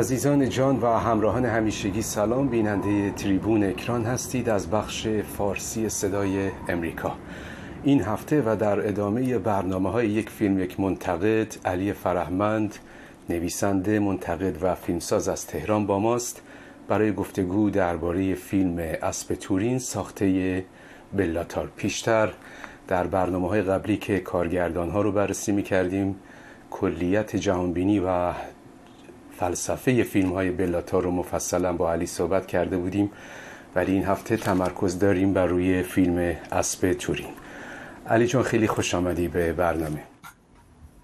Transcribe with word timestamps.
عزیزان 0.00 0.48
جان 0.48 0.80
و 0.80 0.86
همراهان 0.86 1.44
همیشگی 1.44 2.02
سلام. 2.02 2.48
بیننده 2.48 3.10
تریبون 3.10 3.64
اکران 3.64 4.04
هستید 4.04 4.48
از 4.48 4.70
بخش 4.70 5.08
فارسی 5.08 5.88
صدای 5.88 6.50
امریکا. 6.68 7.12
این 7.82 8.02
هفته 8.02 8.42
و 8.46 8.56
در 8.56 8.88
ادامه 8.88 9.38
برنامه 9.38 9.90
های 9.90 10.08
یک 10.08 10.30
فیلم 10.30 10.58
یک 10.58 10.80
منتقد 10.80 11.54
علی 11.64 11.92
فرهمند 11.92 12.74
نویسنده 13.30 13.98
منتقد 13.98 14.62
و 14.62 14.74
فیلمساز 14.74 15.28
از 15.28 15.46
تهران 15.46 15.86
با 15.86 15.98
ماست. 15.98 16.42
برای 16.88 17.12
گفتگو 17.12 17.70
درباره 17.70 18.34
فیلم 18.34 18.78
اسب 19.02 19.34
تورین 19.34 19.78
ساخته 19.78 20.64
بلاتار. 21.12 21.68
پیشتر 21.76 22.32
در 22.88 23.06
برنامه 23.06 23.48
های 23.48 23.62
قبلی 23.62 23.96
که 23.96 24.20
کارگردان 24.20 24.90
ها 24.90 25.00
رو 25.00 25.12
بررسی 25.12 25.52
می 25.52 25.62
کردیم 25.62 26.16
کلیت 26.70 27.36
جهانبینی 27.36 27.98
و 27.98 28.32
فلسفه 29.40 30.02
فیلم 30.02 30.32
های 30.32 30.50
بلاتار 30.50 31.02
رو 31.02 31.10
مفصلا 31.10 31.72
با 31.72 31.92
علی 31.92 32.06
صحبت 32.06 32.46
کرده 32.46 32.76
بودیم 32.76 33.10
ولی 33.74 33.92
این 33.92 34.04
هفته 34.04 34.36
تمرکز 34.36 34.98
داریم 34.98 35.32
بر 35.32 35.46
روی 35.46 35.82
فیلم 35.82 36.36
اسب 36.52 36.92
تورین. 36.92 37.26
علی 38.06 38.26
جان 38.26 38.42
خیلی 38.42 38.66
خوش 38.66 38.94
آمدی 38.94 39.28
به 39.28 39.52
برنامه. 39.52 40.02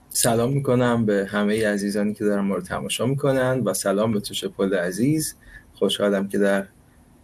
سلام 0.09 0.53
می‌کنم 0.53 1.07
به 1.07 1.29
همه 1.31 1.69
عزیزانی 1.69 2.15
که 2.15 2.25
دارن 2.25 2.41
ما 2.41 2.55
رو 2.55 2.61
تماشا 2.61 3.07
می‌کنن 3.07 3.61
و 3.65 3.75
سلام 3.75 4.13
به 4.13 4.21
توش 4.21 4.45
پل 4.45 4.75
عزیز. 4.75 5.35
خوشحالم 5.75 6.29
که 6.29 6.39
در 6.39 6.67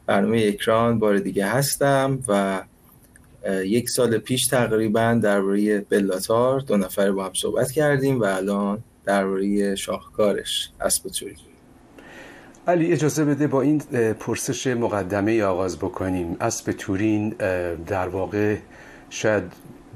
برنامه 0.06 0.44
اکران 0.46 0.98
بار 0.98 1.18
دیگه 1.18 1.46
هستم 1.46 2.18
و 2.28 2.62
یک 3.64 3.90
سال 3.90 4.18
پیش 4.18 4.46
تقریبا 4.46 5.20
درباره 5.22 5.80
بلاتار 5.80 6.60
دو 6.60 6.76
نفر 6.76 7.12
با 7.12 7.24
هم 7.24 7.32
صحبت 7.34 7.70
کردیم 7.70 8.20
و 8.20 8.24
الان 8.24 8.82
درباره 9.04 9.74
شاهکارش 9.74 10.70
اسب 10.80 11.08
تورین 11.08 11.36
علی 12.68 12.92
اجازه 12.92 13.24
بده 13.24 13.46
با 13.46 13.62
این 13.62 13.78
پرسش 14.20 14.66
مقدمه 14.66 15.42
آغاز 15.42 15.78
بکنیم. 15.78 16.36
اسب 16.40 16.72
تورین 16.72 17.28
در 17.86 18.08
واقع 18.08 18.56
شاید 19.10 19.42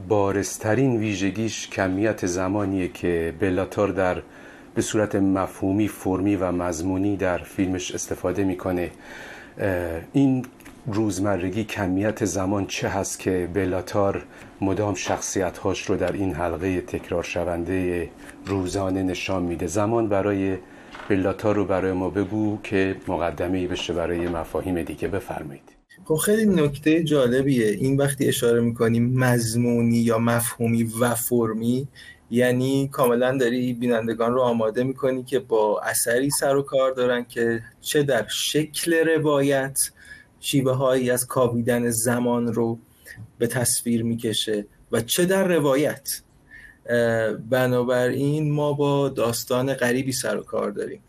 بارسترین 0.08 0.96
ویژگیش 0.96 1.68
کمیت 1.68 2.26
زمانیه 2.26 2.88
که 2.88 3.34
بلاتار 3.40 3.88
در 3.88 4.22
به 4.74 4.82
صورت 4.82 5.14
مفهومی 5.14 5.88
فرمی 5.88 6.36
و 6.36 6.52
مضمونی 6.52 7.16
در 7.16 7.38
فیلمش 7.38 7.94
استفاده 7.94 8.44
می‌کنه. 8.44 8.90
این 10.12 10.44
روزمرگی 10.92 11.64
کمیت 11.64 12.24
زمان 12.24 12.66
چه 12.66 12.88
هست 12.88 13.18
که 13.18 13.48
بلاتار 13.54 14.24
مدام 14.60 14.94
شخصیت 14.94 15.58
هاش 15.58 15.82
رو 15.82 15.96
در 15.96 16.12
این 16.12 16.34
حلقه 16.34 16.80
تکرار 16.80 17.22
شونده 17.22 18.10
روزانه 18.46 19.02
نشان 19.02 19.42
میده؟ 19.42 19.66
زمان 19.66 20.08
برای 20.08 20.56
بلاتار 21.08 21.54
رو 21.54 21.64
برای 21.64 21.92
ما 21.92 22.10
بگو 22.10 22.58
که 22.62 22.96
مقدمه 23.08 23.66
بشه 23.68 23.92
برای 23.92 24.28
مفاهیم 24.28 24.82
دیگه. 24.82 25.08
بفرمایید. 25.08 25.62
خب 26.04 26.14
خیلی 26.14 26.46
نکته 26.46 27.04
جالبیه. 27.04 27.66
این 27.66 27.96
وقتی 27.96 28.28
اشاره 28.28 28.60
می‌کنیم 28.60 29.18
مضمونی 29.18 29.98
یا 29.98 30.18
مفهومی 30.18 30.90
و 31.00 31.14
فرمی 31.14 31.88
یعنی 32.30 32.88
کاملا 32.92 33.36
داری 33.38 33.72
بینندگان 33.72 34.32
رو 34.32 34.40
آماده 34.40 34.84
می‌کنی 34.84 35.24
که 35.24 35.38
با 35.38 35.80
اثری 35.80 36.30
سر 36.30 36.56
و 36.56 36.62
کار 36.62 36.92
دارن 36.92 37.24
که 37.24 37.62
چه 37.80 38.02
در 38.02 38.26
شکل 38.28 38.94
روایت 38.94 39.90
شیوه 40.46 40.72
هایی 40.72 41.10
از 41.10 41.26
کاویدن 41.26 41.90
زمان 41.90 42.52
رو 42.52 42.78
به 43.38 43.46
تصویر 43.46 44.02
می‌کشه 44.02 44.66
و 44.92 45.00
چه 45.00 45.24
در 45.24 45.48
روایت؟ 45.48 46.08
بنابراین 47.50 48.52
ما 48.52 48.72
با 48.72 49.08
داستان 49.08 49.74
غریبی 49.74 50.12
سر 50.12 50.36
و 50.36 50.42
کار 50.42 50.70
داریم. 50.70 51.00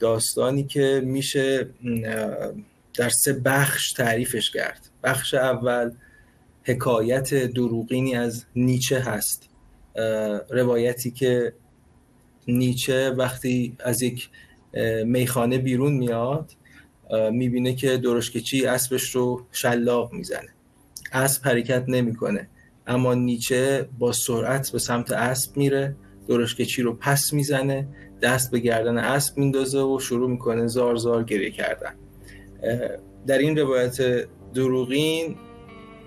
داستانی 0.00 0.64
که 0.64 1.02
میشه 1.04 1.68
در 2.94 3.08
سه 3.08 3.32
بخش 3.32 3.92
تعریفش 3.92 4.50
کرد. 4.50 4.88
بخش 5.04 5.34
اول 5.34 5.90
حکایت 6.62 7.34
دروغینی 7.34 8.16
از 8.16 8.44
نیچه 8.56 9.00
هست. 9.00 9.48
روایتی 10.50 11.10
که 11.10 11.52
نیچه 12.48 13.10
وقتی 13.10 13.76
از 13.80 14.02
یک 14.02 14.28
میخانه 15.04 15.58
بیرون 15.58 15.92
میاد 15.92 16.52
می‌بینه 17.32 17.74
که 17.74 17.96
درشکچی 17.96 18.66
اسبش 18.66 19.10
رو 19.10 19.46
شلاق 19.52 20.12
می‌زنه. 20.12 20.48
اسب 21.12 21.46
حرکت 21.46 21.84
نمی‌کنه 21.88 22.48
اما 22.86 23.14
نیچه 23.14 23.88
با 23.98 24.12
سرعت 24.12 24.70
به 24.70 24.78
سمت 24.78 25.12
اسب 25.12 25.56
میره 25.56 25.96
درشکچی 26.28 26.82
رو 26.82 26.92
پس 26.92 27.32
می‌زنه 27.32 27.88
دست 28.22 28.50
به 28.50 28.58
گردن 28.58 28.98
اسب 28.98 29.38
میندازه 29.38 29.80
و 29.80 29.98
شروع 30.00 30.30
می‌کنه 30.30 30.66
زار 30.66 30.96
زار 30.96 31.24
گریه 31.24 31.50
کردن. 31.50 31.94
در 33.26 33.38
این 33.38 33.58
روایت 33.58 34.26
دروغین 34.54 35.36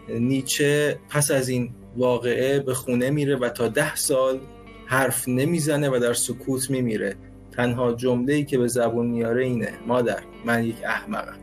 نیچه 0.10 1.00
پس 1.10 1.32
از 1.32 1.50
این 1.50 1.74
واقعه 1.98 2.60
به 2.60 2.74
خونه 2.74 3.10
میره 3.10 3.36
و 3.36 3.50
تا 3.50 3.68
ده 3.68 3.96
سال 3.96 4.40
حرف 4.86 5.28
نمی‌زنه 5.28 5.90
و 5.90 6.00
در 6.02 6.14
سکوت 6.14 6.70
میمیره. 6.70 7.16
تنها 7.52 7.94
جمله 7.94 8.34
ای 8.34 8.46
که 8.46 8.58
به 8.58 8.68
زبون 8.68 9.08
میاره 9.08 9.44
اینه 9.46 9.74
مادر 9.88 10.20
من 10.46 10.64
یک 10.64 10.76
احمقم. 10.86 11.38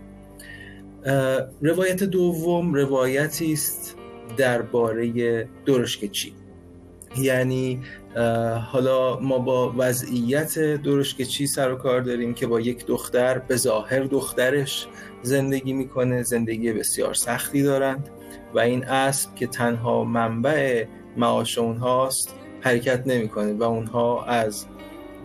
روایت 1.60 2.04
دوم 2.04 2.74
روایتی 2.74 3.52
است 3.52 3.96
درباره 4.36 5.48
درشکچی 5.66 6.32
یعنی 7.16 7.80
حالا 8.72 9.20
ما 9.20 9.38
با 9.38 9.74
وضعیت 9.78 10.58
درشکچی 10.58 11.46
سر 11.46 11.72
و 11.72 11.76
کار 11.76 12.00
داریم 12.00 12.34
که 12.34 12.46
با 12.46 12.60
یک 12.60 12.86
دختر 12.86 13.38
به 13.38 13.56
ظاهر 13.56 14.00
دخترش 14.00 14.86
زندگی 15.22 15.72
می‌کنه 15.72 16.22
زندگی 16.22 16.72
بسیار 16.72 17.14
سختی 17.14 17.62
دارند 17.62 18.08
و 18.54 18.58
این 18.58 18.84
اسب 18.84 19.34
که 19.34 19.46
تنها 19.46 20.04
منبع 20.04 20.84
معاش 21.16 21.58
اونهاست 21.58 22.34
حرکت 22.60 23.06
نمی‌کنه 23.06 23.52
و 23.52 23.62
اونها 23.62 24.24
از 24.24 24.66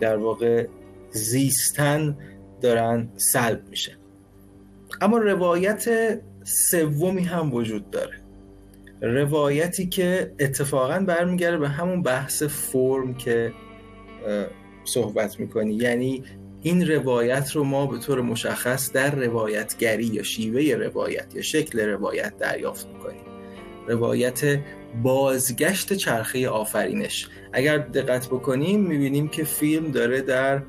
در 0.00 0.16
واقع 0.16 0.66
زیستن 1.10 2.18
دارن 2.60 3.08
سلب 3.16 3.68
میشه. 3.70 3.96
اما 5.00 5.18
روایت 5.18 5.84
سومی 6.44 7.22
هم 7.22 7.54
وجود 7.54 7.90
داره. 7.90 8.20
روایتی 9.00 9.86
که 9.86 10.32
اتفاقا 10.40 10.98
برمیگرده 10.98 11.58
به 11.58 11.68
همون 11.68 12.02
بحث 12.02 12.42
فرم 12.42 13.14
که 13.14 13.52
صحبت 14.84 15.40
می‌کنی. 15.40 15.74
یعنی 15.74 16.24
این 16.62 16.88
روایت 16.88 17.50
رو 17.50 17.64
ما 17.64 17.86
به 17.86 17.98
طور 17.98 18.20
مشخص 18.20 18.92
در 18.92 19.14
روایتگری 19.14 20.04
یا 20.04 20.22
شیوه 20.22 20.74
روایت 20.74 21.34
یا 21.34 21.42
شکل 21.42 21.80
روایت 21.80 22.36
دریافت 22.36 22.86
می‌کنیم. 22.86 23.22
روایت 23.88 24.60
بازگشت 25.02 25.92
چرخه 25.92 26.48
آفرینش. 26.48 27.28
اگر 27.52 27.78
دقت 27.78 28.26
بکنیم 28.26 28.80
می‌بینیم 28.80 29.28
که 29.28 29.44
فیلم 29.44 29.90
داره 29.90 30.20
در 30.20 30.62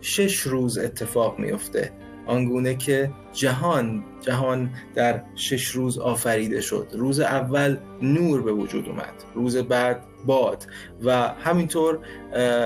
شش 0.00 0.38
روز 0.38 0.78
اتفاق 0.78 1.38
میفته 1.38 1.92
آنگونه 2.26 2.74
که 2.74 3.10
جهان 3.32 4.04
جهان 4.20 4.70
در 4.94 5.22
شش 5.34 5.66
روز 5.66 5.98
آفریده 5.98 6.60
شد. 6.60 6.88
روز 6.92 7.20
اول 7.20 7.76
نور 8.02 8.42
به 8.42 8.52
وجود 8.52 8.88
اومد. 8.88 9.14
روز 9.34 9.56
بعد 9.56 10.04
باد. 10.26 10.66
و 11.04 11.28
همینطور 11.28 11.98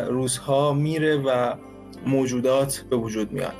روزها 0.09 0.73
میره 0.73 1.17
و 1.17 1.55
موجودات 2.07 2.85
به 2.91 2.97
وجود 2.97 3.33
میاد 3.33 3.55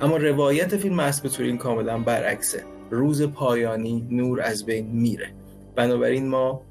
اما 0.00 0.16
روایت 0.16 0.76
فیلم 0.76 0.98
اسب 0.98 1.28
تورین 1.28 1.58
کاملا 1.58 1.98
برعکسه. 1.98 2.64
روز 2.90 3.22
پایانی 3.22 4.06
نور 4.10 4.40
از 4.40 4.66
بین 4.66 4.86
میره. 4.86 5.34
بنابراین 5.76 6.28
ما 6.28 6.62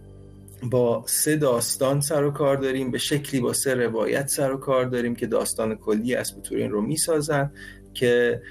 با 0.63 1.03
سه 1.07 1.35
داستان 1.35 2.01
سر 2.01 2.23
و 2.23 2.31
کار 2.31 2.57
داریم 2.57 2.91
به 2.91 2.97
شکلی 2.97 3.41
با 3.41 3.53
سه 3.53 3.73
روایت 3.73 4.27
سر 4.27 4.51
و 4.51 4.57
کار 4.57 4.85
داریم 4.85 5.15
که 5.15 5.27
داستان 5.27 5.75
کلی 5.75 6.15
اسب 6.15 6.41
تورین 6.41 6.71
رو 6.71 6.81
می‌سازن 6.81 7.51
که 7.93 8.41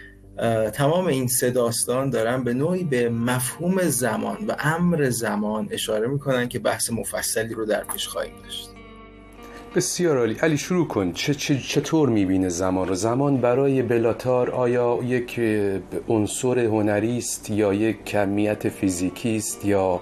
تمام 0.73 1.07
این 1.07 1.29
سه 1.29 1.51
داستان 1.51 2.11
دارن 2.11 2.45
به 2.45 2.55
نوعی 2.55 2.85
به 2.85 3.09
مفهوم 3.09 3.83
زمان 3.83 4.37
و 4.49 4.57
امر 4.59 5.11
زمان 5.11 5.69
اشاره 5.71 6.09
می‌کنن 6.09 6.49
که 6.49 6.59
بحث 6.59 6.91
مفصلی 6.91 7.55
رو 7.55 7.65
در 7.65 7.85
پیش 7.85 8.09
خواهیم 8.09 8.35
داشت. 8.43 8.71
بسیار 9.75 10.19
عالی. 10.19 10.35
علی 10.35 10.59
شروع 10.59 10.89
کن. 10.89 11.12
چه 11.12 11.35
چطور 11.35 12.09
می‌بینه 12.09 12.49
زمان 12.49 12.89
رو؟ 12.89 12.95
زمان 12.95 13.37
برای 13.37 13.83
بلاتار 13.83 14.51
آیا 14.51 14.99
یک 15.05 15.41
عنصر 16.09 16.59
هنری 16.59 17.19
است 17.19 17.51
یا 17.51 17.75
یک 17.75 18.05
کمیت 18.05 18.69
فیزیکی 18.69 19.37
است 19.37 19.65
یا 19.65 20.01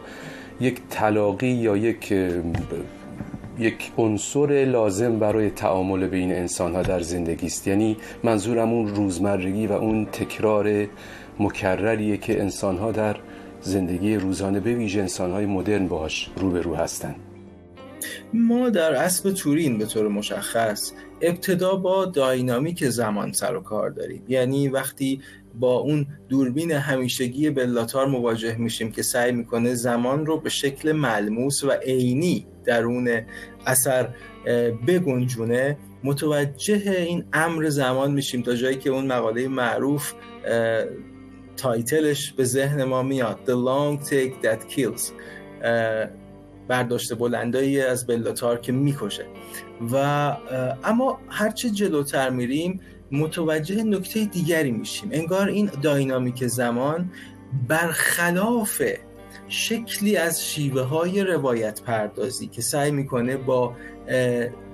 یک 0.60 0.80
تلاقی 0.90 1.46
یا 1.46 1.76
یک 1.76 2.14
یک 3.58 3.92
عنصر 3.98 4.64
لازم 4.64 5.18
برای 5.18 5.50
تعامل 5.50 6.06
بین 6.06 6.32
انسان 6.32 6.74
ها 6.74 6.82
در 6.82 7.00
زندگی 7.00 7.46
است. 7.46 7.68
یعنی 7.68 7.96
منظورم 8.22 8.72
اون 8.72 8.94
روزمرگی 8.94 9.66
و 9.66 9.72
اون 9.72 10.06
تکرار 10.06 10.86
مکرریه 11.40 12.16
که 12.16 12.40
انسان 12.40 12.76
ها 12.76 12.92
در 12.92 13.16
زندگی 13.60 14.16
روزانه 14.16 14.60
به 14.60 14.74
ویژه 14.74 15.00
انسان 15.00 15.32
های 15.32 15.46
مدرن 15.46 15.88
باش 15.88 16.30
روبرو 16.36 16.74
هستند 16.74 17.16
ما 18.32 18.70
در 18.70 18.94
اسب 18.94 19.32
تورین 19.32 19.78
به 19.78 19.86
طور 19.86 20.08
مشخص 20.08 20.92
ابتدا 21.20 21.76
با 21.76 22.04
داینامیک 22.04 22.88
زمان 22.88 23.32
سر 23.32 23.56
و 23.56 23.60
کار 23.60 23.90
داریم. 23.90 24.22
یعنی 24.28 24.68
وقتی 24.68 25.20
با 25.60 25.76
اون 25.76 26.06
دوربین 26.28 26.72
همیشگی 26.72 27.50
بلاتار 27.50 28.06
مواجه 28.06 28.56
میشیم 28.56 28.92
که 28.92 29.02
سعی 29.02 29.32
می‌کنه 29.32 29.74
زمان 29.74 30.26
رو 30.26 30.40
به 30.40 30.50
شکل 30.50 30.92
ملموس 30.92 31.64
و 31.64 31.70
عینی 31.70 32.46
درون 32.64 33.20
اثر 33.66 34.08
بگنجونه 34.86 35.78
متوجه 36.04 36.90
این 36.90 37.24
امر 37.32 37.68
زمان 37.68 38.12
میشیم 38.12 38.42
تا 38.42 38.54
جایی 38.54 38.76
که 38.76 38.90
اون 38.90 39.06
مقاله 39.06 39.48
معروف 39.48 40.12
تایتلش 41.56 42.32
به 42.32 42.44
ذهن 42.44 42.84
ما 42.84 43.02
میاد. 43.02 43.38
The 43.46 43.50
Long 43.50 44.08
Take 44.08 44.46
That 44.46 44.74
Kills. 44.74 45.12
برداشت 46.68 47.14
بلندایی 47.14 47.80
از 47.80 48.06
بلاتار 48.06 48.60
که 48.60 48.72
می‌کشه. 48.72 49.26
و 49.92 49.96
اما 50.84 51.20
هرچه 51.28 51.70
جلوتر 51.70 52.30
میریم 52.30 52.80
متوجه 53.12 53.82
نکته 53.82 54.24
دیگری 54.24 54.70
میشیم. 54.70 55.08
انگار 55.12 55.48
این 55.48 55.70
داینامیک 55.82 56.46
زمان 56.46 57.10
برخلاف 57.68 58.82
شکلی 59.48 60.16
از 60.16 60.44
شیوه 60.44 60.82
های 60.82 61.24
روایت 61.24 61.82
پردازی 61.82 62.46
که 62.46 62.62
سعی 62.62 62.90
می‌کنه 62.90 63.36
با 63.36 63.76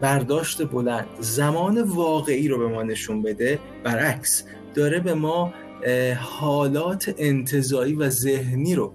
برداشت 0.01 0.69
بلند 0.69 1.07
زمان 1.21 1.83
واقعی 1.83 2.49
رو 2.49 2.59
به 2.59 2.69
ما 2.69 2.83
نشون 2.83 3.23
بده 3.23 3.59
برعکس 3.85 4.45
داره 4.75 5.01
به 5.01 5.15
ما 5.15 5.55
حالات 6.21 7.15
انتظایی 7.19 7.95
و 7.95 8.09
ذهنی 8.09 8.75
رو 8.75 8.93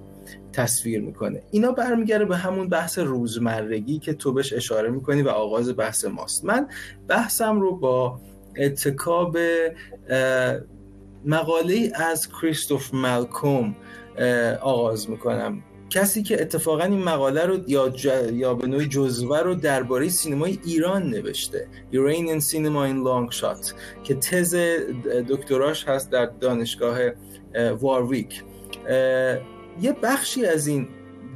تصویر 0.53 1.01
می‌کنه. 1.01 1.41
اینا 1.51 1.71
برمیگرده 1.71 2.25
به 2.25 2.37
همون 2.37 2.69
بحث 2.69 2.99
روزمرگی 2.99 3.99
که 3.99 4.13
تو 4.13 4.33
بهش 4.33 4.53
اشاره 4.53 4.89
می‌کنی 4.89 5.21
و 5.21 5.29
آغاز 5.29 5.77
بحث 5.77 6.05
ماست. 6.05 6.45
من 6.45 6.67
بحثم 7.07 7.61
رو 7.61 7.75
با 7.75 8.19
اتکاب 8.57 9.37
مقاله 11.25 11.91
از 11.95 12.29
کریستوف 12.41 12.93
مالکوم 12.93 13.75
آغاز 14.61 15.09
می‌کنم. 15.09 15.63
کسی 15.89 16.23
که 16.23 16.41
اتفاقا 16.41 16.83
این 16.83 17.03
مقاله 17.03 17.45
رو 17.45 17.59
یا, 17.67 17.93
یا 18.31 18.53
به 18.53 18.67
نوعی 18.67 18.87
جزوه 18.87 19.39
رو 19.39 19.55
درباره 19.55 20.09
سینمای 20.09 20.59
ایران 20.65 21.09
نوشته 21.09 21.67
Iranian 21.93 22.41
Cinema 22.51 22.83
in 22.91 22.99
Long 23.07 23.39
Shot 23.39 23.73
که 24.03 24.15
تز 24.15 24.55
دکتراش 25.29 25.87
هست 25.87 26.11
در 26.11 26.25
دانشگاه 26.25 26.99
وارویک 27.79 28.43
یه 29.81 29.95
بخشی 30.03 30.45
از 30.45 30.67
این 30.67 30.87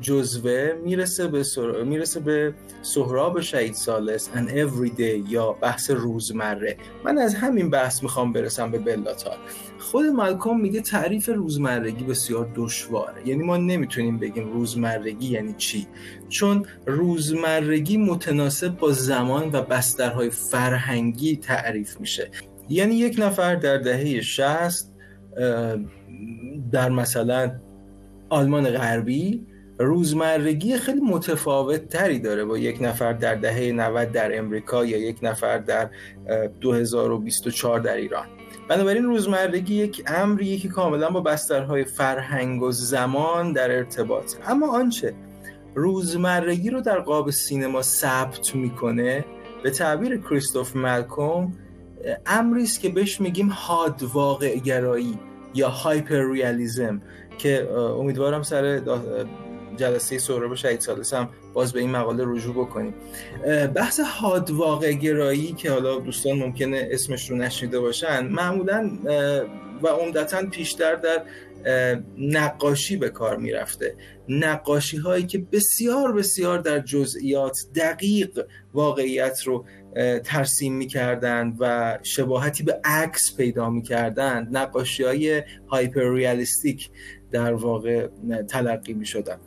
جزوه 0.01 0.73
می‌رسه 0.83 1.27
به 1.27 1.43
سر... 1.43 1.83
می‌رسه 1.83 2.19
به 2.19 2.53
سهراب 2.81 3.41
شهید 3.41 3.73
سالس 3.73 4.29
and 4.35 4.49
everyday 4.49 5.31
یا 5.31 5.51
بحث 5.51 5.91
روزمره. 5.91 6.77
من 7.05 7.17
از 7.17 7.35
همین 7.35 7.69
بحث 7.69 8.03
می‌خوام 8.03 8.33
برسم 8.33 8.71
به 8.71 8.79
بلاتار. 8.79 9.37
خود 9.79 10.05
مالکوم 10.05 10.61
میگه 10.61 10.81
تعریف 10.81 11.29
روزمرگی 11.29 12.03
بسیار 12.03 12.51
دشواره. 12.55 13.27
یعنی 13.27 13.43
ما 13.43 13.57
نمی‌تونیم 13.57 14.19
بگیم 14.19 14.53
روزمرگی 14.53 15.27
یعنی 15.27 15.55
چی؟ 15.57 15.87
چون 16.29 16.65
روزمرگی 16.85 17.97
متناسب 17.97 18.77
با 18.77 18.91
زمان 18.91 19.49
و 19.53 19.61
بسترهای 19.61 20.29
فرهنگی 20.29 21.37
تعریف 21.37 21.99
میشه. 21.99 22.29
یعنی 22.69 22.95
یک 22.95 23.15
نفر 23.19 23.55
در 23.55 23.77
دهه 23.77 24.21
60 24.21 24.89
در 26.71 26.89
مثلا 26.89 27.51
آلمان 28.33 28.69
غربی 28.69 29.47
روزمرگی 29.79 30.77
خیلی 30.77 31.01
متفاوت 31.01 31.89
تری 31.89 32.19
داره 32.19 32.45
با 32.45 32.57
یک 32.57 32.81
نفر 32.81 33.13
در 33.13 33.35
دهه 33.35 33.71
90 33.71 34.11
در 34.11 34.37
امریکا 34.37 34.85
یا 34.85 34.97
یک 34.97 35.17
نفر 35.21 35.57
در 35.57 35.89
2024 36.61 37.79
در 37.79 37.95
ایران. 37.95 38.25
بنابراین 38.69 39.03
روزمرگی 39.03 39.75
یک 39.75 40.03
امریه 40.07 40.57
که 40.57 40.67
کاملا 40.67 41.09
با 41.09 41.21
بسترهای 41.21 41.83
فرهنگ 41.83 42.61
و 42.61 42.71
زمان 42.71 43.53
در 43.53 43.71
ارتباط 43.71 44.35
اما 44.47 44.77
آنچه 44.77 45.13
روزمرگی 45.75 46.69
رو 46.69 46.81
در 46.81 46.99
قاب 46.99 47.31
سینما 47.31 47.81
ثبت 47.81 48.55
می‌کنه 48.55 49.25
به 49.63 49.71
تعبیر 49.71 50.17
کریستوف 50.17 50.75
مالکوم 50.75 51.53
امری 52.25 52.63
است 52.63 52.79
که 52.79 52.89
بهش 52.89 53.21
میگیم 53.21 53.49
هاد 53.49 54.03
واقع 54.13 54.57
گرایی 54.57 55.19
یا 55.53 55.69
هایپر 55.69 56.31
ریالیزم. 56.31 57.01
که 57.37 57.71
امیدوارم 57.71 58.43
سر 58.43 58.81
جلسه 59.77 60.17
سهراب 60.17 60.55
شهید 60.55 60.79
سالس 60.79 61.13
هم 61.13 61.29
باز 61.53 61.73
به 61.73 61.79
این 61.79 61.91
مقاله 61.91 62.23
رجوع 62.27 62.55
بکنیم. 62.55 62.93
بحث 63.75 63.99
حاد 63.99 64.51
واقع 64.51 64.93
گرایی 64.93 65.53
که 65.53 65.71
حالا 65.71 65.99
دوستان 65.99 66.33
ممکنه 66.33 66.87
اسمش 66.91 67.29
رو 67.29 67.37
نشنیده 67.37 67.79
باشن 67.79 68.27
معمولا 68.27 68.91
و 69.83 69.87
عمدتا 69.87 70.49
پیشتر 70.49 70.95
در 70.95 71.23
نقاشی 72.17 72.97
به 72.97 73.09
کار 73.09 73.37
می‌رفته. 73.37 73.95
نقاشی 74.29 74.97
هایی 74.97 75.25
که 75.25 75.37
بسیار 75.51 76.11
بسیار 76.13 76.59
در 76.59 76.79
جزئیات 76.79 77.57
دقیق 77.75 78.45
واقعیت 78.73 79.41
رو 79.43 79.65
ترسیم 80.23 80.73
می‌کردند 80.73 81.57
و 81.59 81.97
شباهتی 82.03 82.63
به 82.63 82.79
عکس 82.83 83.37
پیدا 83.37 83.69
می‌کردند. 83.69 84.57
نقاشی 84.57 85.03
های 85.03 85.43
هایپر 85.67 86.13
ریالیستیک. 86.13 86.89
در 87.33 87.53
واقع 87.53 88.07
تلقی 88.49 88.93
می 88.93 89.05
شدن 89.05 89.37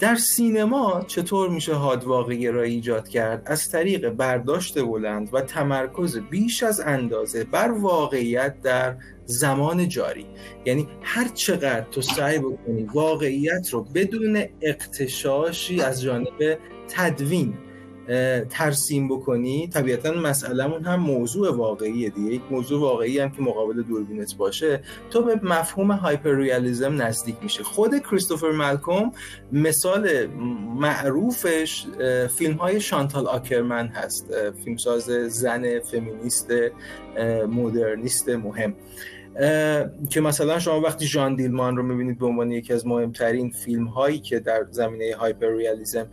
در 0.00 0.14
سینما 0.14 1.04
چطور 1.06 1.48
میشه 1.48 1.74
واقعی 1.74 2.48
را 2.48 2.62
ایجاد 2.62 3.08
کرد؟ 3.08 3.42
از 3.46 3.70
طریق 3.70 4.08
برداشت 4.10 4.84
بلند 4.84 5.28
و 5.32 5.40
تمرکز 5.40 6.18
بیش 6.30 6.62
از 6.62 6.80
اندازه 6.80 7.44
بر 7.44 7.72
واقعیت 7.72 8.60
در 8.62 8.96
زمان 9.26 9.88
جاری. 9.88 10.26
یعنی 10.64 10.88
هر 11.02 11.28
چقدر 11.28 11.86
تو 11.90 12.02
سعی 12.02 12.38
بکنی 12.38 12.82
واقعیت 12.94 13.68
رو 13.70 13.82
بدون 13.82 14.44
اقتشاشی 14.60 15.80
از 15.80 16.02
جانب 16.02 16.58
تدوین 16.88 17.54
ترسیم 18.50 19.08
بکنی 19.08 19.68
طبیعتا 19.68 20.12
مسئلهمون 20.12 20.84
هم 20.84 21.00
موضوع 21.00 21.56
واقعیه 21.56 22.10
دیگه. 22.10 22.32
یک 22.32 22.42
موضوع 22.50 22.80
واقعی 22.80 23.18
هم 23.18 23.30
که 23.30 23.42
مقابل 23.42 23.82
دوربینت 23.82 24.36
باشه 24.36 24.82
تو 25.10 25.22
به 25.22 25.40
مفهوم 25.42 25.90
هایپر 25.90 26.34
ریالیزم 26.34 27.02
نزدیک 27.02 27.36
میشه 27.42 27.62
خود 27.62 27.98
کریستوفر 27.98 28.50
مالکوم 28.50 29.12
مثال 29.52 30.26
معروفش 30.76 31.86
فیلم 32.38 32.54
های 32.54 32.80
شانتال 32.80 33.26
آکرمن 33.26 33.86
هست. 33.86 34.26
فیلمساز 34.64 35.04
زن 35.28 35.80
فمینیست 35.80 36.52
مدرنیست 37.48 38.28
مهم. 38.28 38.74
که 40.10 40.20
مثلا 40.20 40.58
شما 40.58 40.80
وقتی 40.80 41.06
ژان 41.06 41.34
دیلمان 41.34 41.76
رو 41.76 41.82
می‌بینید 41.82 42.18
به 42.18 42.26
عنوان 42.26 42.50
یکی 42.50 42.72
از 42.72 42.86
مهمترین 42.86 43.50
فیلم 43.50 43.84
هایی 43.84 44.18
که 44.18 44.40
در 44.40 44.66
زمینه 44.70 45.16
هایپر 45.16 45.46
ریالیزم 45.46 46.06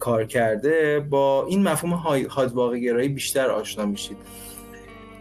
کار 0.00 0.24
کرده 0.24 1.00
با 1.00 1.46
این 1.46 1.62
مفهوم 1.62 1.92
هاد 2.30 2.74
گرایی 2.76 3.08
بیشتر 3.08 3.50
آشنا 3.50 3.86
میشید. 3.86 4.16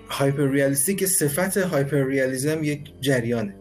هایپر 0.10 0.48
ریالیستیک 0.48 1.06
صفت 1.06 1.58
هایپر 1.58 2.04
ریالیزم 2.04 2.64
یک 2.64 2.82
جریانه. 3.02 3.56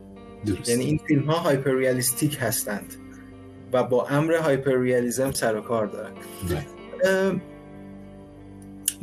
درست. 0.47 0.69
یعنی 0.69 0.85
این 0.85 1.01
فیلم 1.09 1.23
ها 1.23 1.39
هایپر 1.39 1.75
ریالیستیک 1.75 2.39
هستند 2.41 2.95
و 3.73 3.85
با 3.85 4.07
امر 4.07 4.35
هایپر 4.35 4.77
ریالیزم 4.77 5.33
سر 5.33 5.57
و 5.57 5.61
کار 5.61 5.87
دارن. 5.87 6.13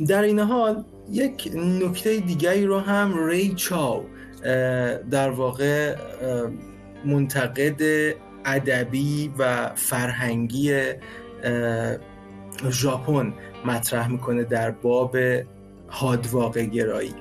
در 0.08 0.22
این 0.22 0.38
حال 0.38 0.84
یک 1.10 1.50
نکته 1.54 2.20
دیگری 2.20 2.66
رو 2.66 2.78
هم 2.78 3.26
ری 3.26 3.54
چاو 3.54 4.04
در 5.10 5.30
واقع 5.30 5.96
منتقد 7.04 7.82
ادبی 8.44 9.32
و 9.38 9.70
فرهنگی 9.74 10.74
ژاپن 12.70 13.34
مطرح 13.64 14.08
می‌کنه 14.08 14.44
در 14.44 14.70
باب 14.70 15.16
حادواقع 15.88 16.64
گرایی 16.64 17.14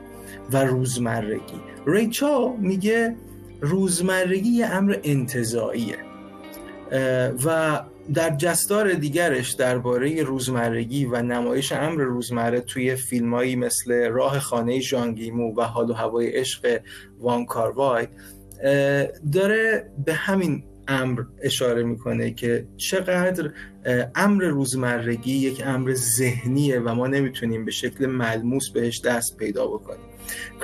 و 0.52 0.64
روزمرگی. 0.64 1.62
ریچا 1.88 2.56
میگه 2.60 3.16
روزمرگی 3.62 4.50
یه 4.50 4.66
امر 4.66 4.98
انتظاییه 5.04 5.98
و 7.46 7.82
در 8.14 8.30
جستار 8.30 8.94
دیگرش 8.94 9.52
درباره 9.52 10.24
روزمرگی 10.24 11.06
و 11.06 11.22
نمایش 11.22 11.72
امر 11.72 12.02
روزمره 12.02 12.62
توی 12.62 12.96
فیلمایی 12.96 13.56
مثل 13.56 14.10
راه 14.10 14.40
خانه 14.40 14.80
ژانگیمو 14.80 15.54
و 15.56 15.62
حال 15.62 15.90
و 15.90 15.94
هوای 15.94 16.28
عشق 16.28 16.82
وان 17.20 17.46
کاروای 17.46 18.08
داره 19.32 19.92
به 20.06 20.14
همین 20.14 20.64
امر 20.88 21.24
اشاره 21.42 21.84
می‌کنه 21.84 22.32
که 22.32 22.68
چقدر 22.78 23.52
امر 24.16 24.44
روزمرگی 24.44 25.34
یک 25.34 25.64
امر 25.66 25.94
ذهنیه 25.94 26.80
و 26.80 26.96
ما 26.96 27.08
نمی‌تونیم 27.08 27.66
به 27.66 27.72
شکل 27.72 28.06
ملموس 28.06 28.70
بهش 28.70 29.02
دست 29.02 29.38
پیدا 29.38 29.68
بکنیم. 29.68 30.06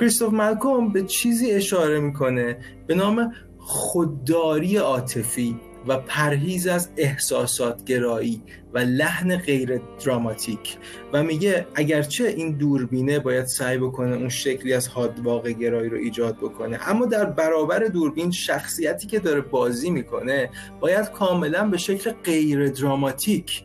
کریستوف 0.00 0.32
مالکوم 0.32 0.92
به 0.92 1.02
چیزی 1.02 1.50
اشاره 1.50 2.00
می‌کنه 2.00 2.56
به 2.86 2.94
نام 2.94 3.32
خودداری 3.58 4.76
عاطفی 4.76 5.56
و 5.88 5.96
پرهیز 5.96 6.66
از 6.66 6.88
احساسات 6.96 7.84
گرایی. 7.84 8.42
و 8.74 8.78
لحن 8.78 9.36
غیر 9.36 9.80
دراماتیک. 10.04 10.76
و 11.12 11.22
میگه 11.22 11.66
اگرچه 11.74 12.24
این 12.24 12.56
دوربینه 12.56 13.18
باید 13.18 13.46
سعی 13.46 13.78
بکنه 13.78 14.16
اون 14.16 14.28
شکلی 14.28 14.72
از 14.72 14.88
حاد 14.88 15.20
واقع 15.20 15.52
گرایی 15.52 15.88
رو 15.88 15.98
ایجاد 15.98 16.36
بکنه 16.36 16.78
اما 16.88 17.06
در 17.06 17.24
برابر 17.24 17.78
دوربین 17.78 18.30
شخصیتی 18.30 19.06
که 19.06 19.18
داره 19.18 19.40
بازی 19.40 19.90
می‌کنه 19.90 20.50
باید 20.80 21.10
کاملا 21.10 21.68
به 21.68 21.78
شکل 21.78 22.10
غیر 22.10 22.68
دراماتیک 22.68 23.64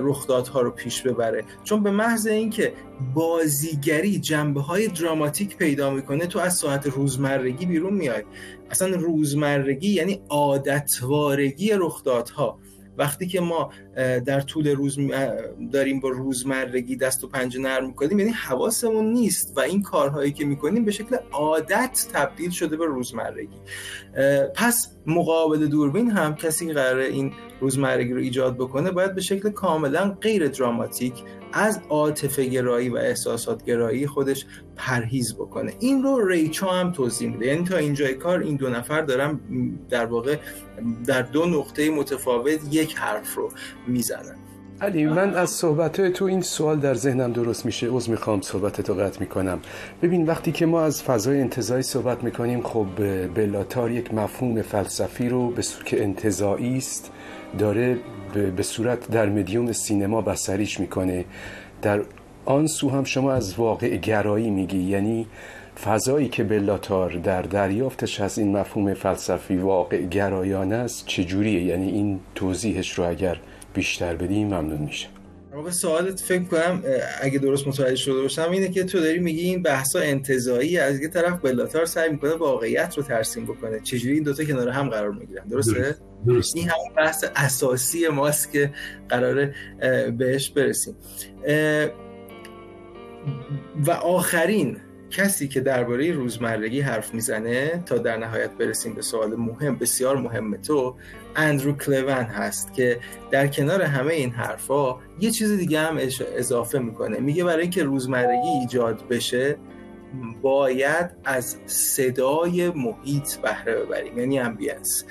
رخدادها 0.00 0.60
رو 0.60 0.70
پیش 0.70 1.02
ببره. 1.02 1.44
چون 1.64 1.82
به 1.82 1.90
محض 1.90 2.26
اینکه 2.26 2.72
بازیگری 3.14 4.18
جنبه 4.18 4.60
های 4.60 4.88
دراماتیک 4.88 5.56
پیدا 5.56 5.90
می‌کنه 5.90 6.26
تو 6.26 6.38
از 6.38 6.54
ساعت 6.54 6.86
روزمرگی 6.86 7.66
بیرون 7.66 7.94
میای. 7.94 8.22
اصلا 8.70 8.96
روزمرگی 8.96 9.88
یعنی 9.88 10.20
عادتوارگی 10.28 11.72
رخدادها. 11.72 12.58
وقتی 12.98 13.26
که 13.26 13.40
ما 13.40 13.70
در 14.26 14.40
طول 14.40 14.68
روز 14.68 14.98
داریم 15.72 16.00
با 16.00 16.08
روزمرگی 16.08 16.96
دست 16.96 17.24
و 17.24 17.28
پنجه 17.28 17.60
نرم 17.60 17.86
می‌کنیم 17.86 18.18
یعنی 18.18 18.30
حواسمون 18.30 19.12
نیست 19.12 19.52
و 19.56 19.60
این 19.60 19.82
کارهایی 19.82 20.32
که 20.32 20.44
می‌کنیم 20.44 20.84
به 20.84 20.90
شکل 20.90 21.16
عادت 21.32 22.06
تبدیل 22.12 22.50
شده 22.50 22.76
به 22.76 22.86
روزمرگی. 22.86 23.58
پس 24.54 24.96
مقابل 25.06 25.66
دوربین 25.66 26.10
هم 26.10 26.34
کسی 26.34 26.72
قراره 26.72 27.04
این 27.04 27.32
روزمرگی 27.60 28.12
رو 28.12 28.20
ایجاد 28.20 28.54
بکنه 28.54 28.90
باید 28.90 29.14
به 29.14 29.20
شکل 29.20 29.50
کاملا 29.50 30.16
غیر 30.20 30.48
دراماتیک 30.48 31.12
از 31.52 31.80
عاطفه 31.88 32.44
گرایی 32.44 32.88
و 32.88 32.96
احساسات 32.96 33.64
گرایی 33.64 34.06
خودش 34.06 34.46
پرهیز 34.76 35.34
بکنه. 35.34 35.72
این 35.80 36.02
رو 36.02 36.28
ریچا 36.28 36.66
هم 36.66 36.92
توضیح 36.92 37.30
میده. 37.30 37.46
یعنی 37.46 37.64
تا 37.64 37.76
اینجای 37.76 38.14
کار 38.14 38.40
این 38.40 38.56
دو 38.56 38.68
نفر 38.68 39.02
دارم 39.02 39.40
در 39.90 40.06
واقع 40.06 40.36
در 41.06 41.22
دو 41.22 41.46
نقطه 41.46 41.90
متفاوت 41.90 42.60
یک 42.70 42.94
حرف 42.94 43.34
رو 43.34 43.50
می‌زنن. 43.86 44.36
علی 44.80 45.06
من 45.06 45.34
از 45.34 45.50
صحبت 45.50 46.12
تو 46.12 46.24
این 46.24 46.42
سوال 46.42 46.78
در 46.78 46.94
ذهنم 46.94 47.32
درست 47.32 47.66
میشه. 47.66 47.88
عذر 47.90 48.10
می‌خوام 48.10 48.40
صحبت 48.40 48.88
رو 48.90 48.94
قطع 48.94 49.20
می‌کنم. 49.20 49.58
ببین 50.02 50.26
وقتی 50.26 50.52
که 50.52 50.66
ما 50.66 50.82
از 50.82 51.02
فضای 51.02 51.40
انتظایی 51.40 51.82
صحبت 51.82 52.24
می‌کنیم 52.24 52.62
خب 52.62 52.86
بلاتار 53.34 53.90
یک 53.90 54.14
مفهوم 54.14 54.62
فلسفی 54.62 55.28
رو 55.28 55.50
به 55.50 55.62
که 55.84 56.02
انتظایی 56.02 56.76
است. 56.76 57.12
داره 57.58 57.98
به 58.56 58.62
صورت 58.62 59.10
در 59.10 59.28
مدیوم 59.28 59.72
سینما 59.72 60.20
بسریش 60.20 60.80
می‌کنه. 60.80 61.24
در 61.82 62.00
آن 62.44 62.66
سو 62.66 62.90
هم 62.90 63.04
شما 63.04 63.32
از 63.32 63.54
واقع 63.54 63.96
گرایی 63.96 64.50
میگی. 64.50 64.78
یعنی 64.78 65.26
فضایی 65.84 66.28
که 66.28 66.44
بلاتار 66.44 67.12
در 67.12 67.42
دریافتش 67.42 68.20
از 68.20 68.38
این 68.38 68.56
مفهوم 68.56 68.94
فلسفی 68.94 69.56
واقع 69.56 70.02
گرایانه 70.02 70.74
است 70.74 71.06
چجوریه؟ 71.06 71.62
یعنی 71.62 71.90
این 71.90 72.20
توضیحش 72.34 72.98
رو 72.98 73.08
اگر 73.08 73.36
بیشتر 73.74 74.16
بدیم 74.16 74.46
ممنون 74.46 74.78
میشه. 74.78 75.08
واقع 75.56 75.70
سوالت 75.70 76.20
فکر 76.20 76.42
کنم 76.42 76.82
اگه 77.20 77.38
درست 77.38 77.68
متوجه 77.68 77.96
شده 77.96 78.22
باشم 78.22 78.50
اینه 78.50 78.68
که 78.68 78.84
تو 78.84 79.00
داری 79.00 79.18
میگی 79.18 79.40
این 79.40 79.62
بحثا 79.62 79.98
انتزاعی 79.98 80.78
از 80.78 81.00
یه 81.00 81.08
طرف 81.08 81.40
بلاتار 81.40 81.84
سعی 81.84 82.10
می‌کنه 82.10 82.34
واقعیت 82.34 82.94
رو 82.96 83.02
ترسیم 83.02 83.44
بکنه. 83.44 83.80
چجوری 83.80 84.14
این 84.14 84.22
دوتا 84.22 84.44
کنار 84.44 84.68
هم 84.68 84.88
قرار 84.88 85.10
می‌گیرن؟ 85.10 85.48
درسته؟ 85.48 85.96
درست. 86.26 86.56
این 86.56 86.68
همون 86.68 86.94
بحث 86.96 87.24
اساسی 87.36 88.08
ماست 88.08 88.52
که 88.52 88.72
قراره 89.08 89.54
بهش 90.18 90.50
برسیم. 90.50 90.94
و 93.86 93.90
آخرین 93.90 94.76
کسی 95.10 95.48
که 95.48 95.60
درباره 95.60 96.12
روزمرگی 96.12 96.80
حرف 96.80 97.14
می‌زنه 97.14 97.82
تا 97.86 97.98
در 97.98 98.16
نهایت 98.16 98.50
برسیم 98.50 98.94
به 98.94 99.02
سوال 99.02 99.36
مهم 99.36 99.78
بسیار 99.78 100.16
مهم 100.16 100.56
تو 100.56 100.96
اندرو 101.36 101.72
کلون 101.72 102.08
هست 102.08 102.74
که 102.74 102.98
در 103.30 103.46
کنار 103.46 103.82
همه 103.82 104.14
این 104.14 104.30
حرفا 104.30 104.96
یه 105.20 105.30
چیز 105.30 105.52
دیگه 105.52 105.80
هم 105.80 105.98
اضافه 106.36 106.78
می‌کنه. 106.78 107.20
میگه 107.20 107.44
برای 107.44 107.62
اینکه 107.62 107.82
روزمرگی 107.82 108.48
ایجاد 108.60 109.08
بشه 109.08 109.56
باید 110.42 111.10
از 111.24 111.56
صدای 111.66 112.70
محیط 112.70 113.36
بهره 113.36 113.74
ببریم. 113.74 114.18
یعنی 114.18 114.38
ambience 114.38 115.04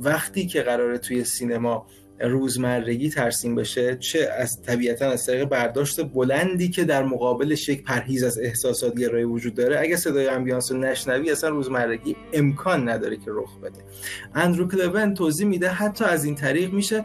وقتی 0.00 0.46
که 0.46 0.62
قراره 0.62 0.98
توی 0.98 1.24
سینما 1.24 1.86
روزمرگی 2.20 3.10
ترسیم 3.10 3.54
بشه 3.54 3.96
چه 3.96 4.28
از 4.38 4.62
طبیعتا 4.62 5.10
از 5.10 5.26
طریق 5.26 5.44
برداشت 5.44 6.04
بلندی 6.04 6.68
که 6.68 6.84
در 6.84 7.02
مقابلش 7.02 7.68
یک 7.68 7.84
پرهیز 7.84 8.24
از 8.24 8.38
احساسات 8.38 8.94
گرایی 8.98 9.24
وجود 9.24 9.54
داره. 9.54 9.80
اگه 9.80 9.96
صدای 9.96 10.28
ambiance 10.28 10.72
رو 10.72 10.78
نشنوی 10.78 11.30
اصلا 11.30 11.50
روزمرگی 11.50 12.16
امکان 12.32 12.88
نداره 12.88 13.16
که 13.16 13.30
رخ 13.34 13.58
بده. 13.58 13.84
اندرو 14.34 14.68
کلون 14.68 15.14
توضیح 15.14 15.46
میده 15.46 15.68
حتی 15.68 16.04
از 16.04 16.24
این 16.24 16.34
طریق 16.34 16.72
میشه. 16.72 17.04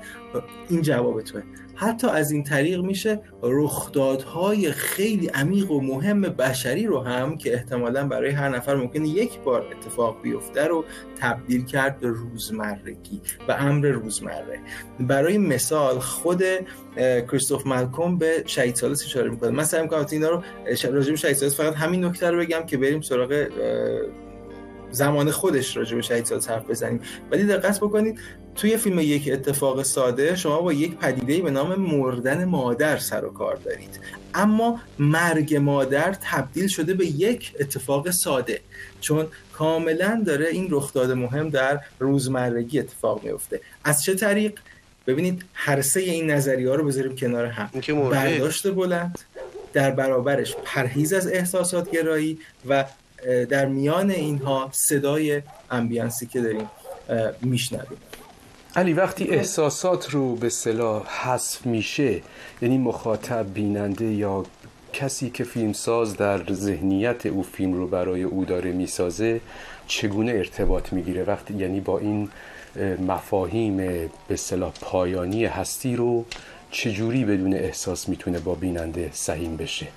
این 0.70 0.82
جواب 0.82 1.22
توه 1.22 1.42
حتی 1.76 2.08
از 2.08 2.32
این 2.32 2.44
طریق 2.44 2.82
میشه 2.82 3.22
رخدادهای 3.44 4.72
خیلی 4.72 5.28
عمیق 5.28 5.72
و 5.72 5.82
مهم 5.82 6.22
بشری 6.22 6.86
رو 6.86 7.02
هم 7.02 7.38
که 7.38 7.54
احتمالا 7.54 8.08
برای 8.08 8.32
هر 8.32 8.50
نفر 8.50 8.76
ممکنه 8.76 9.08
یک 9.08 9.40
بار 9.40 9.66
اتفاق 9.72 10.22
بیفته 10.22 10.68
رو 10.68 10.86
تبدیل 11.20 11.66
کرد 11.66 12.00
به 12.00 12.08
روزمرگی 12.08 13.22
و 13.48 13.52
امر 13.52 13.88
روزمره. 13.88 14.60
برای 15.00 15.38
مثال 15.38 16.00
خود 16.00 16.44
کریستوف 16.98 17.68
مالکوم 17.68 18.18
به 18.18 18.44
شهید 18.46 18.76
سالس 18.76 19.04
اشاره 19.04 19.30
می‌کنه. 19.30 19.50
من 19.50 19.64
سعی 19.64 19.82
می‌کنم 19.82 20.06
اینا 20.12 20.30
رو 20.30 20.42
راجع 20.92 21.12
به 21.12 21.16
شهید 21.16 21.38
فقط 21.38 21.74
همین 21.74 22.06
نکته 22.06 22.32
رو 22.32 22.40
بگم 22.40 22.66
که 22.66 22.78
بریم 22.78 23.02
سراغ 23.02 23.48
زمان 24.96 25.32
خودش 25.32 25.78
راجع 25.78 25.96
به 25.96 26.02
شهید 26.02 26.26
سالس 26.26 26.50
حرف 26.50 26.70
بزنیم. 26.70 27.00
ولی 27.32 27.44
دقت 27.44 27.80
بکنید 27.80 28.20
توی 28.56 28.78
فیلم 28.78 29.00
یک 29.00 29.30
اتفاق 29.34 29.84
ساده 29.84 30.36
شما 30.36 30.62
با 30.62 30.74
یک 30.74 30.96
پدیده 30.98 31.42
به 31.42 31.52
نام 31.52 31.76
مردن 31.76 32.46
مادر 32.46 32.98
سر 32.98 33.26
و 33.26 33.30
کار 33.30 33.56
دارید. 33.56 34.00
اما 34.34 34.80
مرگ 35.00 35.56
مادر 35.56 36.16
تبدیل 36.22 36.68
شده 36.68 36.94
به 36.94 37.06
یک 37.06 37.54
اتفاق 37.60 38.12
ساده. 38.12 38.60
چون 39.02 39.28
کاملا 39.54 40.24
داره 40.26 40.48
این 40.48 40.68
رخداد 40.72 41.12
مهم 41.12 41.50
در 41.50 41.80
روزمرگی 42.00 42.80
اتفاق 42.80 43.24
میفته 43.24 43.62
از 43.84 44.04
چه 44.04 44.16
طریق؟ 44.16 44.60
ببینید 45.08 45.46
هر 45.54 45.82
سه 45.82 46.00
این 46.00 46.32
نظریه 46.32 46.70
ها 46.70 46.76
رو 46.76 46.86
بذاریم 46.86 47.16
کنار 47.16 47.46
هم. 47.46 47.70
برداشت 48.10 48.74
بلند 48.74 49.20
در 49.74 49.92
برابرش 49.92 50.56
پرهیز 50.66 51.14
از 51.14 51.28
احساسات 51.28 51.92
گرایی 51.92 52.40
و 52.70 52.86
در 53.50 53.66
میان 53.66 54.12
اینها 54.12 54.70
صدای 54.72 55.42
امبیانسی 55.72 56.26
که 56.26 56.42
داریم 56.42 56.70
میشنویم. 57.42 57.98
علی 58.76 58.94
وقتی 58.94 59.24
احساسات 59.24 60.10
رو 60.10 60.36
به 60.36 60.50
صلاح 60.50 61.08
حذف 61.08 61.66
میشه 61.66 62.22
یعنی 62.62 62.78
مخاطب 62.78 63.54
بیننده 63.54 64.06
یا 64.06 64.46
کسی 64.94 65.30
که 65.30 65.44
فیلمساز 65.44 66.18
در 66.18 66.54
ذهنیت 66.54 67.26
او 67.26 67.44
فیلم 67.44 67.74
رو 67.74 67.88
برای 67.88 68.24
او 68.24 68.46
داره 68.46 68.72
می‌سازه 68.72 69.42
چگونه 69.88 70.32
ارتباط 70.32 70.94
می‌گیره؟ 70.94 71.24
وقتی 71.24 71.54
یعنی 71.54 71.80
با 71.80 72.00
این 72.00 72.30
مفاهیم 73.08 73.78
به 74.28 74.36
صلاح 74.36 74.72
پایانی 74.82 75.46
هستی 75.46 75.96
رو 75.96 76.26
چجوری 76.72 77.26
بدون 77.26 77.54
احساس 77.54 78.10
می‌تونه 78.10 78.40
با 78.40 78.56
بیننده 78.56 79.10
سهیم 79.14 79.58
بشه؟ 79.58 79.88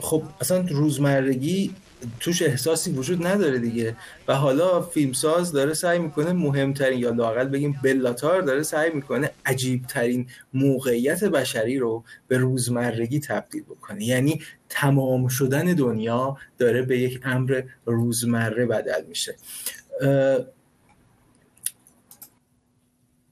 خب 0.00 0.22
اصلا 0.40 0.66
روزمرگی 0.70 1.74
توش 2.20 2.42
احساسی 2.42 2.90
وجود 2.90 3.26
نداره 3.26 3.58
دیگه. 3.58 3.96
و 4.28 4.34
حالا 4.34 4.82
فیلمساز 4.82 5.52
داره 5.52 5.74
سعی 5.74 5.98
می‌کنه 5.98 6.32
مهمترین 6.32 6.98
یا 6.98 7.10
لاقل 7.10 7.48
بگیم 7.48 7.80
بلاتار 7.82 8.42
داره 8.42 8.62
سعی 8.62 8.90
می‌کنه 8.90 9.30
عجیبترین 9.46 10.26
موقعیت 10.54 11.24
بشری 11.24 11.78
رو 11.78 12.04
به 12.28 12.38
روزمرگی 12.38 13.20
تبدیل 13.20 13.62
بکنه. 13.62 14.04
یعنی 14.04 14.42
تمام 14.68 15.28
شدن 15.28 15.64
دنیا 15.64 16.36
داره 16.58 16.82
به 16.82 16.98
یک 16.98 17.20
امر 17.24 17.62
روزمره 17.86 18.66
بدل 18.66 19.04
میشه. 19.08 19.36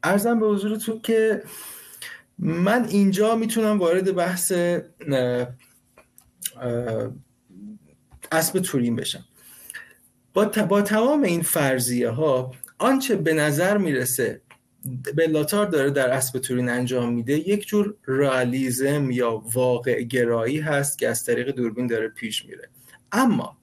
ارزم 0.02 0.40
به 0.40 0.46
حضورتون 0.46 1.00
که 1.00 1.42
من 2.38 2.84
اینجا 2.88 3.36
می‌تونم 3.36 3.78
وارد 3.78 4.14
بحث 4.14 4.52
اسب 8.32 8.60
تورین 8.60 8.96
بشم. 8.96 9.24
با, 10.34 10.44
با 10.44 10.82
تمام 10.82 11.22
این 11.22 11.42
فرضیه 11.42 12.08
ها 12.08 12.54
آنچه 12.78 13.16
به 13.16 13.34
نظر 13.34 13.78
می‌رسه 13.78 14.40
بلاتار 15.16 15.66
داره 15.66 15.90
در 15.90 16.10
اسب 16.10 16.38
تورین 16.38 16.68
انجام 16.68 17.12
میده 17.12 17.48
یک 17.48 17.66
جور 17.66 17.94
رئالیسم 18.06 19.10
یا 19.10 19.42
واقع 19.52 20.02
گرایی 20.02 20.60
هست 20.60 20.98
که 20.98 21.08
از 21.08 21.24
طریق 21.24 21.50
دوربین 21.50 21.86
داره 21.86 22.08
پیش 22.08 22.44
میره. 22.44 22.68
اما 23.12 23.56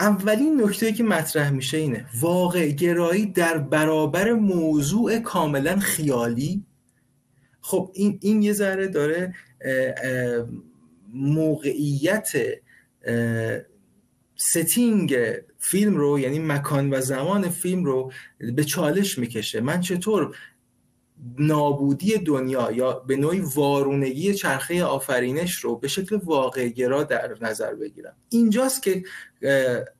اولین 0.00 0.62
نکته 0.62 0.92
که 0.92 1.02
مطرح 1.02 1.50
میشه 1.50 1.76
اینه 1.76 2.06
واقع 2.20 2.68
گرایی 2.68 3.26
در 3.26 3.58
برابر 3.58 4.32
موضوع 4.32 5.18
کاملا 5.18 5.78
خیالی. 5.78 6.64
خب 7.60 7.90
این, 7.94 8.18
این 8.22 8.42
یه 8.42 8.52
ذره 8.52 8.88
داره 8.88 9.34
موقعیت 11.12 12.32
ستینگ 14.36 15.16
فیلم 15.58 15.96
رو 15.96 16.18
یعنی 16.18 16.38
مکان 16.38 16.94
و 16.94 17.00
زمان 17.00 17.48
فیلم 17.48 17.84
رو 17.84 18.12
به 18.56 18.64
چالش 18.64 19.18
می‌کشه. 19.18 19.60
من 19.60 19.80
چطور 19.80 20.36
نابودی 21.38 22.18
دنیا 22.18 22.72
یا 22.72 22.92
به 22.92 23.16
نوعی 23.16 23.40
وارونگی 23.40 24.34
چرخه 24.34 24.84
آفرینش 24.84 25.54
رو 25.54 25.76
به 25.76 25.88
شکل 25.88 26.18
واقع 26.24 26.68
گرا 26.68 27.02
در 27.02 27.36
نظر 27.40 27.74
بگیرم. 27.74 28.14
اینجاست 28.28 28.82
که 28.82 29.02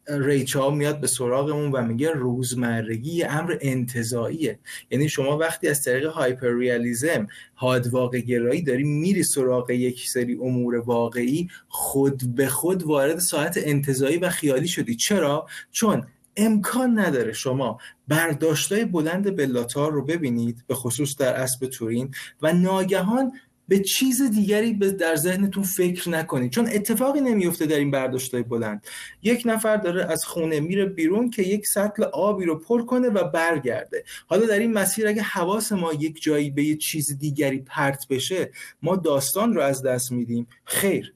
ریچا 0.08 0.70
میاد 0.70 1.00
به 1.00 1.06
سراغمون 1.06 1.72
و 1.72 1.82
میگه 1.82 2.10
روزمرگی 2.10 3.22
امر 3.22 3.56
انتظاییه 3.60 4.58
یعنی 4.90 5.08
شما 5.08 5.38
وقتی 5.38 5.68
از 5.68 5.82
طریق 5.82 6.06
هایپر 6.06 6.54
ریالیزم 6.58 7.26
حاد 7.54 7.86
واقع 7.86 8.20
گرایی 8.20 8.62
داری 8.62 8.84
میری 8.84 9.22
سراغ 9.22 9.70
یک 9.70 10.08
سری 10.08 10.34
امور 10.34 10.74
واقعی 10.74 11.48
خود 11.68 12.34
به 12.34 12.46
خود 12.46 12.82
وارد 12.82 13.18
ساعت 13.18 13.58
انتظایی 13.62 14.16
و 14.16 14.28
خیالی 14.28 14.68
شدی. 14.68 14.96
چرا؟ 14.96 15.46
چون 15.70 16.06
امکان 16.36 16.98
نداره 16.98 17.32
شما 17.32 17.78
برداشتای 18.08 18.84
بلند 18.84 19.36
بلاتار 19.36 19.92
رو 19.92 20.04
ببینید 20.04 20.64
به 20.66 20.74
خصوص 20.74 21.16
در 21.16 21.34
اسب 21.34 21.66
تورین 21.66 22.14
و 22.42 22.52
ناگهان 22.52 23.32
به 23.68 23.78
چیز 23.78 24.22
دیگری 24.22 24.74
در 24.74 25.16
ذهنتون 25.16 25.62
فکر 25.62 26.08
نکنید. 26.08 26.52
چون 26.52 26.68
اتفاقی 26.72 27.20
نمیفته 27.20 27.66
در 27.66 27.76
این 27.76 27.90
برداشتای 27.90 28.42
بلند. 28.42 28.86
یک 29.22 29.42
نفر 29.44 29.76
داره 29.76 30.04
از 30.04 30.24
خونه 30.24 30.60
میره 30.60 30.86
بیرون 30.86 31.30
که 31.30 31.42
یک 31.42 31.66
سطل 31.66 32.04
آبی 32.04 32.44
رو 32.44 32.58
پر 32.58 32.84
کنه 32.84 33.08
و 33.08 33.24
برگرده. 33.24 34.04
حالا 34.26 34.46
در 34.46 34.58
این 34.58 34.72
مسیر 34.72 35.08
اگه 35.08 35.22
حواس 35.22 35.72
ما 35.72 35.92
یک 35.92 36.22
جایی 36.22 36.50
به 36.50 36.64
یه 36.64 36.76
چیز 36.76 37.18
دیگری 37.18 37.58
پرت 37.58 38.06
بشه 38.10 38.50
ما 38.82 38.96
داستان 38.96 39.54
رو 39.54 39.60
از 39.60 39.82
دست 39.82 40.12
میدیم. 40.12 40.46
خیر. 40.64 41.14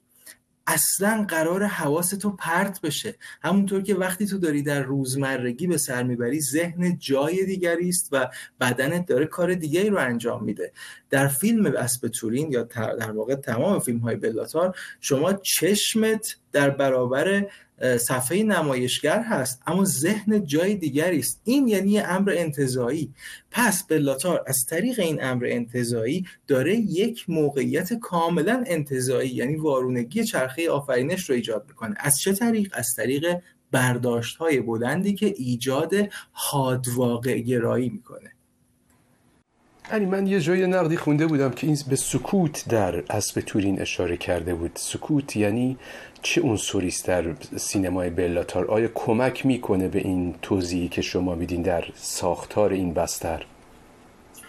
اصلا 0.67 1.25
قرار 1.29 1.63
حواس 1.63 2.09
تو 2.09 2.29
پرت 2.29 2.81
بشه. 2.81 3.15
همونطور 3.41 3.81
که 3.81 3.95
وقتی 3.95 4.25
تو 4.25 4.37
داری 4.37 4.61
در 4.61 4.81
روزمرگی 4.81 5.67
به 5.67 5.77
سر 5.77 6.03
می‌بری 6.03 6.41
ذهن 6.41 6.97
جای 6.97 7.45
دیگری 7.45 7.89
است 7.89 8.09
و 8.11 8.27
بدنت 8.61 9.05
داره 9.05 9.25
کار 9.25 9.53
دیگری 9.53 9.89
رو 9.89 9.97
انجام 9.97 10.43
میده. 10.43 10.71
در 11.09 11.27
فیلم 11.27 11.65
اسب 11.65 12.07
تورین 12.07 12.51
یا 12.51 12.63
در 12.63 13.11
واقع 13.11 13.35
تمام 13.35 13.79
فیلم 13.79 13.99
های 13.99 14.15
بلاتار 14.15 14.75
شما 15.01 15.33
چشمت 15.33 16.35
در 16.51 16.69
برابر 16.69 17.45
صفحه 17.81 18.43
نمایشگر 18.43 19.23
هست 19.23 19.61
اما 19.67 19.85
ذهن 19.85 20.45
جای 20.45 20.75
دیگری 20.75 21.19
است. 21.19 21.41
این 21.43 21.67
یعنی 21.67 21.99
امر 21.99 22.33
انتظایی. 22.37 23.13
پس 23.51 23.83
بلاتار 23.83 24.43
از 24.47 24.65
طریق 24.65 24.99
این 24.99 25.23
امر 25.23 25.45
انتظایی 25.45 26.25
داره 26.47 26.75
یک 26.75 27.29
موقعیت 27.29 27.93
کاملا 27.93 28.63
انتظایی 28.67 29.29
یعنی 29.29 29.55
وارونگی 29.55 30.23
چرخه 30.23 30.69
آفرینش 30.69 31.29
رو 31.29 31.35
ایجاد 31.35 31.65
می‌کنه. 31.67 31.95
از 31.99 32.19
چه 32.19 32.33
طریق؟ 32.33 32.71
از 32.73 32.93
طریق 32.97 33.39
برداشت 33.71 34.37
های 34.37 34.59
بلندی 34.59 35.13
که 35.13 35.33
ایجاد 35.37 35.93
حادواقع 36.31 37.39
گرایی 37.39 37.89
می‌کنه. 37.89 38.31
یعنی 39.91 40.05
من 40.05 40.27
یه 40.27 40.39
جای 40.39 40.67
نقدی 40.67 40.97
خونده 40.97 41.27
بودم 41.27 41.51
که 41.51 41.67
این 41.67 41.77
به 41.89 41.95
سکوت 41.95 42.65
در 42.69 43.03
اسب 43.09 43.41
تورین 43.41 43.81
اشاره 43.81 44.17
کرده 44.17 44.55
بود. 44.55 44.71
سکوت 44.75 45.35
یعنی 45.35 45.77
چه 46.21 46.41
عنصری 46.41 46.87
است 46.87 47.07
در 47.07 47.25
سینمای 47.55 48.09
بلاتار؟ 48.09 48.65
آیا 48.65 48.89
کمک 48.93 49.45
می‌کنه 49.45 49.87
به 49.87 49.99
این 49.99 50.35
توضیحی 50.41 50.87
که 50.87 51.01
شما 51.01 51.35
میدین 51.35 51.61
در 51.61 51.85
ساختار 51.95 52.71
این 52.73 52.93
بستر؟ 52.93 53.45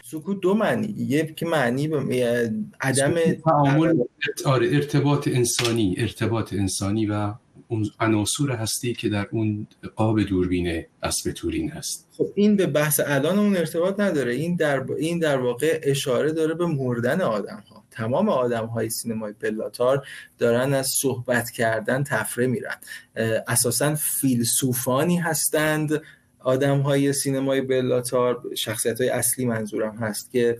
سکوت 0.04 0.40
دو 0.40 0.54
معنی. 0.54 0.86
یک 0.98 1.42
معنی 1.42 1.88
به 1.88 2.52
عدم 2.80 3.14
تعامل 3.44 3.94
آره 4.44 4.68
ارتباط 4.72 5.28
انسانی 5.28 5.94
ارتباط 5.98 6.52
انسانی 6.52 7.06
و 7.06 7.32
اون 7.68 7.90
عناصر 8.00 8.50
هستی 8.50 8.94
که 8.94 9.08
در 9.08 9.28
اون 9.30 9.66
آب 9.96 10.22
دوربین 10.22 10.84
اسب 11.02 11.32
تورین 11.32 11.70
هست. 11.70 12.08
خب 12.16 12.28
این 12.34 12.56
به 12.56 12.66
بحث 12.66 13.00
الان 13.06 13.38
اون 13.38 13.56
ارتباط 13.56 14.00
نداره. 14.00 14.34
این 14.34 14.56
در 14.56 14.84
این 14.98 15.18
در 15.18 15.38
واقع 15.38 15.80
اشاره 15.82 16.32
داره 16.32 16.54
به 16.54 16.66
مردن 16.66 17.20
آدم 17.20 17.64
ها 17.70 17.84
تمام 17.90 18.28
آدم 18.28 18.66
های 18.66 18.90
سینمای 18.90 19.32
پلاتار 19.32 20.06
دارن 20.38 20.74
از 20.74 20.86
صحبت 20.86 21.50
کردن 21.50 22.04
تفره 22.04 22.46
میرن. 22.46 22.76
اساسا 23.46 23.94
فیلسوفانی 23.94 25.16
هستند 25.16 26.02
آدم 26.38 26.78
های 26.78 27.12
سینمای 27.12 27.60
بلاتار 27.60 28.42
شخصیت 28.56 29.00
های 29.00 29.10
اصلی 29.10 29.46
منظورم 29.46 29.96
هست 29.96 30.30
که 30.30 30.58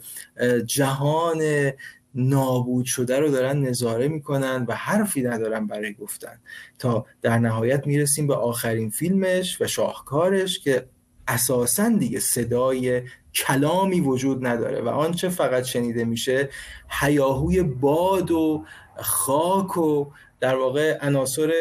جهان 0.66 1.72
نابود 2.14 2.84
شده 2.84 3.18
رو 3.18 3.30
دارن 3.30 3.60
نظاره 3.60 4.08
می‌کنن 4.08 4.64
و 4.68 4.74
حرفی 4.74 5.22
ندارن 5.22 5.66
برای 5.66 5.94
گفتن. 5.94 6.40
تا 6.78 7.06
در 7.22 7.38
نهایت 7.38 7.86
می‌رسیم 7.86 8.26
به 8.26 8.34
آخرین 8.34 8.90
فیلمش 8.90 9.60
و 9.60 9.66
شاهکارش 9.66 10.58
که 10.58 10.86
اساسا 11.28 11.88
دیگه 11.88 12.20
صدای 12.20 13.02
کلامی 13.34 14.00
وجود 14.00 14.46
نداره 14.46 14.80
و 14.80 14.88
آنچه 14.88 15.28
فقط 15.28 15.64
شنیده 15.64 16.04
میشه 16.04 16.48
حیاهوی 16.88 17.62
باد 17.62 18.30
و 18.30 18.64
خاک 18.96 19.76
و 19.76 20.06
در 20.40 20.56
واقع 20.56 20.98
عناصر 21.00 21.52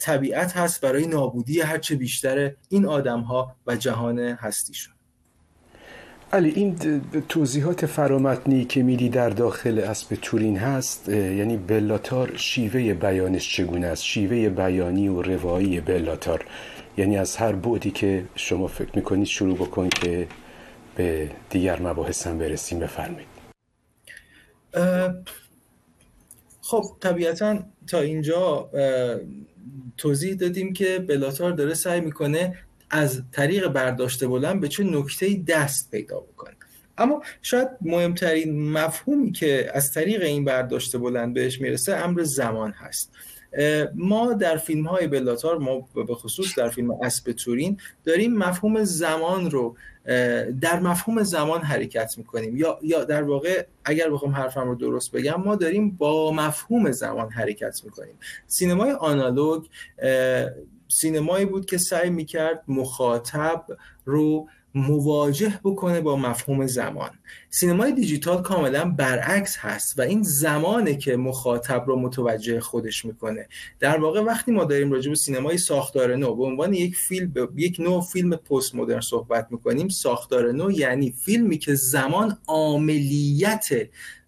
طبیعت 0.00 0.56
هست 0.56 0.80
برای 0.80 1.06
نابودی 1.06 1.60
هرچه 1.60 1.96
بیشتر 1.96 2.52
این 2.68 2.86
آدم 2.86 3.20
ها 3.20 3.56
و 3.66 3.76
جهان 3.76 4.18
هستیشون. 4.18 4.94
علی 6.32 6.50
این 6.50 6.76
توضیحات 7.28 7.86
فرامتنی 7.86 8.64
که 8.64 8.82
میدی 8.82 9.08
در 9.08 9.30
داخل 9.30 9.78
اسب 9.78 10.14
تورین 10.22 10.56
هست 10.56 11.08
یعنی 11.08 11.56
بلاتار 11.56 12.36
شیوه 12.36 12.94
بیانش 12.94 13.56
چگونه 13.56 13.86
است؟ 13.86 14.04
شیوه 14.04 14.48
بیانی 14.48 15.08
و 15.08 15.22
روایی 15.22 15.80
بلاتار. 15.80 16.44
یعنی 16.96 17.18
از 17.18 17.36
هر 17.36 17.52
بودی 17.52 17.90
که 17.90 18.24
شما 18.34 18.66
فکر 18.66 18.90
می‌کنید 18.94 19.26
شروع 19.26 19.56
بکن 19.56 19.88
که 19.88 20.26
به 20.96 21.30
دیگر 21.50 21.82
مباحث 21.82 22.26
هم 22.26 22.38
برسیم. 22.38 22.78
بفرمایید. 22.78 23.28
خب 26.60 26.84
طبیعتا 27.00 27.58
تا 27.86 28.00
اینجا 28.00 28.70
توضیح 29.96 30.34
دادیم 30.34 30.72
که 30.72 30.98
بلاتار 30.98 31.52
داره 31.52 31.74
سعی 31.74 32.00
می‌کنه 32.00 32.58
از 32.90 33.22
طریق 33.32 33.68
برداشته 33.68 34.28
بلند 34.28 34.60
به 34.60 34.68
چه 34.68 34.84
نکته 34.84 35.42
دست 35.46 35.90
پیدا 35.90 36.20
بکنه. 36.20 36.54
اما 36.98 37.22
شاید 37.42 37.68
مهمترین 37.80 38.72
مفهومی 38.72 39.32
که 39.32 39.70
از 39.74 39.92
طریق 39.92 40.22
این 40.22 40.44
برداشته 40.44 40.98
بلند 40.98 41.34
بهش 41.34 41.60
می‌رسه 41.60 41.96
امر 41.96 42.22
زمان 42.22 42.70
هست. 42.70 43.12
ما 43.94 44.32
در 44.32 44.56
فیلم 44.56 44.86
های 44.86 45.06
بلاتار 45.06 45.58
ما 45.58 45.88
به 46.06 46.14
خصوص 46.14 46.58
در 46.58 46.68
فیلم 46.68 46.90
اسب 46.90 47.32
تورین 47.32 47.76
داریم 48.04 48.34
مفهوم 48.34 48.84
زمان 48.84 49.50
رو 49.50 49.76
در 50.60 50.80
مفهوم 50.80 51.22
زمان 51.22 51.60
حرکت 51.60 52.14
می‌کنیم. 52.18 52.56
یا 52.56 52.78
یا 52.82 53.04
در 53.04 53.22
واقع 53.22 53.66
اگر 53.84 54.10
بخوام 54.10 54.32
حرفم 54.32 54.68
رو 54.68 54.74
درست 54.74 55.12
بگم 55.12 55.42
ما 55.44 55.56
داریم 55.56 55.90
با 55.90 56.32
مفهوم 56.32 56.92
زمان 56.92 57.30
حرکت 57.30 57.80
می‌کنیم. 57.84 58.14
سینمای 58.46 58.90
آنالوگ 58.90 59.64
سینمایی 60.88 61.46
بود 61.46 61.66
که 61.66 61.78
سعی 61.78 62.10
می‌کرد 62.10 62.64
مخاطب 62.68 63.64
رو 64.04 64.48
مواجه 64.74 65.60
بکنه 65.64 66.00
با 66.00 66.16
مفهوم 66.16 66.66
زمان. 66.66 67.10
سینمای 67.50 67.92
دیجیتال 67.92 68.42
کاملا 68.42 68.84
برعکس 68.84 69.56
هست 69.58 69.98
و 69.98 70.02
این 70.02 70.22
زمانه 70.22 70.96
که 70.96 71.16
مخاطب 71.16 71.84
رو 71.86 72.00
متوجه 72.00 72.60
خودش 72.60 73.04
می‌کنه. 73.04 73.48
در 73.80 74.00
واقع 74.00 74.20
وقتی 74.20 74.52
ما 74.52 74.64
داریم 74.64 74.92
راجع 74.92 75.10
به 75.10 75.16
سینمای 75.16 75.58
ساختار 75.58 76.16
نو 76.16 76.34
به 76.34 76.44
عنوان 76.44 76.74
یک 76.74 76.96
فیلم 76.96 77.32
یک 77.56 77.80
نوع 77.80 78.02
فیلم 78.02 78.36
پست 78.36 78.74
مدرن 78.74 79.00
صحبت 79.00 79.46
می‌کنیم 79.50 79.88
ساختار 79.88 80.52
نو 80.52 80.70
یعنی 80.70 81.12
فیلمی 81.12 81.58
که 81.58 81.74
زمان 81.74 82.38
عملیت 82.48 83.68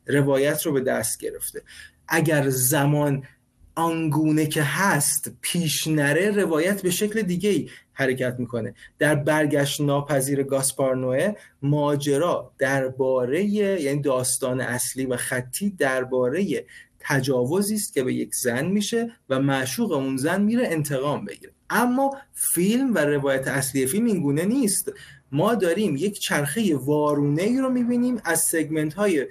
روایت 0.06 0.66
رو 0.66 0.72
به 0.72 0.80
دست 0.80 1.20
گرفته. 1.20 1.62
اگر 2.08 2.48
زمان 2.48 3.24
آنگونه 3.74 4.46
که 4.46 4.62
هست 4.62 5.32
پیش 5.40 5.86
نره 5.86 6.30
روایت 6.30 6.82
به 6.82 6.90
شکل 6.90 7.22
دیگه 7.22 7.50
ای 7.50 7.68
حرکت 7.92 8.36
می‌کنه. 8.38 8.74
در 8.98 9.14
برگشت 9.14 9.80
ناپذیر 9.80 10.42
گاسپارنوه 10.42 11.32
ماجرا 11.62 12.52
درباره 12.58 13.44
یعنی 13.44 14.00
داستان 14.00 14.60
اصلی 14.60 15.06
و 15.06 15.16
خطی 15.16 15.70
درباره 15.70 16.64
تجاوزی 17.00 17.74
است 17.74 17.94
که 17.94 18.02
به 18.02 18.14
یک 18.14 18.34
زن 18.34 18.66
میشه 18.66 19.12
و 19.28 19.40
معشوق 19.40 19.92
اون 19.92 20.16
زن 20.16 20.42
میره 20.42 20.66
انتقام 20.66 21.24
بگیره. 21.24 21.52
اما 21.70 22.16
فیلم 22.32 22.94
و 22.94 22.98
روایت 22.98 23.48
اصلی 23.48 23.86
فیلم 23.86 24.06
این 24.06 24.20
گونه 24.20 24.44
نیست. 24.44 24.92
ما 25.32 25.54
داریم 25.54 25.96
یک 25.96 26.18
چرخه 26.18 26.76
وارونه 26.76 27.42
ای 27.42 27.58
رو 27.58 27.70
می‌بینیم 27.70 28.20
از 28.24 28.40
segment 28.40 28.94
های 28.94 29.26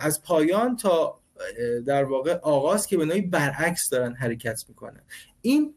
از 0.00 0.22
پایان 0.22 0.76
تا 0.76 1.20
در 1.86 2.04
واقع 2.04 2.34
آغاز 2.34 2.86
که 2.86 2.96
به 2.96 3.04
نوعی 3.04 3.20
برعکس 3.20 3.90
دارن 3.90 4.14
حرکت 4.14 4.64
می‌کنن. 4.68 5.00
این 5.42 5.74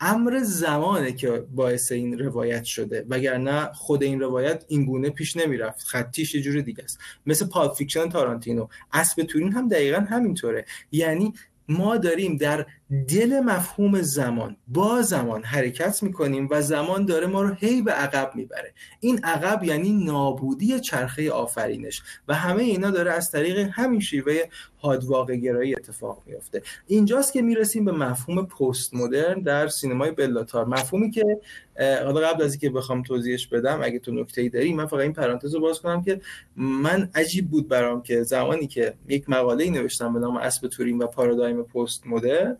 امر 0.00 0.40
زمانه 0.42 1.12
که 1.12 1.30
باعث 1.30 1.92
این 1.92 2.18
روایت 2.18 2.64
شده. 2.64 3.06
وگرنه 3.08 3.72
خود 3.72 4.02
این 4.02 4.20
روایت 4.20 4.64
این 4.68 4.84
گونه 4.84 5.10
پیش 5.10 5.36
نمی‌رفت. 5.36 5.86
خطیش 5.86 6.34
یه 6.34 6.40
جور 6.40 6.60
دیگه 6.60 6.84
است. 6.84 6.98
مثل 7.26 7.46
Pulp 7.46 7.74
Fiction 7.74 8.08
تارانتینو. 8.08 8.66
اسب 8.92 9.22
تورین 9.22 9.52
هم 9.52 9.68
دقیقا 9.68 10.00
همینطوره. 10.00 10.64
یعنی 10.92 11.32
ما 11.68 11.96
داریم 11.96 12.36
در 12.36 12.66
دل 13.08 13.40
مفهوم 13.40 14.02
زمان. 14.02 14.56
با 14.68 15.02
زمان 15.02 15.42
حرکت 15.42 16.02
می‌کنیم 16.02 16.48
و 16.50 16.62
زمان 16.62 17.06
داره 17.06 17.26
ما 17.26 17.42
رو 17.42 17.54
هی 17.54 17.82
به 17.82 17.92
عقب 17.92 18.32
می‌بره. 18.34 18.72
این 19.00 19.24
عقب 19.24 19.64
یعنی 19.64 19.92
نابودی 20.04 20.80
چرخه 20.80 21.30
آفرینش. 21.30 22.02
و 22.28 22.34
همه 22.34 22.62
اینا 22.62 22.90
داره 22.90 23.12
از 23.12 23.30
طریق 23.30 23.68
همین 23.72 24.00
شیوه 24.00 24.42
حادواقع 24.76 25.36
گرایی 25.36 25.74
اتفاق 25.74 26.22
میفته 26.26 26.62
اینجاست 26.86 27.32
که 27.32 27.42
می‌رسیم 27.42 27.84
به 27.84 27.92
مفهوم 27.92 28.46
پست 28.46 28.94
مدرن 28.94 29.40
در 29.40 29.68
سینمای 29.68 30.10
بلاتار. 30.10 30.64
مفهومی 30.64 31.10
که 31.10 31.40
حالا 31.78 32.20
قبل 32.20 32.42
از 32.42 32.52
اینکه 32.52 32.70
بخوام 32.70 33.02
توضیحش 33.02 33.46
بدم 33.46 33.80
اگه 33.82 33.98
تو 33.98 34.12
نکته 34.12 34.40
ای 34.40 34.48
داری 34.48 34.74
من 34.74 34.86
فقط 34.86 35.00
این 35.00 35.12
پرانتز 35.12 35.54
رو 35.54 35.60
باز 35.60 35.80
کنم 35.80 36.02
که 36.02 36.20
من 36.56 37.10
عجیب 37.14 37.50
بود 37.50 37.68
برام 37.68 38.02
که 38.02 38.22
زمانی 38.22 38.66
که 38.66 38.94
یک 39.08 39.30
مقاله 39.30 39.64
ای 39.64 39.70
نوشتم 39.70 40.12
به 40.12 40.20
نام 40.20 40.36
اسب 40.36 40.68
تورین 40.68 40.98
و 40.98 41.06
پارادایم 41.06 41.62
پست 41.62 42.06
مدرن 42.06 42.56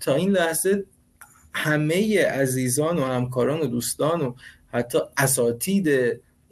تا 0.00 0.14
این 0.14 0.30
لحظه 0.30 0.84
همه 1.54 2.24
عزیزان 2.26 2.98
و 2.98 3.04
همکاران 3.04 3.60
و 3.60 3.66
دوستان 3.66 4.20
و 4.20 4.34
حتی 4.72 4.98
اساتید 5.16 5.88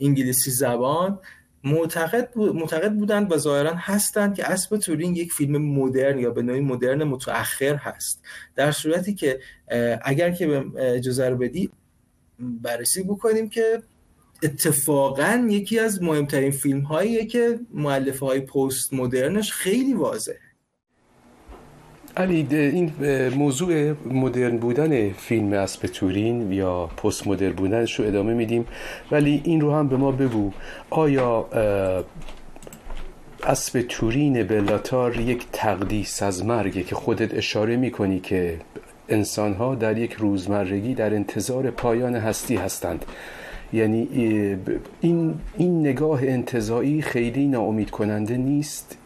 انگلیسی 0.00 0.50
زبان 0.50 1.18
معتقد, 1.64 2.30
بود، 2.30 2.54
معتقد 2.54 2.92
بودند 2.92 3.32
و 3.32 3.36
ظاهرا 3.36 3.74
هستند 3.74 4.34
که 4.34 4.50
اسب 4.50 4.76
تورینگ 4.76 5.18
یک 5.18 5.32
فیلم 5.32 5.62
مدرن 5.62 6.18
یا 6.18 6.30
به 6.30 6.42
نوعی 6.42 6.60
مدرن 6.60 7.04
متأخر 7.04 7.74
هست. 7.74 8.22
در 8.54 8.72
صورتی 8.72 9.14
که 9.14 9.40
اگر 10.02 10.30
که 10.30 10.46
به 10.46 10.64
اجازه 10.94 11.28
رو 11.28 11.36
بدی 11.36 11.70
بررسی 12.38 13.02
بکنیم 13.02 13.48
که 13.48 13.82
اتفاقا 14.42 15.46
یکی 15.50 15.78
از 15.78 16.02
مهمترین 16.02 16.50
فیلم 16.50 16.80
هاییه 16.80 17.26
که 17.26 17.60
معلفه 17.74 18.26
های 18.26 18.40
پست 18.40 18.94
مدرنش 18.94 19.52
خیلی 19.52 19.94
واضح 19.94 20.45
علی 22.16 22.46
این 22.50 22.92
موضوع 23.36 23.92
مدرن 24.06 24.56
بودن 24.56 25.12
فیلم 25.12 25.52
اسب 25.52 25.86
تورین 25.86 26.52
یا 26.52 26.86
پست 26.86 27.26
مدرن 27.26 27.52
بودنش 27.52 28.00
رو 28.00 28.06
ادامه 28.06 28.34
میدیم. 28.34 28.66
ولی 29.10 29.40
این 29.44 29.60
رو 29.60 29.74
هم 29.74 29.88
به 29.88 29.96
ما 29.96 30.12
بگو 30.12 30.52
آیا 30.90 31.48
اسب 33.42 33.82
تورین 33.88 34.42
بلاتار 34.42 35.20
یک 35.20 35.46
تقدیس 35.52 36.22
از 36.22 36.44
مرگه 36.44 36.82
که 36.82 36.94
خودت 36.94 37.34
اشاره 37.34 37.76
می‌کنی 37.76 38.20
که 38.20 38.58
انسان 39.08 39.54
ها 39.54 39.74
در 39.74 39.98
یک 39.98 40.12
روزمرگی 40.12 40.94
در 40.94 41.14
انتظار 41.14 41.70
پایان 41.70 42.14
هستی 42.14 42.56
هستند؟ 42.56 43.04
یعنی 43.72 44.08
این, 45.00 45.34
این 45.56 45.80
نگاه 45.80 46.22
انتظایی 46.22 47.02
خیلی 47.02 47.46
ناامید 47.46 47.90
کننده 47.90 48.36
نیست 48.36 48.98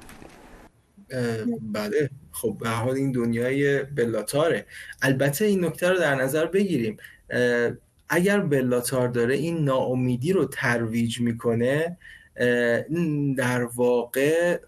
بله. 1.72 2.10
خب 2.40 2.56
به 2.60 2.68
حال 2.68 2.94
این 2.94 3.12
دنیای 3.12 3.82
بلاتاره. 3.82 4.66
البته 5.02 5.44
این 5.44 5.64
نکته 5.64 5.88
رو 5.88 5.98
در 5.98 6.14
نظر 6.14 6.46
بگیریم. 6.46 6.96
اگر 8.08 8.40
بلاتار 8.40 9.08
داره 9.08 9.34
این 9.34 9.64
ناامیدی 9.64 10.32
رو 10.32 10.44
ترویج 10.44 11.20
می‌کنه 11.20 11.96
در 13.36 13.64
واقع 13.74 14.58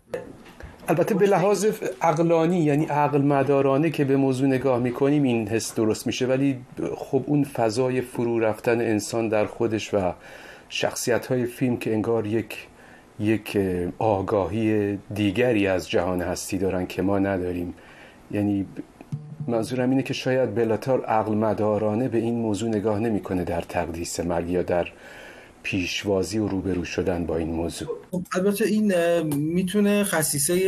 البته 0.89 1.15
به 1.15 1.27
لحاظ 1.27 1.67
عقلانی 2.03 2.65
یعنی 2.65 2.85
عقل 2.85 3.23
مدارانه 3.23 3.91
که 3.91 4.05
به 4.05 4.17
موضوع 4.17 4.49
نگاه 4.49 4.79
می‌کنیم 4.79 5.23
این 5.23 5.49
حس 5.49 5.75
درست 5.75 6.07
میشه. 6.07 6.27
ولی 6.27 6.59
خب 6.97 7.25
اون 7.27 7.45
فضای 7.45 8.01
فرو 8.01 8.39
رفتن 8.39 8.81
انسان 8.81 9.29
در 9.29 9.47
خودش 9.47 9.95
و 9.95 10.13
شخصیت 10.69 11.27
های 11.27 11.47
فیلم 11.47 11.77
که 11.77 11.93
انگار 11.93 12.27
یک 12.27 12.67
یک 13.21 13.59
آگاهی 13.99 14.99
دیگری 15.15 15.67
از 15.67 15.91
جهان 15.91 16.23
هستی 16.23 16.59
دارن 16.59 16.87
که 16.87 17.03
ما 17.03 17.19
نداریم. 17.19 17.75
یعنی 18.31 18.67
منظورم 19.47 19.91
اینه 19.91 20.03
که 20.03 20.15
شاید 20.15 20.55
بلاتار 20.55 21.05
عقل 21.05 21.35
مدارانه 21.35 22.09
به 22.09 22.19
این 22.19 22.35
موضوع 22.35 22.69
نگاه 22.69 22.99
نمی‌کنه 22.99 23.45
در 23.45 23.61
تقدیس 23.61 24.21
مرگ 24.21 24.51
یا 24.51 24.63
در 24.63 24.89
پیشوازی 25.63 26.39
و 26.39 26.49
روبرو 26.49 26.85
شدن 26.85 27.27
با 27.27 27.37
این 27.37 27.49
موضوع. 27.49 27.89
خب، 28.11 28.23
البته 28.35 28.65
این 28.65 29.21
می‌تونه 29.35 30.05
خصیصه 30.05 30.59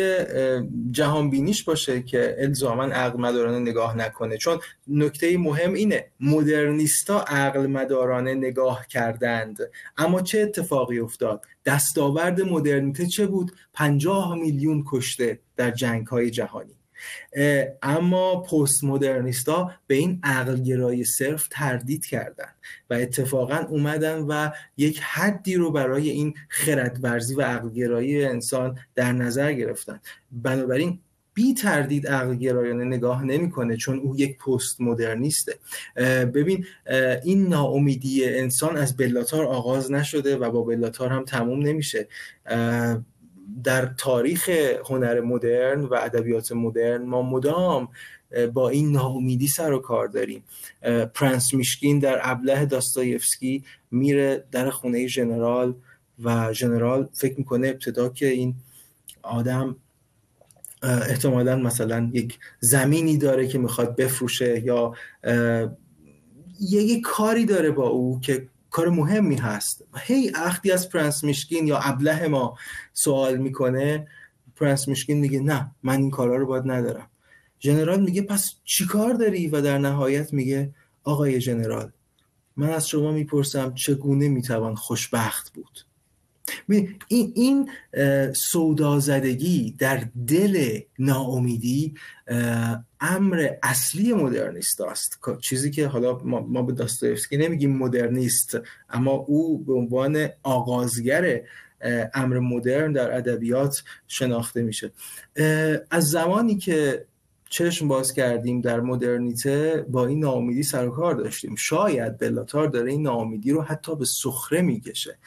جهانبینیش 0.90 1.62
باشه 1.62 2.02
که 2.02 2.36
الزاما 2.38 2.84
عقل 2.84 3.20
مدارانه 3.20 3.58
نگاه 3.58 3.96
نکنه. 3.96 4.36
چون 4.36 4.58
نکته 4.88 5.38
مهم 5.38 5.74
اینه 5.74 6.06
مدرنیستا 6.20 7.20
عقل 7.20 7.66
مدارانه 7.66 8.34
نگاه 8.34 8.86
کردند. 8.86 9.58
اما 9.96 10.22
چه 10.22 10.40
اتفاقی 10.40 10.98
افتاد؟ 10.98 11.44
دستاورد 11.66 12.40
مدرنیته 12.40 13.06
چه 13.06 13.26
بود؟ 13.26 13.52
پنجاه 13.72 14.34
میلیون 14.34 14.84
کشته 14.86 15.38
در 15.56 15.70
جنگ 15.70 16.06
های 16.06 16.30
جهانی. 16.30 16.73
اما 17.82 18.42
پست 18.42 18.84
مدرنیستا 18.84 19.70
به 19.86 19.94
این 19.94 20.20
عقلگرایی 20.22 21.04
صرف 21.04 21.48
تردید 21.50 22.06
کردن 22.06 22.48
و 22.90 22.94
اتفاقا 22.94 23.56
اومدن 23.68 24.18
و 24.18 24.50
یک 24.76 25.00
حدی 25.00 25.54
رو 25.54 25.70
برای 25.70 26.10
این 26.10 26.34
خردورزی 26.48 27.34
و 27.34 27.42
عقلگرایی 27.42 28.24
انسان 28.24 28.78
در 28.94 29.12
نظر 29.12 29.52
گرفتن. 29.52 30.00
بنابراین 30.32 30.98
بی 31.34 31.54
تردید 31.54 32.06
عقل 32.06 32.34
گرایانه 32.34 32.84
نگاه 32.84 33.24
نمی‌کنه 33.24 33.76
چون 33.76 33.98
او 33.98 34.16
یک 34.16 34.38
پست 34.38 34.80
مدرنیسته 34.80 35.54
ببین 36.34 36.66
این 37.24 37.48
ناامیدی 37.48 38.24
انسان 38.24 38.76
از 38.76 38.96
بلاتار 38.96 39.44
آغاز 39.44 39.92
نشده 39.92 40.36
و 40.36 40.50
با 40.50 40.62
بلاتار 40.62 41.08
هم 41.08 41.24
تموم 41.24 41.62
نمیشه. 41.62 42.08
در 43.64 43.86
تاریخ 43.86 44.48
هنر 44.88 45.20
مدرن 45.20 45.80
و 45.80 45.94
ادبیات 45.94 46.52
مدرن 46.52 47.02
ما 47.02 47.22
مدام 47.22 47.88
با 48.52 48.68
این 48.68 48.92
ناامیدی 48.92 49.48
سر 49.48 49.72
و 49.72 49.78
کار 49.78 50.06
داریم. 50.06 50.44
پرنس 51.14 51.54
میشکین 51.54 51.98
در 51.98 52.18
ابله 52.22 52.66
داستایفسکی 52.66 53.64
میره 53.90 54.44
در 54.50 54.70
خونه 54.70 55.06
ژنرال 55.06 55.74
و 56.22 56.52
ژنرال 56.52 57.08
فکر 57.12 57.34
می‌کنه 57.38 57.68
ابتدا 57.68 58.08
که 58.08 58.26
این 58.26 58.54
آدم 59.22 59.76
احتمالا 60.82 61.56
مثلا 61.56 62.10
یک 62.12 62.38
زمینی 62.60 63.18
داره 63.18 63.48
که 63.48 63.58
می‌خواد 63.58 63.96
بفروشه 63.96 64.60
یا 64.60 64.94
یه 66.60 67.00
کاری 67.00 67.44
داره 67.44 67.70
با 67.70 67.88
او 67.88 68.20
که 68.20 68.48
کار 68.70 68.88
مهمی 68.88 69.36
هست. 69.36 69.84
هی 69.96 70.32
وقتی 70.34 70.72
از 70.72 70.88
پرنس 70.88 71.24
میشکین 71.24 71.66
یا 71.66 71.78
ابله 71.78 72.28
ما 72.28 72.56
سوال 72.94 73.36
می‌کنه 73.36 74.08
پرنس 74.56 74.88
میشکین 74.88 75.20
میگه 75.20 75.40
نه 75.40 75.70
من 75.82 75.96
این 75.96 76.10
کارا 76.10 76.36
رو 76.36 76.46
باید 76.46 76.64
ندارم. 76.66 77.10
ژنرال 77.60 78.00
میگه 78.00 78.22
پس 78.22 78.54
چی 78.64 78.86
کار 78.86 79.14
داری؟ 79.14 79.48
و 79.48 79.60
در 79.60 79.78
نهایت 79.78 80.32
میگه 80.32 80.70
آقای 81.04 81.40
ژنرال 81.40 81.90
من 82.56 82.70
از 82.70 82.88
شما 82.88 83.12
می‌پرسم 83.12 83.74
چگونه 83.74 84.28
می‌توان 84.28 84.74
خوشبخت 84.74 85.52
بود؟ 85.52 85.80
این 87.08 87.32
این 87.34 87.70
سودازدگی 88.32 89.74
در 89.78 90.04
دل 90.26 90.78
ناامیدی 90.98 91.94
امر 93.00 93.48
اصلی 93.62 94.12
مدرنیست 94.12 94.80
است. 94.80 95.20
چیزی 95.40 95.70
که 95.70 95.86
حالا 95.86 96.18
ما, 96.18 96.62
به 96.62 96.72
داستایفسکی 96.72 97.36
نمیگیم 97.36 97.76
مدرنیست 97.76 98.58
اما 98.90 99.10
او 99.10 99.58
به 99.58 99.72
عنوان 99.72 100.28
آغازگر 100.42 101.40
امر 102.14 102.38
مدرن 102.38 102.92
در 102.92 103.16
ادبیات 103.16 103.82
شناخته 104.08 104.62
میشه. 104.62 104.92
از 105.90 106.10
زمانی 106.10 106.58
که 106.58 107.06
چشم 107.50 107.88
باز 107.88 108.12
کردیم 108.12 108.60
در 108.60 108.80
مدرنیته 108.80 109.86
با 109.88 110.06
این 110.06 110.20
ناامیدی 110.20 110.62
سر 110.62 110.88
و 110.88 110.90
کار 110.90 111.14
داشتیم. 111.14 111.54
شاید 111.54 112.18
بلاتار 112.18 112.66
داره 112.66 112.90
این 112.90 113.02
ناامیدی 113.02 113.50
رو 113.50 113.62
حتی 113.62 113.96
به 113.96 114.04
سخره 114.04 114.62
می‌کشه. 114.62 115.18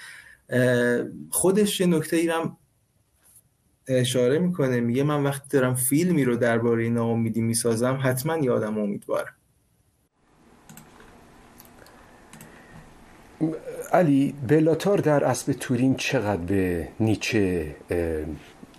خودش 1.30 1.80
یه 1.80 1.88
نکته 1.88 2.18
ایرم 2.18 2.58
اشاره 3.88 4.40
می‌کنه 4.40 4.80
میگه 4.80 5.04
من 5.04 5.24
وقتی 5.24 5.48
دارم 5.50 5.76
فیلمی 5.76 6.24
رو 6.24 6.36
درباره 6.38 6.90
ناامیدی 6.90 7.42
می‌سازم 7.42 8.00
حتما 8.04 8.38
یادم 8.38 8.78
امیدوارم. 8.78 9.34
علی 13.94 14.34
بلاتار 14.48 14.98
در 14.98 15.24
اسب 15.24 15.52
تورین 15.52 15.96
چقدر 15.96 16.42
به 16.42 16.88
نیچه 17.00 17.76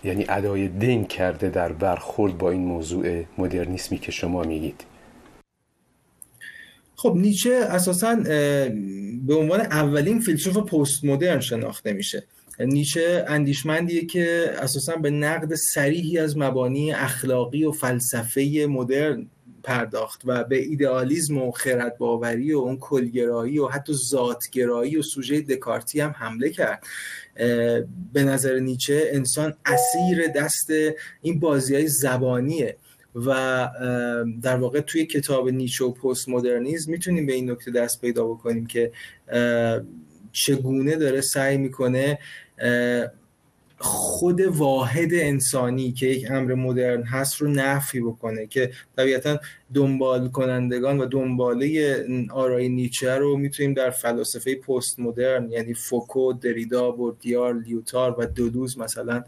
یعنی 0.03 0.25
ادای 0.29 0.67
دین 0.67 1.05
کرده 1.05 1.49
در 1.49 1.71
برخورد 1.71 2.37
با 2.37 2.51
این 2.51 2.65
موضوع 2.65 3.23
مدرنیسمی 3.37 3.97
که 3.97 4.11
شما 4.11 4.43
میگید؟ 4.43 4.83
خب 6.95 7.13
نیچه 7.17 7.49
اساسا 7.69 8.15
به 9.25 9.35
عنوان 9.35 9.61
اولین 9.61 10.19
فیلسوف 10.19 10.57
پست 10.57 11.05
مدرن 11.05 11.39
شناخته 11.39 11.93
میشه. 11.93 12.23
نیچه 12.59 13.25
اندیشمندیه 13.27 14.05
که 14.05 14.51
اساسا 14.57 14.95
به 14.95 15.09
نقد 15.09 15.55
سریحی 15.55 16.17
از 16.17 16.37
مبانی 16.37 16.93
اخلاقی 16.93 17.63
و 17.63 17.71
فلسفه 17.71 18.67
مدرن 18.69 19.27
پرداخت 19.63 20.21
و 20.25 20.43
به 20.43 20.57
ایدئالیزم 20.57 21.37
و 21.37 21.51
باوری 21.99 22.53
و 22.53 22.57
اون 22.57 22.77
کلگرایی 22.77 23.59
و 23.59 23.67
حتی 23.67 23.93
ذاتگرایی 23.93 24.97
و 24.97 25.01
سوژه 25.01 25.41
دکارتی 25.41 25.99
هم 25.99 26.15
حمله 26.17 26.49
کرد. 26.49 26.83
به 28.13 28.23
نظر 28.23 28.59
نیچه 28.59 29.03
انسان 29.11 29.53
اسیر 29.65 30.27
دست 30.27 30.69
این 31.21 31.39
بازی 31.39 31.75
های 31.75 31.87
زبانیه 31.87 32.77
و 33.15 33.69
در 34.41 34.57
واقع 34.57 34.81
توی 34.81 35.05
کتاب 35.05 35.49
نیچه 35.49 35.85
و 35.85 35.91
پست 35.91 36.29
مدرنیزم 36.29 36.91
می‌تونیم 36.91 37.25
به 37.25 37.33
این 37.33 37.51
نکته 37.51 37.71
دست 37.71 38.01
پیدا 38.01 38.27
بکنیم 38.27 38.65
که 38.65 38.91
چگونه 40.31 40.95
داره 40.95 41.21
سعی 41.21 41.57
می‌کنه 41.57 42.19
خود 43.81 44.41
واحد 44.41 45.13
انسانی 45.13 45.91
که 45.91 46.05
یک 46.07 46.31
امر 46.31 46.53
مدرن 46.53 47.03
هست 47.03 47.35
رو 47.35 47.47
نفی 47.47 48.01
بکنه 48.01 48.47
که 48.47 48.71
طبیعتا 48.97 49.39
دنبال 49.73 50.29
کنندگان 50.29 50.99
و 50.99 51.05
دنباله 51.05 52.05
آرای 52.31 52.69
نیچه 52.69 53.15
رو 53.15 53.37
می‌تونیم 53.37 53.73
در 53.73 53.89
فلاسفه 53.89 54.55
پست 54.55 54.99
مدرن 54.99 55.51
یعنی 55.51 55.73
فوکو، 55.73 56.33
دریدا، 56.33 56.91
بوردیار، 56.91 57.59
لیوتار 57.61 58.15
و 58.19 58.25
دودوز 58.25 58.77
مثلا 58.77 59.23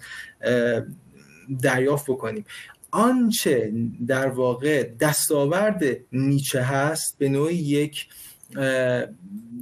دریافت 1.62 2.06
بکنیم. 2.06 2.46
آنچه 2.92 3.74
در 4.08 4.28
واقع 4.28 4.84
دستاورد 5.00 5.84
نیچه 6.12 6.62
هست 6.62 7.16
به 7.18 7.30
نوعی 7.30 7.56
یک 7.56 8.08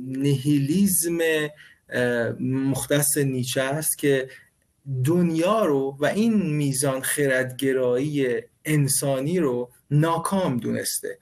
نهیلیزم 0.07 1.17
مختص 2.39 3.17
نیچه 3.17 3.61
است 3.61 3.97
که 3.97 4.29
دنیا 5.03 5.65
رو 5.65 5.97
و 5.99 6.05
این 6.05 6.55
میزان 6.55 7.01
خردگرایی 7.01 8.41
انسانی 8.65 9.39
رو 9.39 9.71
ناکام 9.91 10.57
دونسته. 10.57 11.19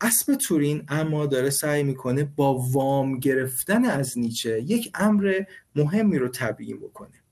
اسم 0.00 0.34
تورین 0.34 0.84
اما 0.88 1.26
داره 1.26 1.50
سعی 1.50 1.82
می‌کنه 1.82 2.24
با 2.24 2.58
وام 2.58 3.18
گرفتن 3.18 3.84
از 3.84 4.18
نیچه 4.18 4.62
یک 4.66 4.90
امر 4.94 5.42
مهمی 5.76 6.18
رو 6.18 6.28
تبیین 6.28 6.80
بکنه. 6.80 7.22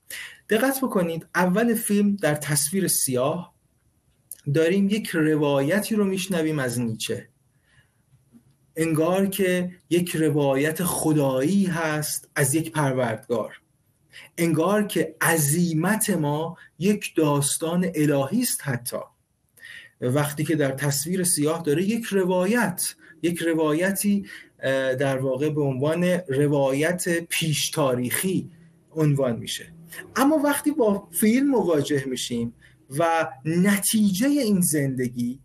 دقت 0.49 0.77
بکنید 0.81 1.25
اول 1.35 1.73
فیلم 1.73 2.15
در 2.15 2.35
تصویر 2.35 2.87
سیاه 2.87 3.53
داریم 4.53 4.89
یک 4.89 5.07
روایتی 5.07 5.95
رو 5.95 6.05
میشنویم 6.05 6.59
از 6.59 6.79
نیچه. 6.79 7.27
انگار 8.75 9.27
که 9.27 9.71
یک 9.89 10.15
روایت 10.15 10.83
خدایی 10.83 11.65
هست 11.65 12.29
از 12.35 12.55
یک 12.55 12.71
پروردگار. 12.71 13.61
انگار 14.37 14.83
که 14.83 15.15
عظیمت 15.21 16.09
ما 16.09 16.57
یک 16.79 17.15
داستان 17.15 17.91
الهی 17.95 18.41
است 18.41 18.61
حتی. 18.63 18.97
وقتی 20.01 20.43
که 20.43 20.55
در 20.55 20.71
تصویر 20.71 21.23
سیاه 21.23 21.61
داره 21.63 21.83
یک 21.83 22.05
روایت 22.05 22.95
یک 23.23 23.39
روایتی 23.39 24.25
در 24.99 25.17
واقع 25.17 25.49
به 25.49 25.61
عنوان 25.61 26.03
روایت 26.27 27.19
پیش 27.19 27.69
تاریخی 27.69 28.49
عنوان 28.95 29.35
میشه. 29.35 29.73
اما 30.15 30.35
وقتی 30.37 30.71
با 30.71 31.07
فیلم 31.11 31.49
مواجه 31.49 32.05
میشیم 32.05 32.53
و 32.97 33.27
نتیجه 33.45 34.27
این 34.27 34.61
زندگی 34.61 35.39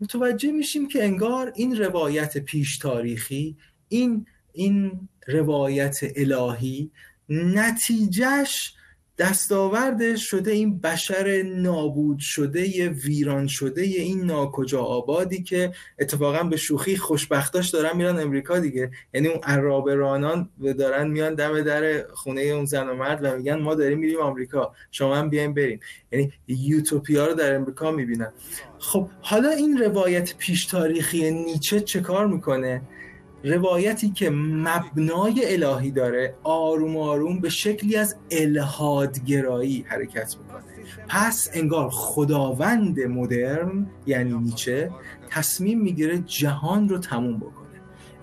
متوجه 0.00 0.52
میشیم 0.52 0.88
که 0.88 1.04
انگار 1.04 1.52
این 1.56 1.76
روایت 1.76 2.38
پیش 2.38 2.78
تاریخی 2.78 3.56
این 3.88 4.26
این 4.52 5.08
روایت 5.28 5.98
الهی 6.16 6.90
نتیجهش 7.28 8.74
دستاوردش 9.18 10.30
شده 10.30 10.50
این 10.50 10.78
بشر 10.78 11.42
نابود 11.42 12.18
شده 12.18 12.88
ویران 12.88 13.46
شده 13.46 13.82
این 13.82 14.24
ناکجا 14.24 14.80
آبادی 14.80 15.42
که 15.42 15.72
اتفاقا 15.98 16.42
به 16.42 16.56
شوخی 16.56 16.96
خوشبختاش 16.96 17.68
دارن 17.68 17.96
میرن 17.96 18.18
امریکا 18.18 18.58
دیگه. 18.58 18.90
یعنی 19.14 19.28
اون 19.28 19.40
عرابرانان 19.42 20.50
دارن 20.78 21.10
میان 21.10 21.34
دم 21.34 21.60
در 21.60 22.06
خونه 22.14 22.40
اون 22.40 22.64
زن 22.64 22.88
و 22.88 22.94
مرد 22.94 23.20
و 23.22 23.36
میگن 23.36 23.54
ما 23.54 23.74
داریم 23.74 23.98
میریم 23.98 24.20
آمریکا 24.20 24.74
شما 24.90 25.16
هم 25.16 25.30
بیاین 25.30 25.54
بریم 25.54 25.80
یعنی 26.12 26.32
یوتوپیا 26.48 27.26
رو 27.26 27.34
در 27.34 27.54
امریکا 27.54 27.90
می‌بینن. 27.90 28.32
خب 28.78 29.08
حالا 29.20 29.50
این 29.50 29.78
روایت 29.78 30.36
پیش 30.36 30.66
تاریخی 30.66 31.30
نیچه 31.30 31.80
چه 31.80 32.00
کار 32.00 32.26
می‌کنه؟ 32.26 32.82
روایتی 33.44 34.10
که 34.10 34.30
مبنای 34.30 35.54
الهی 35.54 35.90
داره 35.90 36.34
آروم 36.42 36.96
آروم 36.96 37.40
به 37.40 37.48
شکلی 37.48 37.96
از 37.96 38.16
الهادگرایی 38.30 39.84
حرکت 39.88 40.36
می‌کنه. 40.38 40.62
پس 41.08 41.50
انگار 41.52 41.88
خداوند 41.90 43.00
مدرن 43.00 43.86
یعنی 44.06 44.32
نیچه 44.32 44.90
تصمیم 45.30 45.80
می‌گیره 45.80 46.18
جهان 46.18 46.88
رو 46.88 46.98
تموم 46.98 47.36
بکنه. 47.36 47.68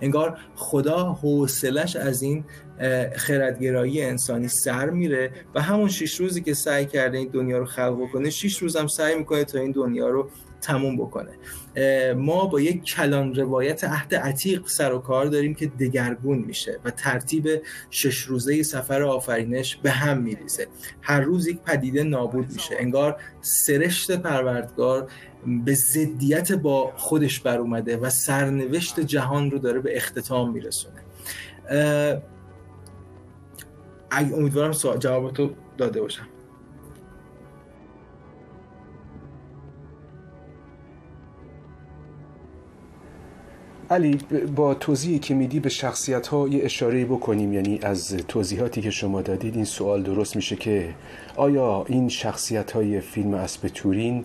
انگار 0.00 0.38
خدا 0.54 1.12
حوصلش 1.12 1.96
از 1.96 2.22
این 2.22 2.44
خردگرایی 3.16 4.02
انسانی 4.02 4.48
سر 4.48 4.90
میره 4.90 5.30
و 5.54 5.62
همون 5.62 5.88
شش 5.88 6.20
روزی 6.20 6.42
که 6.42 6.54
سعی 6.54 6.86
کرده 6.86 7.18
این 7.18 7.28
دنیا 7.28 7.58
رو 7.58 7.64
خلق 7.64 7.96
بکنه 8.00 8.30
شش 8.30 8.58
روز 8.58 8.76
هم 8.76 8.86
سعی 8.86 9.14
می‌کنه 9.14 9.44
تا 9.44 9.58
این 9.58 9.72
دنیا 9.72 10.08
رو 10.08 10.30
تموم 10.66 10.96
بکنه. 10.96 11.32
ما 12.14 12.46
با 12.46 12.60
یک 12.60 12.84
کلان 12.84 13.34
روایت 13.34 13.84
عهد 13.84 14.14
عتیق 14.14 14.66
سر 14.66 14.92
و 14.92 14.98
کار 14.98 15.26
داریم 15.26 15.54
که 15.54 15.66
دگرگون 15.66 16.38
میشه 16.38 16.80
و 16.84 16.90
ترتیب 16.90 17.48
شش 17.90 18.18
روزه 18.18 18.62
سفر 18.62 19.02
آفرینش 19.02 19.76
به 19.76 19.90
هم 19.90 20.18
میریزه. 20.18 20.66
هر 21.02 21.20
روز 21.20 21.46
یک 21.46 21.60
پدیده 21.60 22.02
نابود 22.02 22.52
میشه. 22.52 22.76
انگار 22.78 23.20
سرشت 23.40 24.10
پروردگار 24.10 25.10
به 25.64 25.74
ضدیت 25.74 26.52
با 26.52 26.92
خودش 26.96 27.40
بر 27.40 27.58
اومده 27.58 27.96
و 27.96 28.10
سرنوشت 28.10 29.00
جهان 29.00 29.50
رو 29.50 29.58
داره 29.58 29.80
به 29.80 29.96
اختتام 29.96 30.52
میرسونه. 30.52 31.02
امیدوارم 34.10 34.72
جوابتو 34.72 35.50
داده 35.78 36.00
باشم. 36.00 36.26
علی 43.90 44.18
با 44.56 44.74
توضیحی 44.74 45.18
که 45.18 45.34
میدی 45.34 45.60
به 45.60 45.68
شخصیت 45.68 46.26
ها 46.26 46.48
یه 46.48 46.64
اشاره 46.64 47.04
بکنیم. 47.04 47.52
یعنی 47.52 47.78
از 47.82 48.16
توضیحاتی 48.28 48.80
که 48.80 48.90
شما 48.90 49.22
دادید 49.22 49.54
این 49.56 49.64
سوال 49.64 50.02
درست 50.02 50.36
میشه 50.36 50.56
که 50.56 50.94
آیا 51.36 51.84
این 51.88 52.08
شخصیت 52.08 52.70
های 52.70 53.00
فیلم 53.00 53.34
اسب 53.34 53.68
تورین 53.68 54.24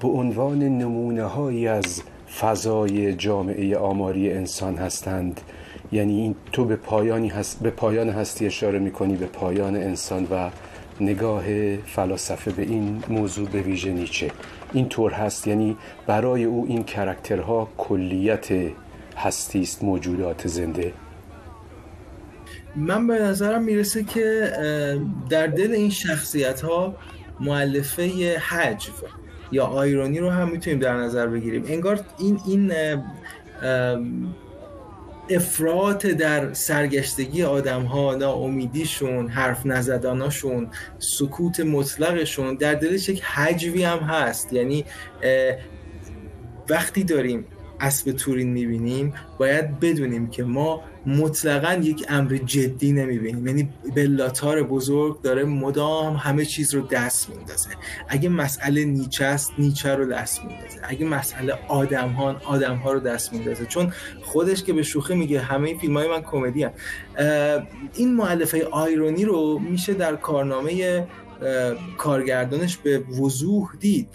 به 0.00 0.08
عنوان 0.08 0.58
نمونه 0.58 1.24
هایی 1.24 1.68
از 1.68 2.02
فضای 2.40 3.14
جامعه 3.14 3.76
آماری 3.76 4.32
انسان 4.32 4.76
هستند؟ 4.76 5.40
یعنی 5.92 6.20
این 6.20 6.34
تو 6.52 6.64
به 6.64 6.76
پایانی 6.76 7.28
هست 7.28 7.60
به 7.62 7.70
پایان 7.70 8.08
هستی 8.08 8.46
اشاره 8.46 8.78
می‌کنی 8.78 9.16
به 9.16 9.26
پایان 9.26 9.76
انسان 9.76 10.28
و 10.30 10.50
نگاه 11.00 11.76
فلاسفه 11.76 12.50
به 12.50 12.62
این 12.62 13.02
موضوع 13.08 13.48
به 13.48 13.60
ویژه 13.60 13.92
نیچه. 13.92 14.30
این 14.72 14.88
طور 14.88 15.12
هست 15.12 15.46
یعنی 15.46 15.76
برای 16.06 16.44
او 16.44 16.66
این 16.68 16.84
کرکترها 16.84 17.68
کلیت 17.78 18.48
هستی 19.20 19.60
است 19.60 19.84
موجودات 19.84 20.48
زنده. 20.48 20.92
من 22.76 23.06
به 23.06 23.14
نظرم 23.18 23.64
می‌رسه 23.64 24.04
که 24.04 24.52
در 25.30 25.46
دل 25.46 25.72
این 25.72 25.90
شخصیت 25.90 26.60
ها 26.60 26.94
معلفه 27.40 28.38
حجو 28.38 28.92
یا 29.52 29.64
آیرونی 29.64 30.18
رو 30.18 30.30
هم 30.30 30.50
می‌تونیم 30.50 30.78
در 30.78 30.96
نظر 30.96 31.26
بگیریم. 31.26 31.64
انگار 31.68 32.00
این 32.18 32.40
این 32.46 32.72
افراط 35.30 36.06
در 36.06 36.52
سرگشتگی 36.52 37.42
آدم 37.42 37.82
ها 37.82 38.14
ناامیدیشون 38.14 39.28
حرف 39.28 39.66
نزداناشون 39.66 40.68
سکوت 40.98 41.60
مطلقشون 41.60 42.54
در 42.54 42.74
دلش 42.74 43.08
یک 43.08 43.22
حجوی 43.22 43.82
هم 43.82 43.98
هست. 43.98 44.52
یعنی 44.52 44.84
وقتی 46.68 47.04
داریم 47.04 47.44
اسب 47.80 48.12
تورین 48.12 48.52
می‌بینیم 48.52 49.14
باید 49.38 49.80
بدونیم 49.80 50.30
که 50.30 50.44
ما 50.44 50.82
مطلقا 51.06 51.72
یک 51.72 52.06
امر 52.08 52.36
جدی 52.36 52.92
نمی‌بینیم. 52.92 53.46
یعنی 53.46 53.68
بلاتار 53.96 54.62
بزرگ 54.62 55.22
داره 55.22 55.44
مدام 55.44 56.16
همه 56.16 56.44
چیز 56.44 56.74
رو 56.74 56.80
دست 56.80 57.30
میندازه. 57.30 57.68
اگه 58.08 58.28
مسئله 58.28 58.84
نیچه 58.84 59.24
است 59.24 59.52
نیچه 59.58 59.94
رو 59.94 60.06
دست 60.06 60.44
میندازه. 60.44 60.80
اگه 60.82 61.06
مسئله 61.06 61.58
آدم 61.68 62.08
ها 62.08 62.36
آدم 62.46 62.76
ها 62.76 62.92
رو 62.92 63.00
دست 63.00 63.32
میندازه. 63.32 63.66
چون 63.66 63.92
خودش 64.22 64.62
که 64.62 64.72
به 64.72 64.82
شوخی 64.82 65.14
میگه 65.14 65.40
همه 65.40 65.68
این 65.68 65.78
فیلم 65.78 65.96
های 65.96 66.08
من 66.08 66.22
کمدی 66.22 66.66
این 67.94 68.14
معلفه 68.14 68.64
آیرونی 68.64 69.24
رو 69.24 69.58
میشه 69.58 69.94
در 69.94 70.16
کارنامه 70.16 71.06
کارگردانش 71.98 72.76
به 72.76 72.98
وضوح 72.98 73.68
دید. 73.80 74.08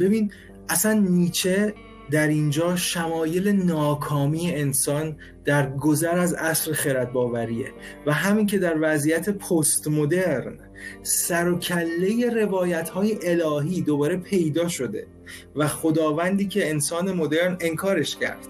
ببین 0.00 0.32
اصلا 0.68 0.92
نیچه 0.92 1.74
در 2.10 2.28
اینجا 2.28 2.76
شمایل 2.76 3.48
ناکامی 3.48 4.50
انسان 4.54 5.16
در 5.44 5.70
گذر 5.70 6.18
از 6.18 6.34
عصر 6.34 6.72
خردباوریه 6.72 7.72
و 8.06 8.12
همین 8.12 8.46
که 8.46 8.58
در 8.58 8.76
وضعیت 8.80 9.30
پست 9.30 9.88
مدرن 9.88 10.58
سر 11.02 11.48
و 11.48 11.58
کله 11.58 12.30
روایت 12.44 12.88
های 12.88 13.18
الهی 13.22 13.82
دوباره 13.82 14.16
پیدا 14.16 14.68
شده 14.68 15.06
و 15.56 15.68
خداوندی 15.68 16.46
که 16.46 16.70
انسان 16.70 17.12
مدرن 17.12 17.56
انکارش 17.60 18.16
کرد. 18.16 18.46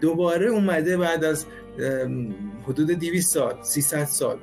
دوباره 0.00 0.46
اومده 0.46 0.96
بعد 0.96 1.24
از 1.24 1.46
حدود 2.66 2.90
200 2.90 3.34
سال 3.34 3.54
300 3.62 4.04
سال 4.04 4.38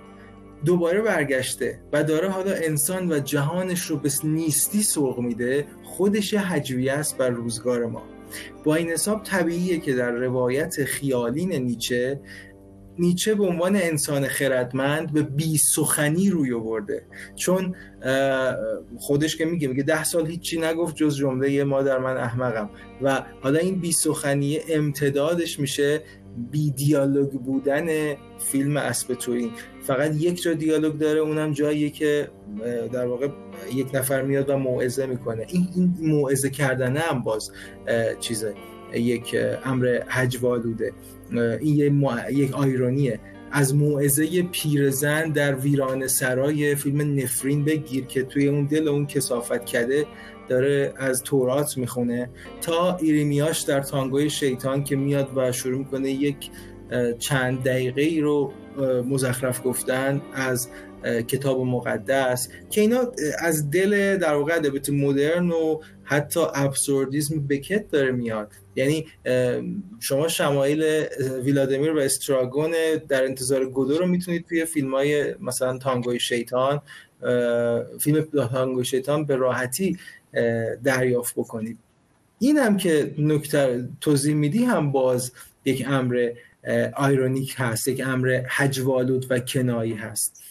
دوباره 0.65 1.01
برگشته 1.01 1.79
و 1.93 2.03
داره 2.03 2.29
حالا 2.29 2.51
انسان 2.51 3.11
و 3.11 3.19
جهانش 3.19 3.81
رو 3.81 3.97
به 3.97 4.09
نیستی 4.23 4.83
سوق 4.83 5.19
میده 5.19 5.67
خودش 5.83 6.33
حجویه 6.33 6.93
است 6.93 7.17
بر 7.17 7.29
روزگار 7.29 7.85
ما. 7.85 8.16
با 8.63 8.75
این 8.75 8.89
حساب 8.89 9.23
طبیعیه 9.23 9.79
که 9.79 9.93
در 9.93 10.11
روایت 10.11 10.83
خیالین 10.83 11.53
نیچه 11.53 12.19
نیچه 12.99 13.35
به 13.35 13.45
عنوان 13.45 13.75
انسان 13.75 14.27
خردمند 14.27 15.13
به 15.13 15.21
بی 15.21 15.57
سخنی 15.57 16.29
روی 16.29 16.53
آورده. 16.53 17.05
چون 17.35 17.75
خودش 18.97 19.35
که 19.35 19.45
میگه 19.45 19.67
میگه 19.67 19.83
ده 19.83 20.03
سال 20.03 20.27
هیچی 20.27 20.59
نگفت 20.59 20.95
جز 20.95 21.17
جمله 21.17 21.63
مادر 21.63 21.97
من 21.97 22.17
احمقم. 22.17 22.69
و 23.01 23.23
حالا 23.41 23.59
این 23.59 23.79
بی 23.79 23.91
سخنی 23.91 24.59
امتدادش 24.69 25.59
میشه 25.59 26.01
بی 26.51 26.71
دیالوگ 26.71 27.31
بودن 27.31 28.15
فیلم 28.51 28.77
اسب 28.77 29.13
تویین 29.13 29.51
فقط 29.87 30.15
یک 30.15 30.41
جا 30.41 30.53
دیالوگ 30.53 30.97
داره 30.97 31.19
اونم 31.19 31.51
جاییه 31.51 31.89
که 31.89 32.27
در 32.91 33.05
واقع 33.05 33.27
یک 33.75 33.87
نفر 33.93 34.21
میاد 34.21 34.49
و 34.49 34.57
موعظه 34.57 35.05
می‌کنه. 35.05 35.45
این 35.47 35.67
این 35.75 35.93
موعظه 36.01 36.49
کردن 36.49 36.97
هم 36.97 37.23
باز 37.23 37.51
چیزه 38.19 38.53
یک 38.93 39.35
امر 39.65 39.99
حجوالوده 40.07 40.93
این 41.31 41.75
یه 41.75 41.93
یک 42.31 42.53
آیرونیه. 42.53 43.19
از 43.51 43.75
موعظه 43.75 44.43
پیرزن 44.43 45.29
در 45.29 45.55
ویران 45.55 46.07
سرای 46.07 46.75
فیلم 46.75 47.19
نفرین 47.19 47.65
بگیر 47.65 48.05
که 48.05 48.23
توی 48.23 48.47
اون 48.47 48.65
دل 48.65 48.87
اون 48.87 49.05
کسافت 49.07 49.65
کده 49.65 50.05
داره 50.49 50.93
از 50.97 51.23
تورات 51.23 51.77
می‌خونه 51.77 52.29
تا 52.61 52.97
ایریمیاش 52.97 53.61
در 53.61 53.81
تانگوی 53.81 54.29
شیطان 54.29 54.83
که 54.83 54.95
میاد 54.95 55.29
و 55.35 55.51
شروع 55.51 55.79
می‌کنه 55.79 56.11
یک 56.11 56.49
چند 57.19 57.63
دقیقه 57.63 58.01
ای 58.01 58.21
رو 58.21 58.51
مزخرف 58.81 59.61
گفتن 59.65 60.21
از 60.33 60.67
کتاب 61.27 61.61
مقدس 61.61 62.49
که 62.69 62.81
اینا 62.81 63.11
از 63.39 63.71
دل 63.71 64.17
در 64.17 64.33
واقع 64.33 64.55
ادبیات 64.55 64.89
مدرن 64.89 65.49
و 65.49 65.79
حتی 66.03 66.39
ابسوردیسم 66.53 67.47
بکت 67.47 67.89
داره 67.91 68.11
میاد. 68.11 68.51
یعنی 68.75 69.07
شما 69.99 70.27
شمایل 70.27 71.05
ویلادمیر 71.43 71.91
و 71.91 71.99
استراگون 71.99 72.71
در 73.09 73.23
انتظار 73.23 73.65
گودو 73.65 73.97
رو 73.97 74.05
می‌تونید 74.05 74.45
توی 74.49 74.65
فیلم 74.65 74.95
های 74.95 75.35
مثلا 75.41 75.77
تانگوی 75.77 76.19
شیطان 76.19 76.81
فیلم 77.99 78.21
تانگوی 78.51 78.85
شیطان 78.85 79.25
به 79.25 79.35
راحتی 79.35 79.97
دریافت 80.83 81.33
بکنید. 81.35 81.77
این 82.39 82.57
هم 82.57 82.77
که 82.77 83.15
نکته 83.17 83.89
توضیح 84.01 84.35
میدی 84.35 84.63
هم 84.63 84.91
باز 84.91 85.31
یک 85.65 85.85
امر 85.87 86.31
آیرونیک 86.95 87.55
هست 87.57 87.87
یک 87.87 88.01
امر 88.05 88.41
حجوالود 88.49 89.25
و 89.29 89.39
کنایی 89.39 89.93
هست 89.93 90.43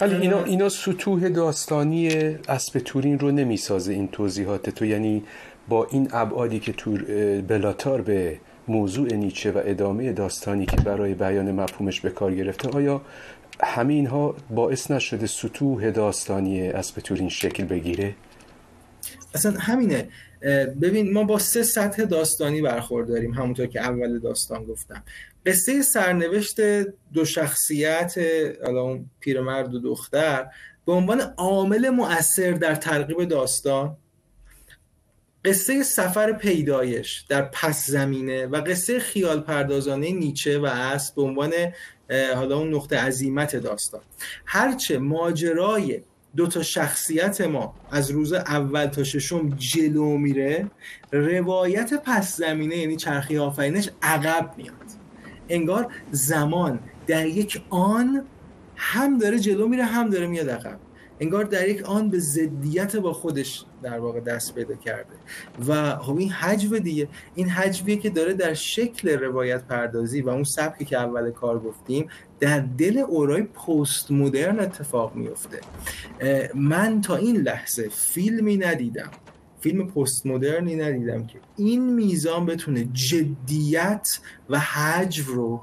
ولی 0.00 0.14
اینا, 0.14 0.44
اینا 0.44 0.68
سطوح 0.68 1.28
داستانی 1.28 2.08
اسب 2.48 2.78
تورین 2.78 3.18
رو 3.18 3.30
نمی‌سازه 3.30 3.92
این 3.92 4.08
توضیحات 4.08 4.70
تو 4.70 4.84
یعنی 4.84 5.22
با 5.68 5.86
این 5.90 6.08
ابعادی 6.12 6.60
که 6.60 6.72
تور 6.72 7.02
بلاتار 7.40 8.00
به 8.00 8.38
موضوع 8.68 9.12
نیچه 9.12 9.52
و 9.52 9.60
ادامه 9.64 10.12
داستانی 10.12 10.66
که 10.66 10.76
برای 10.76 11.14
بیان 11.14 11.52
مفهومش 11.52 12.00
به 12.00 12.10
کار 12.10 12.34
گرفته 12.34 12.68
آیا 12.68 13.02
همین 13.62 14.06
ها 14.06 14.34
باعث 14.50 14.90
نشده 14.90 15.26
سطوح 15.26 15.90
داستانی 15.90 16.68
اسب 16.68 17.00
تورین 17.00 17.28
شکل 17.28 17.64
بگیره؟ 17.64 18.14
اصلا 19.34 19.52
همینه. 19.52 20.08
ببین 20.82 21.12
ما 21.12 21.24
با 21.24 21.38
سه 21.38 21.62
سطح 21.62 22.04
داستانی 22.04 22.62
برخورداریم 22.62 23.34
همونطور 23.34 23.66
که 23.66 23.80
اول 23.80 24.18
داستان 24.18 24.64
گفتم. 24.64 25.02
قصه 25.46 25.82
سرنوشت 25.82 26.60
دو 27.12 27.24
شخصیت 27.24 28.14
اون 28.66 29.10
پیرمرد 29.20 29.74
و 29.74 29.78
دختر 29.78 30.46
به 30.86 30.92
عنوان 30.92 31.20
عامل 31.20 31.90
مؤثر 31.90 32.50
در 32.50 32.74
ترغیب 32.74 33.24
داستان 33.24 33.96
قصه 35.44 35.82
سفر 35.82 36.32
پیدایش 36.32 37.24
در 37.28 37.42
پس 37.42 37.86
زمینه 37.86 38.46
و 38.46 38.56
قصه 38.56 38.98
خیال 38.98 39.40
پردازانه 39.40 40.12
نیچه 40.12 40.58
و 40.58 40.64
اسب 40.64 41.14
به 41.14 41.22
عنوان 41.22 41.52
حالا 42.34 42.58
اون 42.58 42.74
نقطه 42.74 42.96
عظیمت 42.96 43.56
داستان. 43.56 44.00
هرچه 44.46 44.98
ماجرای 44.98 46.00
دو 46.36 46.46
تا 46.46 46.62
شخصیت 46.62 47.40
ما 47.40 47.74
از 47.90 48.10
روز 48.10 48.32
اول 48.32 48.86
تا 48.86 49.04
ششم 49.04 49.48
جلو 49.48 50.18
میره 50.18 50.70
روایت 51.12 52.02
پس 52.04 52.36
زمینه 52.36 52.76
یعنی 52.76 52.96
چرخی 52.96 53.38
آفرینش 53.38 53.90
عقب 54.02 54.54
میاد. 54.56 54.74
انگار 55.48 55.92
زمان 56.10 56.80
در 57.06 57.26
یک 57.26 57.62
آن 57.70 58.24
هم 58.76 59.18
داره 59.18 59.38
جلو 59.38 59.68
میره 59.68 59.84
هم 59.84 60.10
داره 60.10 60.26
میاد 60.26 60.50
عقب. 60.50 60.78
انگار 61.20 61.44
در 61.44 61.68
یک 61.68 61.82
آن 61.82 62.10
به 62.10 62.18
ضدیت 62.18 62.96
با 62.96 63.12
خودش 63.12 63.64
در 63.82 63.98
واقع 63.98 64.20
دست 64.20 64.54
پیدا 64.54 64.74
کرده. 64.74 65.14
و 65.68 65.96
خب 65.96 66.16
این 66.16 66.30
حجو 66.30 66.78
دیگه. 66.78 67.08
این 67.34 67.48
حجویه 67.48 67.96
که 67.96 68.10
داره 68.10 68.34
در 68.34 68.54
شکل 68.54 69.08
روایت 69.08 69.64
پردازی 69.64 70.22
و 70.22 70.28
اون 70.28 70.44
سبکی 70.44 70.84
که 70.84 70.98
اول 70.98 71.30
کار 71.30 71.58
گفتیم 71.58 72.08
در 72.40 72.60
دل 72.60 72.98
اورای 72.98 73.42
پست 73.42 74.10
مدرن 74.10 74.60
اتفاق 74.60 75.14
میفته 75.14 75.60
من 76.54 77.00
تا 77.00 77.16
این 77.16 77.36
لحظه 77.36 77.88
فیلمی 77.88 78.56
ندیدم. 78.56 79.10
فیلم 79.60 79.86
پست 79.86 80.26
مدرنی 80.26 80.76
ندیدم 80.76 81.26
که 81.26 81.38
این 81.56 81.94
میزان 81.94 82.46
بتونه 82.46 82.88
جدیت 82.92 84.18
و 84.50 84.58
حجو 84.58 85.24
رو 85.24 85.62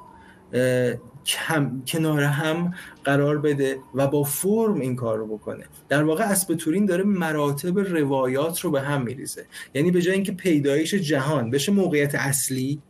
کنار 1.88 2.24
هم 2.24 2.74
قرار 3.04 3.38
بده 3.38 3.80
و 3.96 4.08
با 4.08 4.24
فرم 4.24 4.80
این 4.80 4.96
کار 4.96 5.18
رو 5.18 5.28
بکنه. 5.28 5.64
در 5.90 6.04
واقع 6.04 6.24
اسب 6.24 6.56
تورین 6.56 6.86
داره 6.86 7.04
مراتب 7.04 7.80
روایات 7.80 8.60
رو 8.60 8.72
به 8.72 8.82
هم 8.82 9.02
میریزه. 9.02 9.46
یعنی 9.74 9.92
به 9.92 10.02
جای 10.02 10.14
اینکه 10.14 10.32
پیدایش 10.32 10.94
جهان 10.94 11.52
بشه 11.52 11.72
موقعیت 11.72 12.16
اصلی 12.16 12.82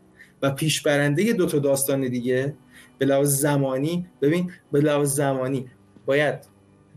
و 0.42 0.52
پیشبرنده 0.52 1.34
دو 1.34 1.46
تا 1.46 1.60
داستان 1.60 2.08
دیگه 2.08 2.56
به 2.98 3.06
لحاظ 3.06 3.42
زمانی 3.42 4.08
ببین 4.22 4.52
به 4.72 4.80
لحاظ 4.80 5.16
زمانی 5.16 5.70
باید 6.06 6.36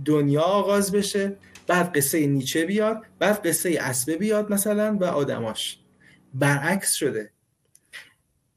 دنیا 0.05 0.43
آغاز 0.43 0.93
بشه 0.93 1.37
بعد 1.67 1.97
قصه 1.97 2.27
نیچه 2.27 2.65
بیاد 2.65 3.03
بعد 3.19 3.47
قصه 3.47 3.79
اسبه 3.81 4.17
بیاد 4.17 4.53
مثلا 4.53 4.99
و 5.01 5.05
آدماش. 5.05 5.79
برعکس 6.35 6.95
شده. 6.95 7.31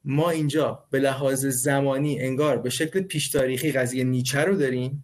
ما 0.06 0.30
اینجا 0.30 0.84
به 0.92 1.00
لحاظ 1.00 1.46
زمانی 1.46 2.20
انگار 2.20 2.58
به 2.58 2.70
شکل 2.70 3.02
پیش 3.02 3.30
تاریخی 3.30 3.72
قضیه 3.72 4.04
نیچه 4.04 4.40
رو 4.40 4.56
داریم 4.56 5.04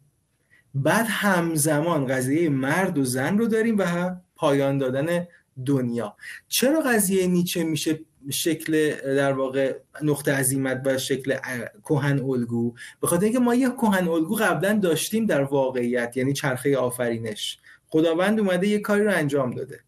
بعد 0.75 1.05
همزمان 1.09 2.07
قضیه 2.07 2.49
مرد 2.49 2.97
و 2.97 3.05
زن 3.05 3.37
رو 3.37 3.47
داریم 3.47 3.75
و 3.77 4.15
پایان 4.35 4.77
دادن 4.77 5.27
دنیا. 5.65 6.15
چرا 6.47 6.81
قضیه 6.81 7.27
نیچه 7.27 7.63
میشه 7.63 7.99
شکل 8.31 8.91
در 9.15 9.33
واقع 9.33 9.77
نقطه 10.01 10.33
عظیمت 10.33 10.81
و 10.85 10.97
شکل 10.97 11.37
کهن 11.85 12.19
الگو. 12.19 12.73
به 13.01 13.07
خاطر 13.07 13.23
اینکه 13.23 13.39
ما 13.39 13.55
یه 13.55 13.69
کهن 13.69 14.07
الگو 14.07 14.35
قبلا 14.35 14.73
داشتیم 14.73 15.25
در 15.25 15.41
واقعیت 15.41 16.17
یعنی 16.17 16.33
چرخه 16.33 16.77
آفرینش. 16.77 17.59
خداوند 17.87 18.39
اومده 18.39 18.67
یه 18.67 18.79
کاری 18.79 19.03
رو 19.03 19.13
انجام 19.13 19.51
داده. 19.51 19.79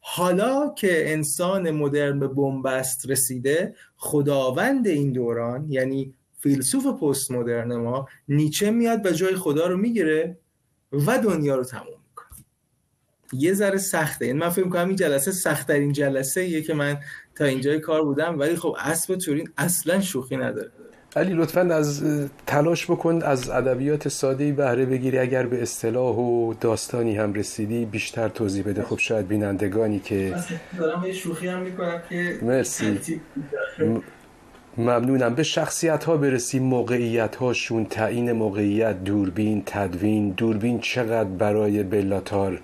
حالا 0.00 0.74
که 0.76 1.12
انسان 1.12 1.70
مدرن 1.70 2.20
به 2.20 2.28
بنبست 2.28 3.10
رسیده 3.10 3.74
خداوند 3.96 4.86
این 4.86 5.12
دوران 5.12 5.66
یعنی 5.72 6.14
فیلسوف 6.40 6.86
پست 6.86 7.30
مدرن 7.30 7.76
ما 7.76 8.08
نیچه 8.28 8.70
میاد 8.70 9.06
و 9.06 9.10
جای 9.10 9.36
خدا 9.36 9.66
رو 9.66 9.76
می‌گیره 9.76 10.38
و 10.92 11.18
دنیا 11.18 11.56
رو 11.56 11.64
تموم 11.64 12.00
می‌کنه. 12.08 12.28
یه 13.32 13.52
ذره 13.52 13.78
سخته. 13.78 14.24
این 14.24 14.34
یعنی 14.34 14.46
من 14.46 14.52
فکر 14.52 14.64
می‌کنم 14.64 14.86
این 14.86 14.96
جلسه 14.96 15.32
سختترین 15.32 15.92
جلسه 15.92 16.40
ایه 16.40 16.62
که 16.62 16.74
من 16.74 16.98
تا 17.38 17.44
اینجای 17.44 17.80
کار 17.80 18.04
بودم 18.04 18.38
ولی 18.38 18.56
خب 18.56 18.76
اسب 18.78 19.14
تورین 19.14 19.48
اصلا 19.58 20.00
شوخی 20.00 20.36
نداره. 20.36 20.70
علی 21.16 21.34
لطفا 21.34 21.60
از 21.60 22.04
تلاش 22.46 22.90
بکن 22.90 23.22
از 23.22 23.50
ادبیات 23.50 24.08
ساده 24.08 24.52
بهره 24.52 24.86
بگیری. 24.86 25.18
اگر 25.18 25.46
به 25.46 25.62
اصطلاح 25.62 26.16
و 26.16 26.54
داستانی 26.60 27.16
هم 27.16 27.34
رسیدی 27.34 27.84
بیشتر 27.84 28.28
توضیح 28.28 28.64
بده. 28.64 28.82
خب 28.82 28.98
شاید 28.98 29.28
بینندگانی 29.28 29.98
که 29.98 30.34
دارم 30.78 31.12
شوخی 31.12 31.48
هم 31.48 31.62
می‌کنم 31.62 32.02
که 32.08 32.38
مرسی. 32.42 33.20
ممنونم. 34.76 35.34
به 35.34 35.42
شخصیت 35.42 36.04
ها 36.04 36.16
برسیم 36.16 36.62
موقعیت 36.62 37.36
هاشون 37.36 37.84
تعیین 37.84 38.32
موقعیت 38.32 39.04
دوربین 39.04 39.62
تدوین. 39.66 40.30
دوربین 40.30 40.80
چقدر 40.80 41.28
برای 41.28 41.82
بلاتار 41.82 42.60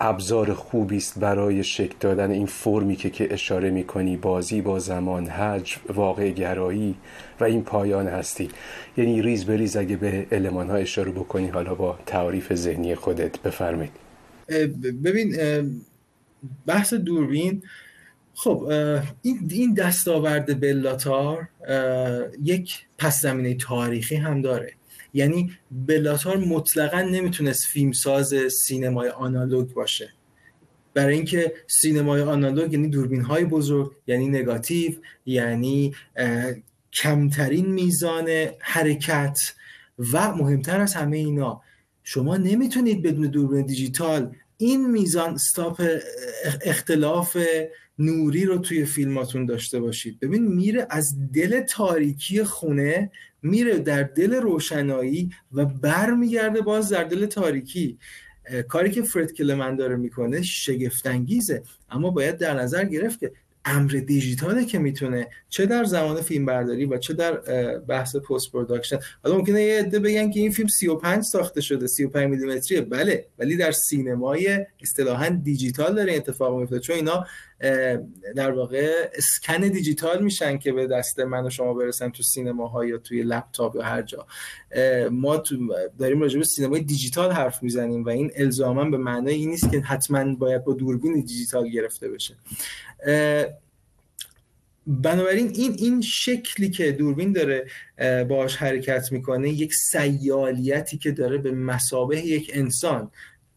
ابزار 0.00 0.54
خوبی 0.54 0.96
است 0.96 1.18
برای 1.18 1.64
شکل 1.64 1.94
دادن 2.00 2.30
این 2.30 2.46
فرمی 2.46 2.96
که 2.96 3.10
که 3.10 3.34
اشاره 3.34 3.70
می‌کنی. 3.70 4.16
بازی 4.16 4.60
با 4.60 4.78
زمان 4.78 5.26
حج 5.26 5.76
واقع 5.94 6.30
گرایی 6.30 6.94
و 7.40 7.44
این 7.44 7.62
پایان 7.62 8.06
هستی. 8.06 8.50
یعنی 8.96 9.22
ریز 9.22 9.44
به 9.44 9.56
ریز 9.56 9.76
اگه 9.76 9.96
به 9.96 10.26
علمان 10.32 10.70
ها 10.70 10.76
اشاره 10.76 11.10
بکنی 11.10 11.48
حالا 11.48 11.74
با 11.74 11.98
تعریف 12.06 12.54
ذهنی 12.54 12.94
خودت 12.94 13.38
بفرمایید. 13.38 13.92
ببین 15.04 15.36
بحث 16.66 16.94
دوربین 16.94 17.62
خب 18.34 18.72
این 19.22 19.48
این 19.50 19.74
دستاورد 19.74 20.60
بلاتار 20.60 21.48
یک 22.42 22.84
پس 22.98 23.20
زمینه 23.22 23.54
تاریخی 23.54 24.16
هم 24.16 24.42
داره. 24.42 24.72
یعنی 25.14 25.52
بلاتار 25.70 26.36
مطلقا 26.36 27.00
نمی‌تونست 27.00 27.66
فیلمساز 27.66 28.34
سینمای 28.66 29.08
آنالوگ 29.08 29.72
باشه. 29.72 30.10
برای 30.94 31.14
اینکه 31.14 31.54
سینمای 31.66 32.22
آنالوگ 32.22 32.72
یعنی 32.72 32.88
دوربین 32.88 33.22
های 33.22 33.44
بزرگ 33.44 33.92
یعنی 34.06 34.28
نگاتیو 34.28 34.92
یعنی 35.26 35.94
کمترین 36.92 37.66
میزان 37.66 38.28
حرکت 38.60 39.38
و 40.12 40.34
مهمتر 40.34 40.80
از 40.80 40.94
همه 40.94 41.16
اینا 41.16 41.62
شما 42.02 42.36
نمی‌تونید 42.36 43.02
بدون 43.02 43.26
دوربین 43.26 43.66
دیجیتال 43.66 44.36
این 44.56 44.90
میزان 44.90 45.34
استاپ 45.34 45.82
اختلاف 46.62 47.36
نوری 47.98 48.44
رو 48.44 48.58
توی 48.58 48.84
فیلماتون 48.84 49.46
داشته 49.46 49.80
باشید. 49.80 50.20
ببین 50.20 50.46
میره 50.46 50.86
از 50.90 51.16
دل 51.32 51.60
تاریکی 51.60 52.44
خونه 52.44 53.10
میره 53.42 53.78
در 53.78 54.02
دل 54.02 54.34
روشنایی 54.34 55.30
و 55.52 55.64
برمیگرده 55.64 56.60
باز 56.60 56.88
در 56.88 57.04
دل 57.04 57.26
تاریکی. 57.26 57.98
کاری 58.68 58.90
که 58.90 59.02
فرد 59.02 59.32
کلمن 59.32 59.76
داره 59.76 59.96
می‌کنه 59.96 60.42
شگفتانگیزه. 60.42 61.62
اما 61.90 62.10
باید 62.10 62.38
در 62.38 62.54
نظر 62.54 62.84
گرفت 62.84 63.20
که 63.20 63.32
امر 63.64 63.90
دیجیتاله 63.90 64.64
که 64.64 64.78
می‌تونه 64.78 65.28
چه 65.48 65.66
در 65.66 65.84
زمان 65.84 66.20
فیلم 66.20 66.46
برداری 66.46 66.84
و 66.84 66.98
چه 66.98 67.14
در 67.14 67.32
بحث 67.78 68.16
post 68.16 68.52
production. 68.52 68.98
حالا 69.22 69.36
ممکنه 69.36 69.62
یه 69.62 69.78
عده 69.78 69.98
بگن 69.98 70.30
که 70.30 70.40
این 70.40 70.50
فیلم 70.50 70.68
35 70.68 71.22
ساخته 71.22 71.60
شده 71.60 71.86
35 71.86 72.30
میلیمتریه. 72.30 72.80
بله 72.80 73.26
ولی 73.38 73.56
در 73.56 73.72
سینمای 73.72 74.66
اصطلاحا 74.82 75.28
دیجیتال 75.28 75.94
داره 75.94 76.14
اتفاق 76.14 76.60
میفته 76.60 76.78
چون 76.78 76.96
اینا 76.96 77.26
در 78.36 78.50
واقع 78.50 79.10
اسکن 79.14 79.60
دیجیتال 79.68 80.22
میشن 80.22 80.58
که 80.58 80.72
به 80.72 80.86
دست 80.86 81.20
من 81.20 81.46
و 81.46 81.50
شما 81.50 81.74
برسن 81.74 82.10
تو 82.10 82.22
سینماها 82.22 82.84
یا 82.84 82.98
توی 82.98 83.22
لپتاپ 83.22 83.76
یا 83.76 83.82
هر 83.82 84.02
جا. 84.02 84.26
ما 85.10 85.36
تو 85.36 85.56
داریم 85.98 86.20
راجع 86.20 86.38
به 86.38 86.44
سینمای 86.44 86.80
دیجیتال 86.80 87.32
حرف 87.32 87.62
می‌زنیم 87.62 88.04
و 88.04 88.08
این 88.08 88.30
الزاما 88.36 88.84
به 88.84 88.96
معنای 88.96 89.34
این 89.34 89.50
نیست 89.50 89.70
که 89.70 89.80
حتما 89.80 90.34
باید 90.34 90.64
با 90.64 90.72
دوربین 90.72 91.20
دیجیتال 91.20 91.68
گرفته 91.68 92.08
بشه. 92.08 92.34
بنابراین 94.86 95.48
این 95.54 95.74
این 95.78 96.00
شکلی 96.00 96.70
که 96.70 96.92
دوربین 96.92 97.32
داره 97.32 97.66
باش 98.24 98.56
حرکت 98.56 99.12
می‌کنه 99.12 99.48
یک 99.48 99.74
سیالیتی 99.74 100.98
که 100.98 101.10
داره 101.10 101.38
به 101.38 101.50
مسابه 101.50 102.20
یک 102.20 102.50
انسان 102.54 103.10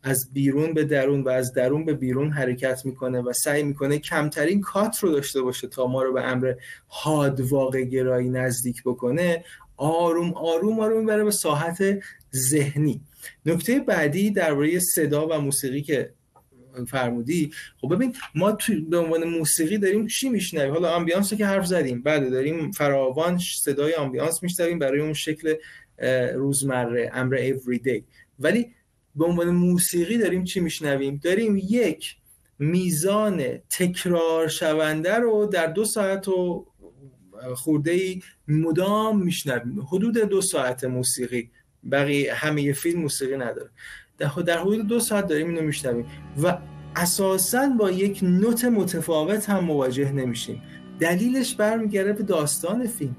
از 0.03 0.33
بیرون 0.33 0.73
به 0.73 0.83
درون 0.83 1.21
و 1.21 1.29
از 1.29 1.53
درون 1.53 1.85
به 1.85 1.93
بیرون 1.93 2.31
حرکت 2.31 2.85
می‌کنه 2.85 3.19
و 3.19 3.33
سعی 3.33 3.63
می‌کنه 3.63 3.99
کمترین 3.99 4.61
کات 4.61 4.99
رو 4.99 5.11
داشته 5.11 5.41
باشه 5.41 5.67
تا 5.67 5.87
ما 5.87 6.03
رو 6.03 6.13
به 6.13 6.23
امر 6.23 6.53
حاد 6.87 7.41
واقع 7.41 7.83
گرایی 7.83 8.29
نزدیک 8.29 8.83
بکنه. 8.85 9.43
آروم 9.77 10.33
آروم 10.33 10.79
آروم 10.79 10.99
می‌بره 10.99 11.23
به 11.23 11.31
ساحت 11.31 11.83
ذهنی. 12.35 13.01
نکته 13.45 13.79
بعدی 13.79 14.31
درباره 14.31 14.79
صدا 14.79 15.27
و 15.27 15.33
موسیقی 15.41 15.81
که 15.81 16.13
فرمودی 16.85 17.51
خب 17.81 17.95
ببین 17.95 18.15
ما 18.35 18.51
تو 18.51 18.73
به 18.89 18.97
عنوان 18.97 19.23
موسیقی 19.23 19.77
داریم 19.77 20.07
چی 20.07 20.29
میشنویم؟ 20.29 20.73
حالا 20.73 20.95
ambiance 20.95 21.33
که 21.33 21.45
حرف 21.45 21.65
زدیم 21.65 22.01
بعد 22.01 22.31
داریم 22.31 22.71
فراوان 22.71 23.37
صدای 23.37 23.93
ambiance 23.93 24.43
میشنویم 24.43 24.79
برای 24.79 25.01
اون 25.01 25.13
شکل 25.13 25.55
روزمره 26.33 27.11
امر 27.13 27.37
everyday. 27.37 28.01
ولی 28.39 28.67
به 29.15 29.25
عنوان 29.25 29.49
موسیقی 29.49 30.17
داریم 30.17 30.43
چی 30.43 30.59
میشنویم؟ 30.59 31.19
داریم 31.23 31.57
یک 31.57 32.15
میزان 32.59 33.57
تکرار 33.57 34.47
شونده 34.47 35.15
رو 35.15 35.45
در 35.45 35.67
دو 35.67 35.85
ساعت 35.85 36.27
و 36.27 36.67
خورده 37.55 37.91
ای 37.91 38.21
مدام 38.47 39.23
میشنویم. 39.23 39.81
حدود 39.81 40.17
دو 40.17 40.41
ساعت 40.41 40.83
موسیقی. 40.83 41.51
بقیه 41.91 42.33
همه 42.33 42.73
فیلم 42.73 43.01
موسیقی 43.01 43.37
نداره. 43.37 43.69
در 44.17 44.27
حدود 44.57 44.87
دو 44.87 44.99
ساعت 44.99 45.27
داریم 45.27 45.49
اینو 45.49 45.61
میشنویم. 45.61 46.05
و 46.43 46.57
اساسا 46.95 47.69
با 47.79 47.91
یک 47.91 48.19
نوت 48.23 48.65
متفاوت 48.65 49.49
هم 49.49 49.63
مواجه 49.63 50.11
نمیشیم. 50.11 50.61
دلیلش 50.99 51.55
برمیگرده 51.55 52.13
به 52.13 52.23
داستان 52.23 52.87
فیلم. 52.87 53.15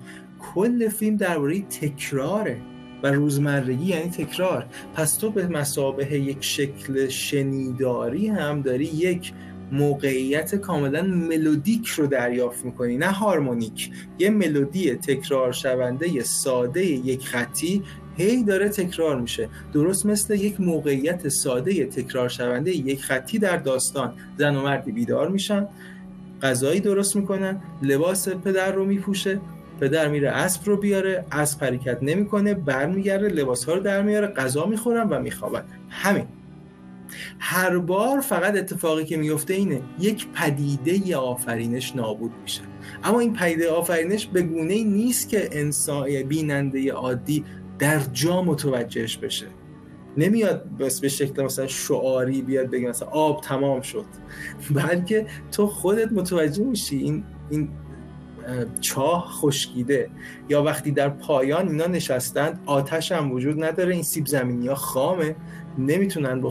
کل 0.54 0.88
فیلم 0.88 1.16
درباره 1.16 1.60
تکراره 1.60 2.60
و 3.02 3.12
روزمرگی 3.12 3.86
یعنی 3.86 4.10
تکرار. 4.10 4.66
پس 4.94 5.16
تو 5.16 5.30
به 5.30 5.46
مسابه 5.46 6.18
یک 6.18 6.44
شکل 6.44 7.08
شنیداری 7.08 8.28
هم 8.28 8.62
داری 8.62 8.84
یک 8.84 9.32
موقعیت 9.72 10.54
کاملا 10.54 11.02
ملودیک 11.02 11.86
رو 11.86 12.06
دریافت 12.06 12.64
می‌کنی 12.64 12.96
نه 12.96 13.06
هارمونیک. 13.06 13.90
یه 14.18 14.30
ملودی 14.30 14.94
تکرار 14.94 15.52
شونده 15.52 16.22
ساده 16.22 16.86
یک 16.86 17.26
خطی 17.26 17.82
هی 18.18 18.44
داره 18.44 18.68
تکرار 18.68 19.20
میشه. 19.20 19.48
درست 19.72 20.06
مثل 20.06 20.34
یک 20.34 20.60
موقعیت 20.60 21.28
ساده 21.28 21.86
تکرار 21.86 22.28
شونده 22.28 22.70
یک 22.70 23.02
خطی 23.02 23.38
در 23.38 23.56
داستان. 23.56 24.12
زن 24.38 24.56
و 24.56 24.62
مردی 24.62 24.92
بیدار 24.92 25.28
میشن 25.28 25.66
غذایی 26.42 26.80
درست 26.80 27.16
می‌کنن 27.16 27.60
لباس 27.82 28.28
پدر 28.28 28.72
رو 28.72 28.84
میپوشه 28.84 29.40
پدر 29.80 30.08
میره 30.08 30.30
اسب 30.30 30.60
رو 30.64 30.76
بیاره 30.76 31.24
اسب 31.32 31.64
حرکت 31.64 31.98
نمی‌کنه 32.02 32.54
برمیگرده 32.54 33.28
لباس 33.28 33.64
ها 33.64 33.74
رو 33.74 33.80
در 33.80 34.02
میاره 34.02 34.26
غذا 34.26 34.66
می‌خورن 34.66 35.08
و 35.08 35.20
میخوابن. 35.20 35.62
همین. 35.88 36.24
هر 37.38 37.78
بار 37.78 38.20
فقط 38.20 38.56
اتفاقی 38.56 39.04
که 39.04 39.16
میفته 39.16 39.54
اینه 39.54 39.80
یک 40.00 40.26
پدیده 40.34 41.16
آفرینش 41.16 41.96
نابود 41.96 42.32
میشه. 42.42 42.60
اما 43.04 43.20
این 43.20 43.32
پدیده 43.32 43.70
آفرینش 43.70 44.26
به 44.26 44.42
گونه 44.42 44.74
ای 44.74 44.84
نیست 44.84 45.28
که 45.28 45.48
انسان 45.52 46.22
بیننده 46.22 46.92
عادی 46.92 47.44
در 47.78 47.98
جا 48.12 48.42
متوجهش 48.42 49.16
بشه. 49.16 49.46
نمیاد 50.16 50.76
بس 50.78 51.00
به 51.00 51.08
شکل 51.08 51.42
مثلا 51.42 51.66
شعاری 51.66 52.42
بیاد 52.42 52.70
بگه 52.70 52.88
مثلا 52.88 53.08
آب 53.08 53.40
تمام 53.40 53.80
شد. 53.80 54.04
بلکه 54.74 55.26
تو 55.52 55.66
خودت 55.66 56.12
متوجه 56.12 56.64
میشی 56.64 56.96
این 56.96 57.24
این 57.50 57.68
چاه 58.80 59.26
خشکیده. 59.28 60.10
یا 60.48 60.62
وقتی 60.62 60.90
در 60.90 61.08
پایان 61.08 61.68
اینا 61.68 61.86
نشستند 61.86 62.60
آتش 62.66 63.12
هم 63.12 63.32
وجود 63.32 63.64
نداره 63.64 63.94
این 63.94 64.02
سیب 64.02 64.26
زمینی 64.26 64.68
ها 64.68 64.74
خامه. 64.74 65.36
نمی‌تونن 65.78 66.42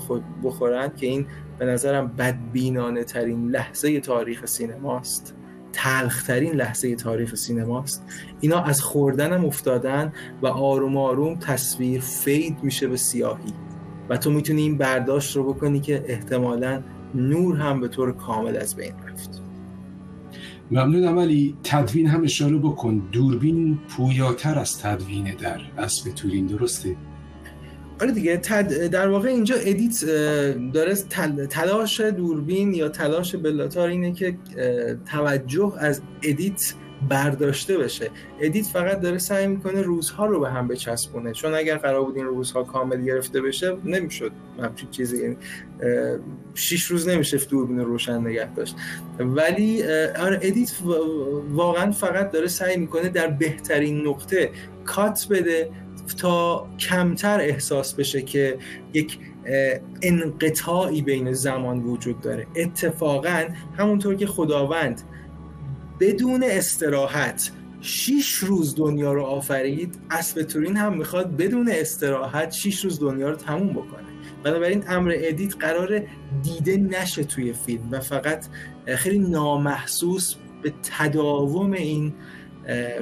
بخورن 0.44 0.92
که 0.96 1.08
این 1.08 1.26
به 1.60 1.66
نظرم 1.66 2.08
بدبینانه 2.08 3.04
ترین 3.04 3.50
لحظه 3.50 4.00
تاریخ 4.00 4.46
سینماست. 4.46 5.36
تلخترین 5.74 6.54
لحظه 6.54 6.96
تاریخ 6.96 7.36
سینماست. 7.36 8.04
اینا 8.40 8.64
از 8.64 8.82
خوردنم 8.82 9.46
افتادن 9.46 10.14
و 10.42 10.48
آروم 10.48 10.98
آروم 10.98 11.36
تصویر 11.36 12.02
فید 12.02 12.58
میشه 12.64 12.88
به 12.88 12.98
سیاهی. 12.98 13.54
و 14.10 14.18
تو 14.18 14.32
می‌تونی 14.32 14.62
این 14.62 14.78
برداشت 14.78 15.36
رو 15.36 15.54
بکنی 15.54 15.80
که 15.80 16.06
احتمالا 16.08 16.82
نور 17.16 17.58
هم 17.58 17.82
به 17.82 17.88
طور 17.88 18.12
کامل 18.12 18.58
از 18.58 18.76
بین 18.76 18.94
رفت. 19.08 19.42
ممنونم 20.72 21.18
ولی 21.18 21.56
تدوین 21.64 22.08
هم 22.08 22.24
اشاره 22.24 22.58
بکن. 22.58 23.10
دوربین 23.12 23.80
پویاتر 23.90 24.60
از 24.60 24.80
تدوین 24.80 25.24
در. 25.24 25.62
اسب 25.78 26.12
تورین 26.12 26.46
درسته؟ 26.46 26.96
آره 28.02 28.12
دیگه 28.12 28.42
در 28.92 29.08
واقع 29.08 29.30
اینجا 29.30 29.56
edit 29.56 30.06
داره 30.74 30.96
تلاش 31.50 32.02
دوربین 32.02 32.74
یا 32.74 32.90
تلاش 32.90 33.36
بلاتار 33.36 33.88
اینه 33.88 34.14
که 34.14 34.38
توجه 35.12 35.74
از 35.80 36.02
edit 36.24 36.74
برداشته 37.10 37.78
بشه. 37.78 38.10
edit 38.42 38.66
فقط 38.66 39.00
داره 39.02 39.18
سعی 39.18 39.48
می‌کنه 39.48 39.82
روزها 39.82 40.26
رو 40.26 40.40
به 40.40 40.50
هم 40.50 40.68
بچسبونه. 40.68 41.32
چون 41.32 41.54
اگر 41.54 41.78
قرار 41.78 42.04
بود 42.04 42.16
این 42.16 42.26
روزها 42.26 42.64
کامل 42.64 43.06
گرفته 43.06 43.42
بشه 43.42 43.78
نمی‌شد. 43.86 44.32
همچین 44.64 44.90
چیزی 44.90 45.24
یعنی 45.24 45.38
شیش 46.54 46.84
روز 46.84 47.08
نمیشه 47.08 47.38
دوربین 47.38 47.80
روشن 47.80 48.18
نگه 48.28 48.54
داشت. 48.54 48.76
ولی 49.20 49.84
آره 50.20 50.40
edit 50.42 50.72
واقعا 51.50 51.92
فقط 51.92 52.32
داره 52.32 52.48
سعی 52.48 52.78
می‌کنه 52.78 53.10
در 53.10 53.28
بهترین 53.28 54.08
نقطه 54.08 54.50
کات 54.86 55.28
بده 55.30 55.70
تا 56.16 56.68
کمتر 56.80 57.40
احساس 57.40 57.94
بشه 57.94 58.22
که 58.22 58.58
یک 58.94 59.20
انقطاعی 60.02 61.02
بین 61.02 61.34
زمان 61.34 61.80
وجود 61.80 62.22
داره. 62.22 62.48
اتفاقا 62.56 63.44
همونطور 63.78 64.16
که 64.16 64.28
خداوند 64.28 65.02
بدون 66.00 66.44
استراحت 66.44 67.52
شیش 67.82 68.34
روز 68.34 68.76
دنیا 68.76 69.14
رو 69.14 69.24
آفرید 69.24 69.96
اسب 70.12 70.42
تورین 70.42 70.78
هم 70.78 70.98
می‌خواد 70.98 71.38
بدون 71.38 71.70
استراحت 71.70 72.52
شیش 72.52 72.84
روز 72.84 73.00
دنیا 73.00 73.30
رو 73.30 73.36
تموم 73.36 73.70
بکنه. 73.70 74.08
بنابراین 74.44 74.84
امر 74.88 75.14
ادیت 75.16 75.56
قرار 75.56 76.02
دیده 76.44 76.78
نشه 76.78 77.24
توی 77.24 77.54
فیلم 77.54 77.92
و 77.92 78.00
فقط 78.00 78.46
خیلی 78.96 79.20
نامحسوس 79.20 80.36
به 80.62 80.74
تداوم 80.98 81.72
این 81.72 82.14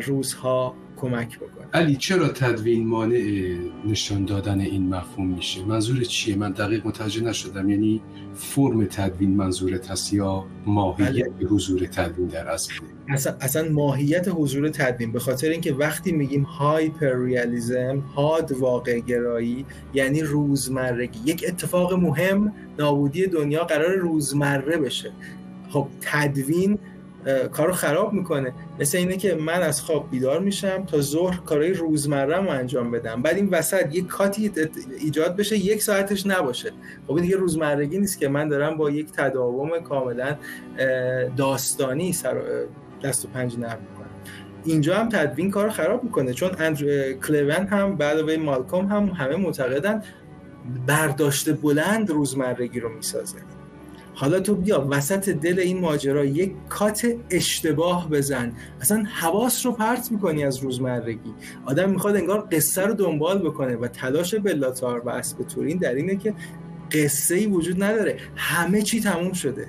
روزها 0.06 0.76
کمک 0.98 1.40
بکنه. 1.40 1.55
علی 1.76 1.96
چرا 1.96 2.28
تدوین 2.28 2.88
مانع 2.88 3.56
نشان 3.86 4.26
دادن 4.26 4.60
این 4.60 4.96
مفهوم 4.96 5.28
میشه؟ 5.28 5.64
منظور 5.64 6.04
چیه؟ 6.04 6.36
من 6.36 6.52
دقیق 6.52 6.88
متوجه 6.88 7.24
نشدم. 7.24 7.70
یعنی 7.70 8.02
فرم 8.34 8.86
تدوین 8.86 9.36
منظورت 9.36 9.92
هست 9.92 10.14
یا 10.14 10.46
ماهیت 10.66 11.10
بله. 11.10 11.48
حضور 11.48 11.86
تدوین 11.86 12.28
در 12.28 12.48
اصل؟ 12.48 12.74
اصلا, 13.10 13.36
اصلا 13.42 13.70
ماهیت 13.70 14.28
حضور 14.28 14.70
تدوین 14.70 15.12
به 15.12 15.20
خاطر 15.20 15.50
اینکه 15.50 15.74
وقتی 15.74 16.12
میگیم 16.12 16.44
هایپر 16.44 17.16
ریالیزم 17.16 18.00
هاد 18.00 18.52
واقع 18.52 19.00
گرایی 19.00 19.66
یعنی 19.94 20.22
روزمرگی 20.22 21.20
یک 21.26 21.46
اتفاق 21.48 21.94
مهم 21.94 22.54
نابودی 22.80 23.28
دنیا 23.28 23.64
قرار 23.64 23.96
روزمره 23.96 24.78
بشه. 24.78 25.12
خب 25.70 25.88
تدوین 26.02 26.80
کارو 27.52 27.74
خراب 27.74 28.14
می‌کنه. 28.14 28.54
مثل 28.80 28.98
اینه 28.98 29.18
که 29.18 29.36
من 29.36 29.62
از 29.62 29.82
خواب 29.82 30.12
بیدار 30.12 30.40
میشم 30.40 30.86
تا 30.86 31.02
ظهر 31.02 31.38
کارهای 31.38 31.74
روزمره 31.74 32.38
رو 32.38 32.50
انجام 32.50 32.92
بدم. 32.92 33.22
بعد 33.22 33.36
این 33.36 33.50
وسط 33.50 33.96
یک 33.96 34.08
کاتی 34.08 34.52
ایجاد 35.00 35.36
بشه 35.36 35.58
یک 35.58 35.84
ساعتش 35.84 36.28
نباشه. 36.28 36.72
خب 37.08 37.14
این 37.14 37.24
دیگه 37.24 37.38
روزمرگی 37.38 38.00
نیست 38.00 38.20
که 38.20 38.28
من 38.28 38.48
دارم 38.48 38.78
با 38.78 38.90
یک 38.90 39.12
تداوم 39.12 39.80
کاملا 39.80 40.36
داستانی 41.38 42.14
سر 42.14 42.42
دست 43.04 43.26
و 43.26 43.28
پنج 43.28 43.60
نرم 43.60 43.80
می‌کنم. 43.90 44.10
اینجا 44.66 44.96
هم 44.96 45.10
تدوین 45.10 45.52
کار 45.52 45.70
خراب 45.70 46.04
می‌کنه. 46.04 46.34
چون 46.34 46.52
اندرو 46.60 47.14
کلون 47.14 47.68
هم 47.68 47.96
بعد 47.96 48.20
مالکوم 48.32 48.86
هم 48.86 49.04
همه 49.04 49.36
معتقدن 49.36 50.04
برداشت 50.88 51.54
بلند 51.54 52.10
روزمرگی 52.10 52.80
رو 52.80 52.90
می‌سازه. 52.96 53.38
حالا 54.16 54.40
تو 54.40 54.56
بیا 54.56 54.88
وسط 54.90 55.30
دل 55.30 55.60
این 55.60 55.80
ماجرا 55.80 56.26
یک 56.26 56.54
کات 56.70 57.08
اشتباه 57.30 58.10
بزن. 58.10 58.54
اصلا 58.82 59.04
حواس 59.14 59.66
رو 59.66 59.72
پرت 59.72 60.12
می‌کنی 60.12 60.44
از 60.44 60.58
روزمرگی. 60.58 61.34
آدم 61.66 61.90
می‌خواد 61.90 62.16
انگار 62.16 62.48
قصه 62.52 62.82
رو 62.82 62.94
دنبال 62.94 63.40
بکنه 63.40 63.76
و 63.76 63.88
تلاش 63.88 64.36
بلاتار 64.36 65.00
و 65.00 65.10
اسب 65.10 65.44
تورین 65.44 65.78
در 65.78 65.94
اینه 65.94 66.16
که 66.16 66.34
قصه 66.92 67.36
ای 67.36 67.46
وجود 67.46 67.84
نداره. 67.84 68.18
همه 68.36 68.82
چی 68.82 69.02
تموم 69.02 69.34
شده. 69.34 69.68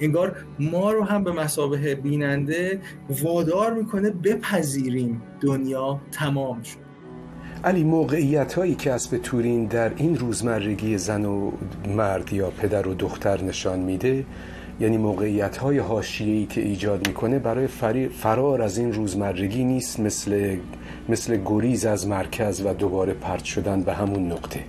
انگار 0.00 0.36
ما 0.58 0.92
رو 0.92 1.04
هم 1.04 1.24
به 1.24 1.32
مسابه 1.32 1.94
بیننده 1.94 2.80
وادار 3.22 3.72
می‌کنه 3.72 4.10
بپذیریم. 4.10 5.22
دنیا 5.40 6.00
تمام 6.12 6.62
شد. 6.62 6.83
علی 7.64 7.84
موقعیت 7.84 8.54
هایی 8.54 8.74
که 8.74 8.92
اسب 8.92 9.18
تورین 9.18 9.66
در 9.66 9.92
این 9.96 10.18
روزمرگی 10.18 10.98
زن 10.98 11.24
و 11.24 11.50
مرد 11.88 12.32
یا 12.32 12.50
پدر 12.50 12.88
و 12.88 12.94
دختر 12.94 13.42
نشان 13.42 13.78
میده 13.78 14.24
یعنی 14.80 14.96
موقعیت 14.96 15.56
های 15.56 15.78
هاشیهی 15.78 16.46
که 16.46 16.60
ایجاد 16.60 17.08
می‌کنه 17.08 17.38
برای 17.38 17.66
فرار 18.08 18.62
از 18.62 18.78
این 18.78 18.92
روزمرگی 18.92 19.64
نیست 19.64 20.00
مثل 20.00 20.56
مثل 21.08 21.40
گریز 21.44 21.86
از 21.86 22.06
مرکز 22.06 22.66
و 22.66 22.74
دوباره 22.74 23.12
پرت 23.12 23.44
شدن 23.44 23.82
به 23.82 23.94
همون 23.94 24.32
نقطه 24.32 24.64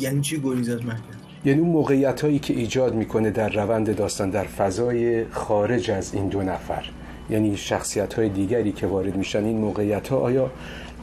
یعنی 0.00 0.20
چی 0.20 0.40
گریز 0.40 0.68
از 0.68 0.84
مرکز؟ 0.84 1.00
یعنی 1.44 1.60
اون 1.60 1.70
موقعیت 1.70 2.20
هایی 2.20 2.38
که 2.38 2.54
ایجاد 2.54 2.94
می‌کنه 2.94 3.30
در 3.30 3.48
روند 3.48 3.96
داستان 3.96 4.30
در 4.30 4.44
فضای 4.44 5.24
خارج 5.24 5.90
از 5.90 6.14
این 6.14 6.28
دو 6.28 6.42
نفر 6.42 6.84
یعنی 7.30 7.56
شخصیت 7.56 8.14
های 8.14 8.28
دیگری 8.28 8.72
که 8.72 8.86
وارد 8.86 9.16
میشن 9.16 9.44
این 9.44 9.58
موقعیت 9.58 10.08
ها 10.08 10.16
آیا 10.16 10.50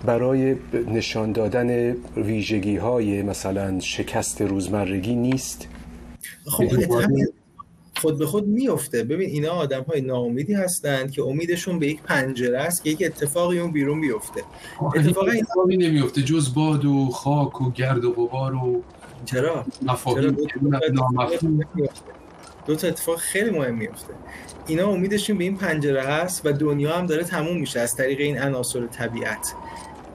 برای 0.05 0.55
نشان 0.73 1.31
دادن 1.31 1.95
ویژگی 2.17 2.77
های 2.77 3.21
مثلا 3.21 3.79
شکست 3.79 4.41
روزمرگی 4.41 5.15
نیست؟ 5.15 5.67
خب 6.45 6.63
خود 8.01 8.17
به 8.17 8.25
خود 8.25 8.47
میفته 8.47 9.03
ببین 9.03 9.29
اینا 9.29 9.51
آدم 9.51 9.81
های 9.81 10.01
ناامیدی 10.01 10.53
هستند 10.53 11.11
که 11.11 11.23
امیدشون 11.23 11.79
به 11.79 11.87
یک 11.87 12.01
پنجره 12.01 12.59
است 12.59 12.83
که 12.83 12.89
یک 12.89 13.03
اتفاقی 13.05 13.59
اون 13.59 13.71
بیرون 13.71 14.01
بیفته. 14.01 14.43
اتفاقی 14.95 15.39
اتفاقی 15.39 15.77
نمیفته 15.77 16.21
جز 16.21 16.53
باد 16.53 16.85
و 16.85 17.09
خاک 17.09 17.61
و 17.61 17.71
گرد 17.71 18.05
و 18.05 18.11
غبار 18.11 18.55
و 18.55 18.83
چرا؟ 19.25 19.65
مفاهیم 19.81 20.37
دو 22.67 22.75
تا 22.75 22.87
اتفاق 22.87 23.17
خیلی 23.17 23.49
مهم 23.49 23.75
میفته 23.75 24.13
اینا 24.67 24.87
امیدشون 24.87 25.37
به 25.37 25.43
این 25.43 25.57
پنجره 25.57 26.01
هست 26.01 26.45
و 26.45 26.51
دنیا 26.51 26.97
هم 26.97 27.05
داره 27.05 27.23
تموم 27.23 27.59
میشه. 27.59 27.79
از 27.79 27.95
طریق 27.95 28.19
این 28.19 28.39
عناصر 28.39 28.87
طبیعت. 28.87 29.53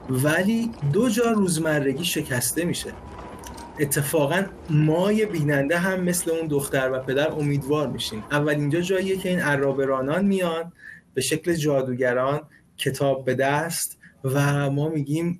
ولی 0.09 0.71
دو 0.93 1.09
جا 1.09 1.31
روزمرگی 1.31 2.05
شکسته 2.05 2.65
میشه. 2.65 2.93
اتفاقا 3.79 4.45
مای 4.69 5.25
بیننده 5.25 5.77
هم 5.77 6.01
مثل 6.01 6.31
اون 6.31 6.47
دختر 6.47 6.91
و 6.91 6.99
پدر 6.99 7.31
امیدوار 7.31 7.87
میشیم. 7.87 8.23
اول 8.31 8.53
اینجا 8.53 8.81
جاییه 8.81 9.17
که 9.17 9.29
این 9.29 9.39
عرابرانان 9.39 10.25
میان 10.25 10.71
به 11.13 11.21
شکل 11.21 11.53
جادوگران 11.53 12.41
کتاب 12.77 13.25
به 13.25 13.33
دست 13.33 13.97
و 14.23 14.69
ما 14.69 14.89
میگیم 14.89 15.39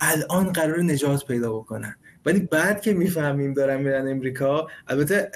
الان 0.00 0.52
قرار 0.52 0.82
نجات 0.82 1.26
پیدا 1.26 1.52
بکنن. 1.52 1.96
ولی 2.26 2.40
بعد 2.40 2.80
که 2.80 2.92
می‌فهمیم 2.92 3.54
دارن 3.54 3.82
میرن 3.82 4.08
امریکا 4.08 4.66
البته 4.88 5.30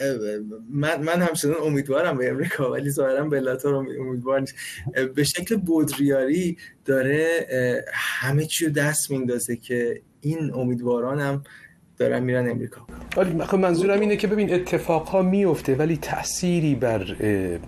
من 0.70 1.02
من 1.02 1.22
همچنان 1.22 1.56
امیدوارم 1.62 2.18
به 2.18 2.30
امریکا 2.30 2.72
ولی 2.72 2.90
ظاهرا 2.90 3.24
بلاتور 3.24 3.74
امیدوار 3.74 4.40
نیست. 4.40 4.54
به 5.14 5.24
شکل 5.24 5.56
بودریاری 5.56 6.56
داره 6.84 7.46
همه 7.92 8.44
چی 8.44 8.66
رو 8.66 8.72
دست 8.72 9.10
میندازه 9.10 9.56
که 9.56 10.00
این 10.20 10.54
امیدواران 10.54 11.20
هم 11.20 11.42
دارن 11.98 12.22
میرن 12.22 12.50
امریکا. 12.50 12.86
خب 13.46 13.56
منظورم 13.56 14.00
اینه 14.00 14.16
که 14.16 14.26
ببین 14.26 14.54
اتفاقها 14.54 15.22
میفته 15.22 15.74
ولی 15.74 15.96
تأثیری 15.96 16.74
بر 16.74 17.16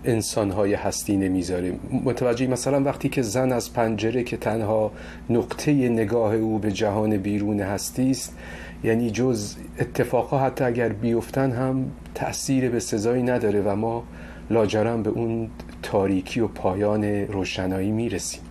انسانهای 0.05 0.73
هستی 0.73 1.17
نمی‌ذاره. 1.17 1.73
متوجه 2.05 2.47
مثلا 2.47 2.83
وقتی 2.83 3.09
که 3.09 3.21
زن 3.21 3.51
از 3.51 3.73
پنجره 3.73 4.23
که 4.23 4.37
تنها 4.37 4.91
نقطه 5.29 5.71
نگاه 5.71 6.35
او 6.35 6.59
به 6.59 6.71
جهان 6.71 7.17
بیرون 7.17 7.59
هستی 7.59 8.11
است 8.11 8.37
یعنی 8.83 9.11
جز 9.11 9.55
اتفاقها 9.79 10.39
حتی 10.39 10.63
اگر 10.63 10.89
بیفتن 10.89 11.51
هم 11.51 11.91
تأثیر 12.15 12.69
به 12.69 12.79
سزایی 12.79 13.23
نداره 13.23 13.61
و 13.61 13.75
ما 13.75 14.07
لاجرم 14.49 15.03
به 15.03 15.09
اون 15.09 15.49
تاریکی 15.83 16.39
و 16.39 16.47
پایان 16.47 17.03
روشنایی 17.03 17.91
می‌رسیم. 17.91 18.41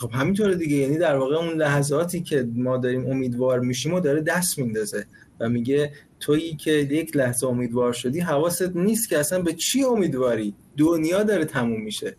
خب 0.00 0.10
همینطوره 0.12 0.54
دیگه. 0.54 0.76
یعنی 0.76 0.98
در 0.98 1.16
واقع 1.16 1.36
اون 1.36 1.54
لحظاتی 1.54 2.20
که 2.20 2.48
ما 2.54 2.76
داریم 2.76 3.06
امیدوار 3.06 3.60
میشیم 3.60 3.94
و 3.94 4.00
داره 4.00 4.20
دست 4.20 4.58
میندازه 4.58 5.06
و 5.40 5.48
میگه 5.48 5.92
تویی 6.20 6.56
که 6.56 6.70
یک 6.70 7.16
لحظه 7.16 7.46
امیدوار 7.46 7.92
شدی 7.92 8.20
حواست 8.20 8.76
نیست 8.76 9.08
که 9.08 9.18
اصلا 9.18 9.42
به 9.42 9.52
چی 9.52 9.84
امیدواری؟ 9.84 10.54
دنیا 10.76 11.22
داره 11.22 11.44
تموم 11.44 11.80
میشه. 11.82 12.16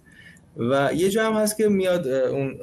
و 0.57 0.89
یه 0.95 1.09
جا 1.09 1.27
هم 1.27 1.33
هست 1.33 1.57
که 1.57 1.67
میاد 1.67 2.07
اون 2.07 2.59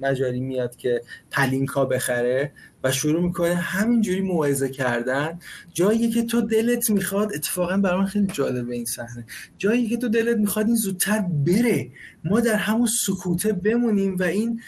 مجاری 0.00 0.40
میاد 0.40 0.76
که 0.76 1.02
پلینکا 1.30 1.84
بخره. 1.84 2.52
و 2.84 2.92
شروع 2.92 3.22
می‌کنه 3.22 3.54
همینجوری 3.54 4.20
موعظه 4.20 4.68
کردن. 4.68 5.38
جایی 5.74 6.10
که 6.10 6.22
تو 6.22 6.40
دلت 6.40 6.90
می‌خواد 6.90 7.34
اتفاقا 7.34 7.76
برای 7.76 8.00
من 8.00 8.06
خیلی 8.06 8.26
جالبه 8.26 8.74
این 8.74 8.84
صحنه. 8.84 9.26
جایی 9.58 9.88
که 9.88 9.96
تو 9.96 10.08
دلت 10.08 10.36
می‌خواد 10.36 10.66
این 10.66 10.76
زودتر 10.76 11.24
بره. 11.46 11.88
ما 12.24 12.40
در 12.40 12.54
همون 12.54 12.86
سکوته 12.86 13.52
بمونیم 13.52 14.16
و 14.16 14.22
این 14.22 14.60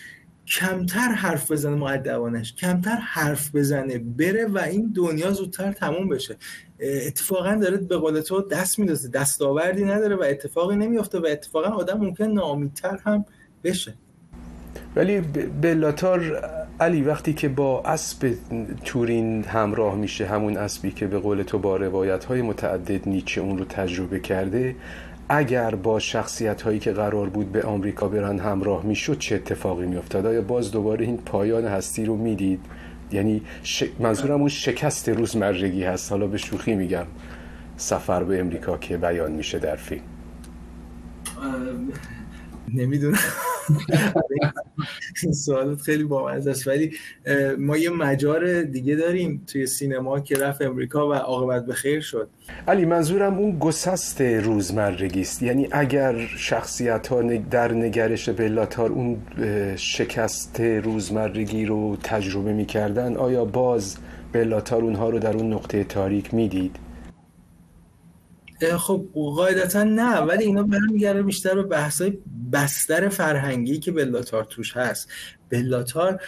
کمتر 0.46 1.08
حرف 1.08 1.50
بزنه 1.50 1.74
معدوانش 1.74 2.54
کمتر 2.54 2.96
حرف 2.96 3.54
بزنه 3.54 3.98
بره 3.98 4.46
و 4.46 4.58
این 4.58 4.92
دنیا 4.96 5.30
زودتر 5.30 5.72
تموم 5.72 6.08
بشه. 6.08 6.36
اتفاقا 6.80 7.54
داره 7.54 7.76
به 7.76 7.96
قول 7.96 8.20
تو 8.20 8.42
دست 8.42 8.78
میدازه. 8.78 9.08
دستاوردی 9.08 9.84
نداره 9.84 10.16
و 10.16 10.24
اتفاقی 10.26 10.76
نمیافته 10.76 11.18
و 11.18 11.26
اتفاقا 11.30 11.68
آدم 11.68 11.98
ممکن 11.98 12.24
ناامیدتر 12.24 12.98
هم 13.04 13.24
بشه. 13.64 13.94
ولی 14.96 15.20
بلاتار 15.62 16.42
علی 16.80 17.02
وقتی 17.02 17.32
که 17.32 17.48
با 17.48 17.82
اسب 17.82 18.34
تورین 18.84 19.44
همراه 19.44 19.94
میشه 19.94 20.26
همون 20.26 20.56
اسبی 20.56 20.90
که 20.90 21.06
به 21.06 21.18
قول 21.18 21.42
تو 21.42 21.58
با 21.58 21.76
روایت 21.76 22.24
های 22.24 22.42
متعدد 22.42 23.08
نیچه 23.08 23.40
اون 23.40 23.58
رو 23.58 23.64
تجربه 23.64 24.20
کرده 24.20 24.76
اگر 25.28 25.74
با 25.74 25.98
شخصیت 25.98 26.62
هایی 26.62 26.78
که 26.78 26.92
قرار 26.92 27.28
بود 27.28 27.52
به 27.52 27.62
آمریکا 27.62 28.08
برن 28.08 28.38
همراه 28.38 28.86
می‌شد 28.86 29.18
چه 29.18 29.34
اتفاقی 29.34 29.86
میافتاد؟ 29.86 30.26
آیا 30.26 30.42
باز 30.42 30.72
دوباره 30.72 31.06
این 31.06 31.16
پایان 31.16 31.64
هستی 31.64 32.04
رو 32.04 32.16
می‌دید؟ 32.16 32.60
یعنی 33.12 33.42
ش... 33.62 33.84
منظورم 33.98 34.40
اون 34.40 34.48
شکست 34.48 35.08
روزمرگی 35.08 35.84
هست. 35.84 36.12
حالا 36.12 36.26
به 36.26 36.38
شوخی 36.38 36.74
میگم. 36.74 37.06
سفر 37.76 38.24
به 38.24 38.40
امریکا 38.40 38.78
که 38.78 38.96
بیان 38.96 39.32
میشه 39.32 39.58
در 39.58 39.76
فیلم. 39.76 40.02
نمی‌دونم. 42.74 43.18
سوالت 45.44 45.80
خیلی 45.80 46.04
بامزه 46.04 46.50
است. 46.50 46.66
ولی 46.66 46.90
ما 47.58 47.76
یه 47.76 47.90
مجار 47.90 48.62
دیگه 48.62 48.96
داریم 48.96 49.42
توی 49.46 49.66
سینما 49.66 50.20
که 50.20 50.36
رفت 50.36 50.62
امریکا 50.62 51.08
و 51.08 51.14
عاقبت 51.14 51.66
به 51.66 51.74
خیر 51.74 52.00
شد. 52.00 52.28
علی 52.68 52.84
منظورم 52.84 53.38
اون 53.38 53.58
گسست 53.58 54.20
روزمرگی 54.20 55.20
است. 55.20 55.42
یعنی 55.42 55.68
اگر 55.70 56.26
شخصیت 56.38 57.06
ها 57.06 57.22
در 57.22 57.72
نگرش 57.72 58.28
بلاتار 58.28 58.92
اون 58.92 59.18
شکست 59.76 60.60
روزمرگی 60.60 61.66
رو 61.66 61.96
تجربه 62.02 62.52
می‌کردن 62.52 63.16
آیا 63.16 63.44
باز 63.44 63.96
بلاتار 64.32 64.82
اونها 64.82 65.10
رو 65.10 65.18
در 65.18 65.36
اون 65.36 65.52
نقطه 65.52 65.84
تاریک 65.84 66.34
می‌دید؟ 66.34 66.76
خب 68.64 69.06
قاعدتا 69.14 69.82
نه 69.82 70.16
ولی 70.16 70.44
اینا 70.44 70.62
برمیگرده 70.62 71.22
بیشتر 71.22 71.54
به 71.54 71.62
بحثای 71.62 72.18
بستر 72.52 73.08
فرهنگی 73.08 73.78
که 73.78 73.92
بلاتار 73.92 74.44
توش 74.44 74.76
هست. 74.76 75.08
بلاتار 75.50 76.22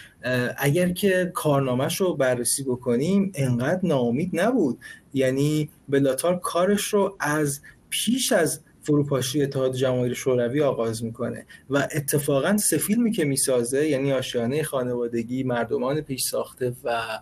اگر 0.59 0.89
که 0.89 1.31
کارنامهش 1.35 2.01
رو 2.01 2.17
بررسی 2.17 2.63
بکنیم 2.63 3.33
انقدر 3.35 3.81
ناامید 3.83 4.41
نبود. 4.41 4.79
یعنی 5.15 5.71
بلاتار 5.89 6.39
کارش 6.39 6.83
رو 6.83 7.17
از 7.21 7.61
پیش 7.91 8.33
از 8.33 8.61
فروپاشی 8.83 9.43
اتحاد 9.43 9.75
جماهیر 9.75 10.15
شوروی 10.15 10.63
آغاز 10.63 11.05
می‌کنه 11.05 11.47
و 11.71 11.89
اتفاقا 11.95 12.57
سه 12.57 12.79
فیلمی 12.79 13.13
که 13.13 13.25
می‌سازه 13.25 13.89
یعنی 13.89 14.13
آشیانه 14.13 14.63
خانوادگی 14.63 15.45
مردمان 15.45 16.01
پیش 16.01 16.23
ساخته 16.23 16.77
و 16.85 17.19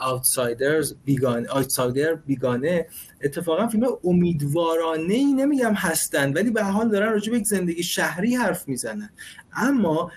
آوتسایدرز 0.00 0.94
بیگانه 1.04 1.48
آوتسایدر 1.48 2.14
بیگانه. 2.14 2.86
اتفاقا 3.22 3.68
فیلم 3.68 3.86
امیدوارانه 4.04 5.14
ای 5.14 5.32
نمیگم 5.32 5.74
هستن 5.74 6.32
ولی 6.32 6.50
به 6.50 6.64
حال 6.64 6.88
دارن 6.88 7.12
راجع 7.12 7.32
به 7.32 7.38
یک 7.38 7.46
زندگی 7.46 7.82
شهری 7.82 8.34
حرف 8.34 8.68
می‌زنن. 8.68 9.10
اما 9.52 10.12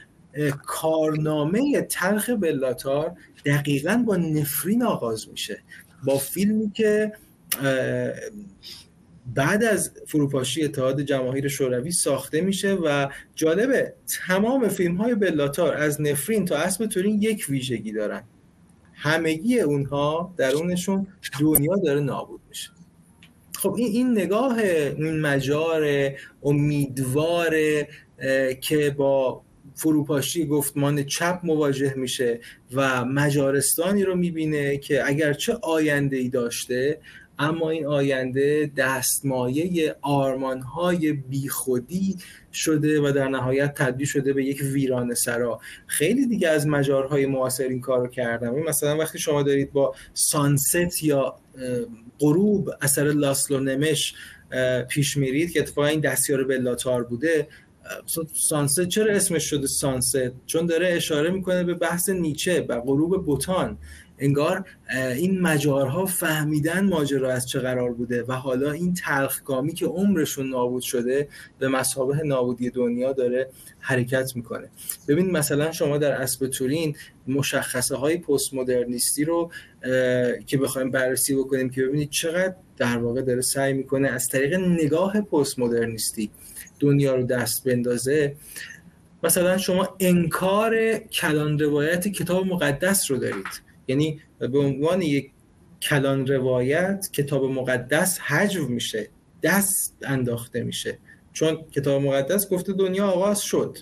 کارنامه 0.65 1.81
تلخ 1.81 2.29
بلاتار 2.29 3.17
دقیقا 3.45 4.03
با 4.07 4.15
نفرین 4.15 4.83
آغاز 4.83 5.29
میشه. 5.29 5.61
با 6.03 6.17
فیلمی 6.17 6.71
که 6.71 7.13
بعد 9.35 9.63
از 9.63 9.91
فروپاشی 10.07 10.63
اتحاد 10.63 11.01
جماهیر 11.01 11.47
شوروی 11.47 11.91
ساخته 11.91 12.41
میشه 12.41 12.73
و 12.73 13.09
جالبه 13.35 13.93
تمام 14.27 14.67
فیلم 14.67 14.95
های 14.95 15.15
بلاتار 15.15 15.73
از 15.77 16.01
نفرین 16.01 16.45
تا 16.45 16.55
اسب 16.57 16.85
تورین 16.85 17.21
یک 17.21 17.45
ویژگی 17.49 17.91
دارن. 17.91 18.23
همگی 19.03 19.59
اونها 19.59 20.33
درونشون 20.37 21.07
دنیا 21.39 21.75
داره 21.75 21.99
نابود 21.99 22.41
میشه. 22.49 22.69
خب 23.55 23.73
این 23.77 23.87
این 23.87 24.11
نگاه 24.11 24.59
این 24.59 25.21
مجار 25.21 26.11
امیدوار 26.43 27.55
که 28.61 28.95
با 28.97 29.41
فروپاشی 29.75 30.45
گفتمان 30.45 31.03
چپ 31.03 31.39
مواجه 31.43 31.93
میشه 31.97 32.39
و 32.73 33.05
مجارستانی 33.05 34.03
رو 34.03 34.15
می‌بینه 34.15 34.77
که 34.77 35.07
اگرچه 35.09 35.53
آینده 35.61 36.17
ای 36.17 36.29
داشته 36.29 36.99
اما 37.39 37.69
این 37.69 37.85
آینده 37.85 38.71
دستمایه 38.77 39.95
آرمانهای 40.01 41.11
بیخودی 41.13 42.17
شده 42.53 43.01
و 43.01 43.11
در 43.11 43.27
نهایت 43.27 43.73
تبدیل 43.73 44.07
شده 44.07 44.33
به 44.33 44.45
یک 44.45 44.61
ویران 44.61 45.13
سرا. 45.13 45.59
خیلی 45.87 46.27
دیگه 46.27 46.49
از 46.49 46.67
مجارهای 46.67 47.25
معاصر 47.25 47.63
این 47.63 47.81
کار 47.81 47.99
رو 47.99 48.07
کردم 48.07 48.55
مثلا 48.55 48.97
وقتی 48.97 49.19
شما 49.19 49.43
دارید 49.43 49.71
با 49.71 49.95
سانست 50.13 51.03
یا 51.03 51.35
غروب 52.19 52.69
اثر 52.81 53.03
لاسلو 53.03 53.59
نمش 53.59 54.13
پیش 54.89 55.17
میرید 55.17 55.51
که 55.51 55.59
اتفاقا 55.59 55.87
این 55.87 55.99
دستیار 55.99 56.43
بلاتار 56.43 57.03
بوده 57.03 57.47
سانست 58.33 58.87
چرا 58.87 59.13
اسمش 59.13 59.43
شده 59.43 59.67
سانست؟ 59.67 60.31
چون 60.45 60.65
داره 60.65 60.87
اشاره 60.87 61.29
می‌کنه 61.29 61.63
به 61.63 61.73
بحث 61.73 62.09
نیچه 62.09 62.65
و 62.69 62.81
غروب 62.81 63.25
بوتان. 63.25 63.77
انگار 64.19 64.65
این 65.15 65.41
مجارها 65.41 66.05
فهمیدن 66.05 66.85
ماجرا 66.85 67.31
از 67.31 67.49
چه 67.49 67.59
قرار 67.59 67.93
بوده 67.93 68.23
و 68.23 68.33
حالا 68.33 68.71
این 68.71 68.93
تلخگامی 68.93 69.73
که 69.73 69.85
عمرشون 69.85 70.49
نابود 70.49 70.81
شده 70.83 71.27
به 71.59 71.67
مسابه 71.67 72.23
نابودی 72.23 72.69
دنیا 72.69 73.13
داره 73.13 73.49
حرکت 73.79 74.35
می‌کنه. 74.35 74.69
ببین 75.07 75.31
مثلا 75.31 75.71
شما 75.71 75.97
در 75.97 76.11
اسب 76.11 76.47
تورین 76.47 76.95
مشخصه 77.27 77.95
های 77.95 78.17
پست 78.17 78.53
مدرنیستی 78.53 79.25
رو 79.25 79.51
که 80.45 80.57
بخوایم 80.57 80.91
بررسی 80.91 81.35
بکنیم 81.35 81.69
که 81.69 81.83
ببینید 81.85 82.09
چقدر 82.09 82.55
در 82.77 82.97
واقع 82.97 83.21
داره 83.21 83.41
سعی 83.41 83.73
می‌کنه 83.73 84.07
از 84.07 84.27
طریق 84.27 84.53
نگاه 84.53 85.21
پست 85.21 85.59
مدرنیستی 85.59 86.31
دنیا 86.79 87.15
رو 87.15 87.23
دست 87.23 87.63
بندازه. 87.63 88.35
مثلا 89.23 89.57
شما 89.57 89.95
انکار 89.99 90.97
کلان 90.97 91.59
روایت 91.59 92.07
کتاب 92.07 92.47
مقدس 92.47 93.11
رو 93.11 93.17
دارید. 93.17 93.62
یعنی 93.87 94.21
به 94.39 94.59
عنوان 94.59 95.01
یک 95.01 95.31
کلان 95.81 96.27
روایت 96.27 97.09
کتاب 97.13 97.43
مقدس 97.43 98.19
حجو 98.19 98.67
میشه 98.67 99.09
دست 99.43 99.97
انداخته 100.01 100.63
میشه. 100.63 100.97
چون 101.33 101.65
کتاب 101.71 102.01
مقدس 102.01 102.49
گفته 102.49 102.73
دنیا 102.73 103.07
آغاز 103.07 103.41
شد 103.41 103.77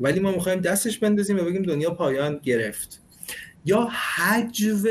ولی 0.00 0.20
ما 0.20 0.32
می‌خوایم 0.32 0.60
دستش 0.60 0.98
بندازیم 0.98 1.38
و 1.38 1.42
بگیم 1.42 1.62
دنیا 1.62 1.90
پایان 1.90 2.40
گرفت. 2.42 3.02
یا 3.64 3.88
حجو 4.16 4.88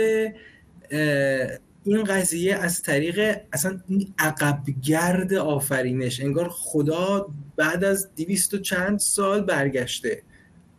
این 1.83 2.03
قضیه 2.03 2.55
از 2.55 2.81
طریق 2.81 3.37
اصلا 3.53 3.81
این 3.87 4.13
عقبگرد 4.19 5.33
آفرینش. 5.33 6.21
انگار 6.21 6.49
خدا 6.49 7.27
بعد 7.55 7.83
از 7.83 8.15
دیویست 8.15 8.53
و 8.53 8.57
چند 8.57 8.99
سال 8.99 9.41
برگشته. 9.41 10.23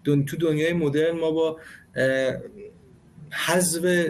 دن... 0.05 0.25
تو 0.25 0.37
دنیای 0.37 0.73
مدرن 0.73 1.19
ما 1.19 1.31
با 1.31 1.61
حذف 3.31 4.07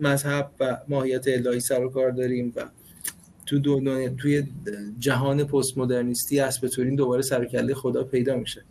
مذهب 0.00 0.50
و 0.60 0.76
ماهیت 0.88 1.28
الهی 1.28 1.60
سر 1.60 1.84
و 1.84 1.90
کار 1.90 2.10
داریم 2.10 2.52
و 2.56 2.64
تو 3.46 3.58
دنیا 3.58 4.08
توی 4.08 4.44
جهان 4.98 5.44
پست 5.44 5.78
مدرنیستی 5.78 6.40
اسب 6.40 6.68
تورین 6.68 6.94
دوباره 6.94 7.22
سر 7.22 7.72
خدا 7.74 8.04
پیدا 8.04 8.36
میشه. 8.36 8.64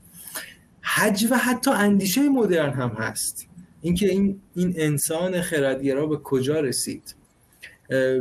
حج 0.81 1.27
و 1.31 1.37
حتی 1.37 1.71
اندیشه 1.71 2.21
مدرن 2.21 2.73
هم 2.73 2.89
هست. 2.89 3.47
اینکه 3.81 4.09
این 4.09 4.41
این 4.55 4.73
انسان 4.77 5.41
خردگرا 5.41 6.05
به 6.05 6.17
کجا 6.17 6.59
رسید؟ 6.59 7.15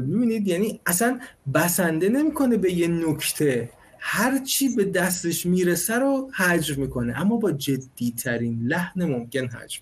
می‌بینید 0.00 0.48
یعنی 0.48 0.80
اصلا 0.86 1.20
بسنده 1.54 2.08
نمی‌کنه 2.08 2.56
به 2.56 2.72
یه 2.72 2.88
نکته. 2.88 3.70
هر 3.98 4.38
چی 4.44 4.68
به 4.68 4.84
دستش 4.84 5.46
می‌رسه 5.46 5.94
رو 5.94 6.30
حجر 6.36 6.76
می‌کنه. 6.76 7.20
اما 7.20 7.36
با 7.36 7.52
جدی 7.52 8.14
ترین 8.18 8.62
لحن 8.62 9.04
ممکن 9.04 9.46
حجر 9.46 9.78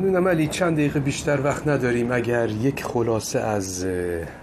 ممنونم 0.00 0.28
علی 0.28 0.46
چند 0.46 0.76
دقیقه 0.76 1.00
بیشتر 1.00 1.40
وقت 1.40 1.68
نداریم. 1.68 2.12
اگر 2.12 2.50
یک 2.50 2.84
خلاصه 2.84 3.40
از 3.40 3.86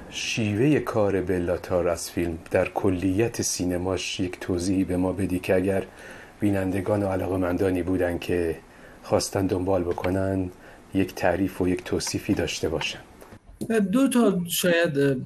شیوه 0.10 0.80
کار 0.80 1.22
بلاتار 1.22 1.88
از 1.88 2.12
فیلم 2.12 2.38
در 2.52 2.70
کلیت 2.70 3.42
سینماش 3.42 4.20
یک 4.20 4.40
توضیحی 4.40 4.84
به 4.84 4.98
ما 4.98 5.12
بدی 5.12 5.40
که 5.40 5.56
اگر 5.56 5.84
بینندگان 6.40 7.04
و 7.04 7.08
علاقمندانی 7.08 7.84
بودن 7.84 8.18
که 8.18 8.56
خواستن 9.04 9.48
دنبال 9.48 9.84
بکنن 9.84 10.50
یک 10.94 11.16
تعریف 11.16 11.62
و 11.62 11.68
یک 11.68 11.84
توصیفی 11.84 12.34
داشته 12.34 12.70
باشن. 12.70 13.00
دو 13.92 14.08
تا 14.08 14.40
شاید 14.48 15.24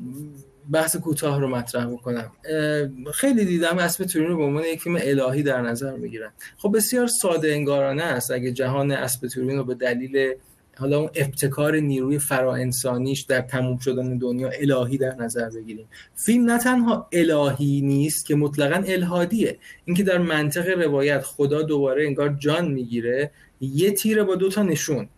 بحث 0.71 0.95
کوتاه 0.95 1.39
رو 1.39 1.47
مطرح 1.47 1.85
بکنم. 1.85 2.31
خیلی 3.13 3.45
دیدم 3.45 3.77
اسب 3.77 4.05
تورین 4.05 4.27
رو 4.27 4.37
به 4.37 4.43
عنوان 4.43 4.63
یک 4.63 4.81
فیلم 4.81 4.99
الهی 5.01 5.43
در 5.43 5.61
نظر 5.61 5.95
می‌گیرن. 5.95 6.31
خب 6.57 6.75
بسیار 6.75 7.07
ساده 7.07 7.51
انگارانه 7.51 8.03
است 8.03 8.31
اگه 8.31 8.51
جهان 8.51 8.91
اسب 8.91 9.27
تورین 9.27 9.57
رو 9.57 9.63
به 9.63 9.75
دلیل 9.75 10.33
حالا 10.77 10.99
اون 10.99 11.09
ابتکار 11.15 11.75
نیروی 11.75 12.19
فراانسانیش 12.19 13.21
در 13.21 13.41
تموم 13.41 13.77
شدن 13.77 14.17
دنیا 14.17 14.49
الهی 14.49 14.97
در 14.97 15.15
نظر 15.15 15.49
بگیریم. 15.49 15.87
فیلم 16.15 16.51
نه 16.51 16.57
تنها 16.57 17.07
الهی 17.11 17.81
نیست 17.81 18.25
که 18.25 18.35
مطلقا 18.35 18.83
الهادیه 18.87 19.59
اینکه 19.85 20.03
در 20.03 20.17
منطق 20.17 20.69
روایت 20.69 21.21
خدا 21.21 21.61
دوباره 21.61 22.05
انگار 22.05 22.35
جان 22.39 22.71
می‌گیره 22.71 23.31
یه 23.61 23.91
تیره 23.91 24.23
با 24.23 24.35
دو 24.35 24.49
تا 24.49 24.63
نشون. 24.63 25.09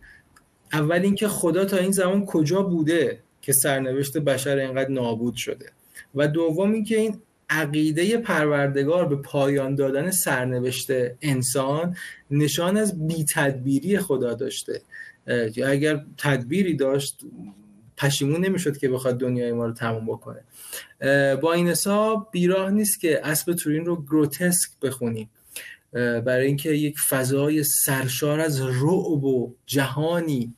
اول 0.72 1.00
اینکه 1.02 1.28
خدا 1.28 1.64
تا 1.64 1.76
این 1.76 1.90
زمان 1.90 2.26
کجا 2.26 2.62
بوده؟ 2.62 3.23
که 3.44 3.52
سرنوشت 3.52 4.18
بشر 4.18 4.56
اینقدر 4.56 4.90
نابود 4.90 5.34
شده. 5.34 5.70
و 6.14 6.28
دوم 6.28 6.72
اینکه 6.72 6.98
این 6.98 7.20
عقیده 7.50 8.16
پروردگار 8.16 9.08
به 9.08 9.16
پایان 9.16 9.74
دادن 9.74 10.10
سرنوشت 10.10 10.86
انسان 11.22 11.96
نشان 12.30 12.76
از 12.76 13.06
بی 13.06 13.24
تدبیری 13.34 13.98
خدا 13.98 14.34
داشته. 14.34 14.80
اگر 15.66 16.04
تدبیری 16.18 16.76
داشت 16.76 17.20
پشیمون 17.96 18.44
نمی‌شد 18.44 18.76
که 18.76 18.88
بخواد 18.88 19.18
دنیای 19.18 19.52
ما 19.52 19.66
رو 19.66 19.72
تموم 19.72 20.06
بکنه. 20.06 20.40
با 21.36 21.52
این 21.52 21.68
حساب 21.68 22.28
بیراه 22.32 22.70
نیست 22.70 23.00
که 23.00 23.20
اسب 23.26 23.52
تورین 23.52 23.84
رو 23.84 24.02
گروتسک 24.02 24.70
بخونیم. 24.82 25.30
برای 25.92 26.46
اینکه 26.46 26.70
یک 26.70 26.98
فضای 26.98 27.64
سرشار 27.64 28.40
از 28.40 28.60
رعب 28.60 29.24
و 29.24 29.54
جهانی 29.66 30.54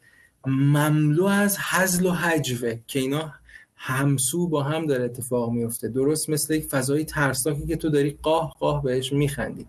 مملو 0.46 1.24
از 1.24 1.58
حزل 1.58 2.06
و 2.06 2.10
حجوه 2.10 2.78
که 2.86 2.98
اینا 2.98 3.34
همسو 3.76 4.48
با 4.48 4.62
هم 4.62 4.86
داره 4.86 5.04
اتفاق 5.04 5.50
میفته. 5.50 5.88
درست 5.88 6.30
مثل 6.30 6.54
یک 6.54 6.64
فضای 6.64 7.04
ترسناکی 7.04 7.66
که 7.66 7.76
تو 7.76 7.88
داری 7.88 8.18
قاه 8.22 8.54
قاه 8.60 8.82
بهش 8.82 9.12
میخندی. 9.12 9.66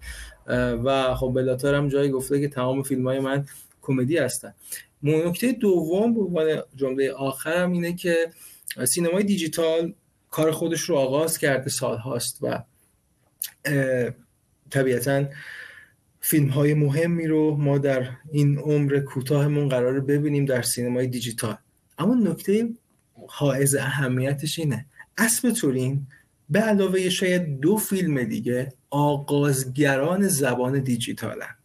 و 0.84 1.16
خب 1.16 1.32
بلاتار 1.36 1.76
هم 1.76 1.90
جایی 1.90 2.12
گفته 2.12 2.42
که 2.42 2.48
تمام 2.48 2.84
فیلم 2.84 3.08
های 3.08 3.20
من 3.20 3.46
کمدی 3.82 4.18
هستن. 4.18 4.54
نکته 5.04 5.52
دوم 5.52 6.14
به 6.14 6.22
عنوان 6.22 6.62
جمله 6.76 7.12
آخرم 7.12 7.72
اینه 7.72 7.94
که 7.94 8.16
سینمای 8.86 9.24
دیجیتال 9.24 9.94
کار 10.32 10.52
خودش 10.52 10.82
رو 10.82 10.96
آغاز 10.96 11.38
کرده 11.38 11.70
سال 11.70 11.98
هاست 11.98 12.40
و 12.42 12.64
طبیعتا 14.70 15.26
فیلم 16.20 16.48
های 16.50 16.74
مهمی 16.74 17.28
رو 17.28 17.56
ما 17.58 17.78
در 17.78 18.10
این 18.32 18.58
عمر 18.58 19.00
کوتاهمون 19.00 19.70
قرار 19.70 20.00
ببینیم 20.00 20.46
در 20.46 20.62
سینمای 20.62 21.08
دیجیتال. 21.08 21.56
اما 21.98 22.16
نکته 22.16 22.70
حائز 23.28 23.76
اهمیتش 23.76 24.60
اینه. 24.60 24.86
اسب 25.18 25.52
تورین 25.52 26.08
به 26.50 26.60
علاوه 26.60 27.10
شاید 27.10 27.60
دو 27.60 27.78
فیلم 27.78 28.24
دیگه 28.24 28.74
آغازگران 28.90 30.28
زبان 30.28 30.80
دیجیتالن. 30.80 31.56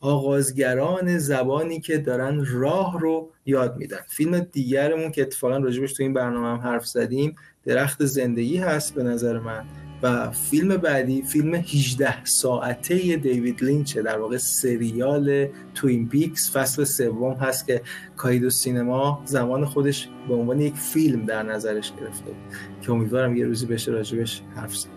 آغازگران 0.00 1.18
زبانی 1.18 1.80
که 1.80 1.98
دارن 1.98 2.46
راه 2.46 3.00
رو 3.00 3.30
یاد 3.46 3.76
میدن. 3.76 4.00
فیلم 4.08 4.38
دیگرمون 4.40 5.10
که 5.10 5.22
اتفاقا 5.22 5.56
راجبش 5.56 5.92
تو 5.92 6.02
این 6.02 6.12
برنامه 6.12 6.48
هم 6.48 6.68
حرف 6.68 6.86
زدیم 6.86 7.34
درخت 7.64 8.04
زندگی 8.04 8.56
هست 8.56 8.94
به 8.94 9.02
نظر 9.02 9.38
من. 9.38 9.64
و 10.02 10.30
فیلم 10.30 10.76
بعدی 10.76 11.22
فیلم 11.22 11.54
18 11.54 12.24
ساعته 12.24 13.16
دیوید 13.16 13.64
لینچه 13.64 14.02
در 14.02 14.18
واقع 14.18 14.36
سریال 14.36 15.46
توین 15.74 16.08
پیکس. 16.08 16.56
فصل 16.56 16.84
سوم 16.84 17.32
هست 17.32 17.66
که 17.66 17.82
کایدو 18.16 18.50
سینما 18.50 19.22
زمان 19.24 19.64
خودش 19.64 20.08
به 20.28 20.34
عنوان 20.34 20.60
یک 20.60 20.74
فیلم 20.74 21.26
در 21.26 21.42
نظرش 21.42 21.92
گرفته 22.00 22.24
بود. 22.24 22.36
که 22.82 22.92
امیدوارم 22.92 23.36
یه 23.36 23.46
روزی 23.46 23.66
بشه 23.66 23.92
راجبش 23.92 24.42
حرف 24.56 24.76
زد 24.76 24.88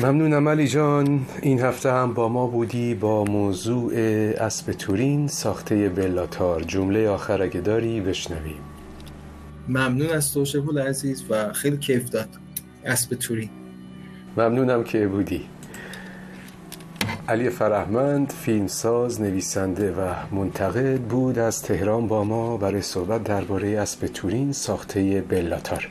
ممنونم 0.00 0.48
علی 0.48 0.68
جان. 0.68 1.20
این 1.42 1.60
هفته 1.60 1.92
هم 1.92 2.14
با 2.14 2.28
ما 2.28 2.46
بودی 2.46 2.94
با 2.94 3.24
موضوع 3.24 3.92
اسب 4.38 4.72
تورین 4.72 5.28
ساخته 5.28 5.88
بلاتار. 5.88 6.62
جمله 6.62 7.08
آخر 7.08 7.42
اگه 7.42 7.60
داری 7.60 8.00
بشنویم. 8.00 8.60
ممنون 9.68 10.10
از 10.10 10.34
تو 10.34 10.44
شبول 10.44 10.78
عزیز 10.78 11.24
و 11.30 11.52
خیلی 11.52 11.76
کیف 11.76 12.10
داد. 12.10 12.28
اسب 12.86 13.16
تورین 13.16 13.50
ممنونم 14.36 14.84
که 14.84 15.06
بودی. 15.06 15.46
علی 17.28 17.50
فرهمند 17.50 18.32
فیلمساز 18.32 19.20
نویسنده 19.20 19.92
و 19.92 20.14
منتقد 20.32 21.00
بود 21.00 21.38
از 21.38 21.62
تهران 21.62 22.06
با 22.08 22.24
ما 22.24 22.56
برای 22.56 22.82
صحبت 22.82 23.24
درباره 23.24 23.68
اسب 23.68 24.06
تورین 24.06 24.52
ساخته 24.52 25.20
بلاتار. 25.20 25.88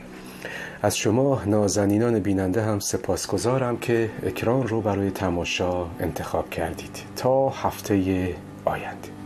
از 0.82 0.96
شما 0.96 1.42
نازنینان 1.46 2.18
بیننده 2.18 2.62
هم 2.62 2.78
سپاسگزارم 2.78 3.76
که 3.76 4.10
اکران 4.22 4.68
رو 4.68 4.80
برای 4.80 5.10
تماشا 5.10 5.86
انتخاب 6.00 6.50
کردید. 6.50 7.02
تا 7.16 7.48
هفته 7.48 7.94
آینده. 8.64 9.19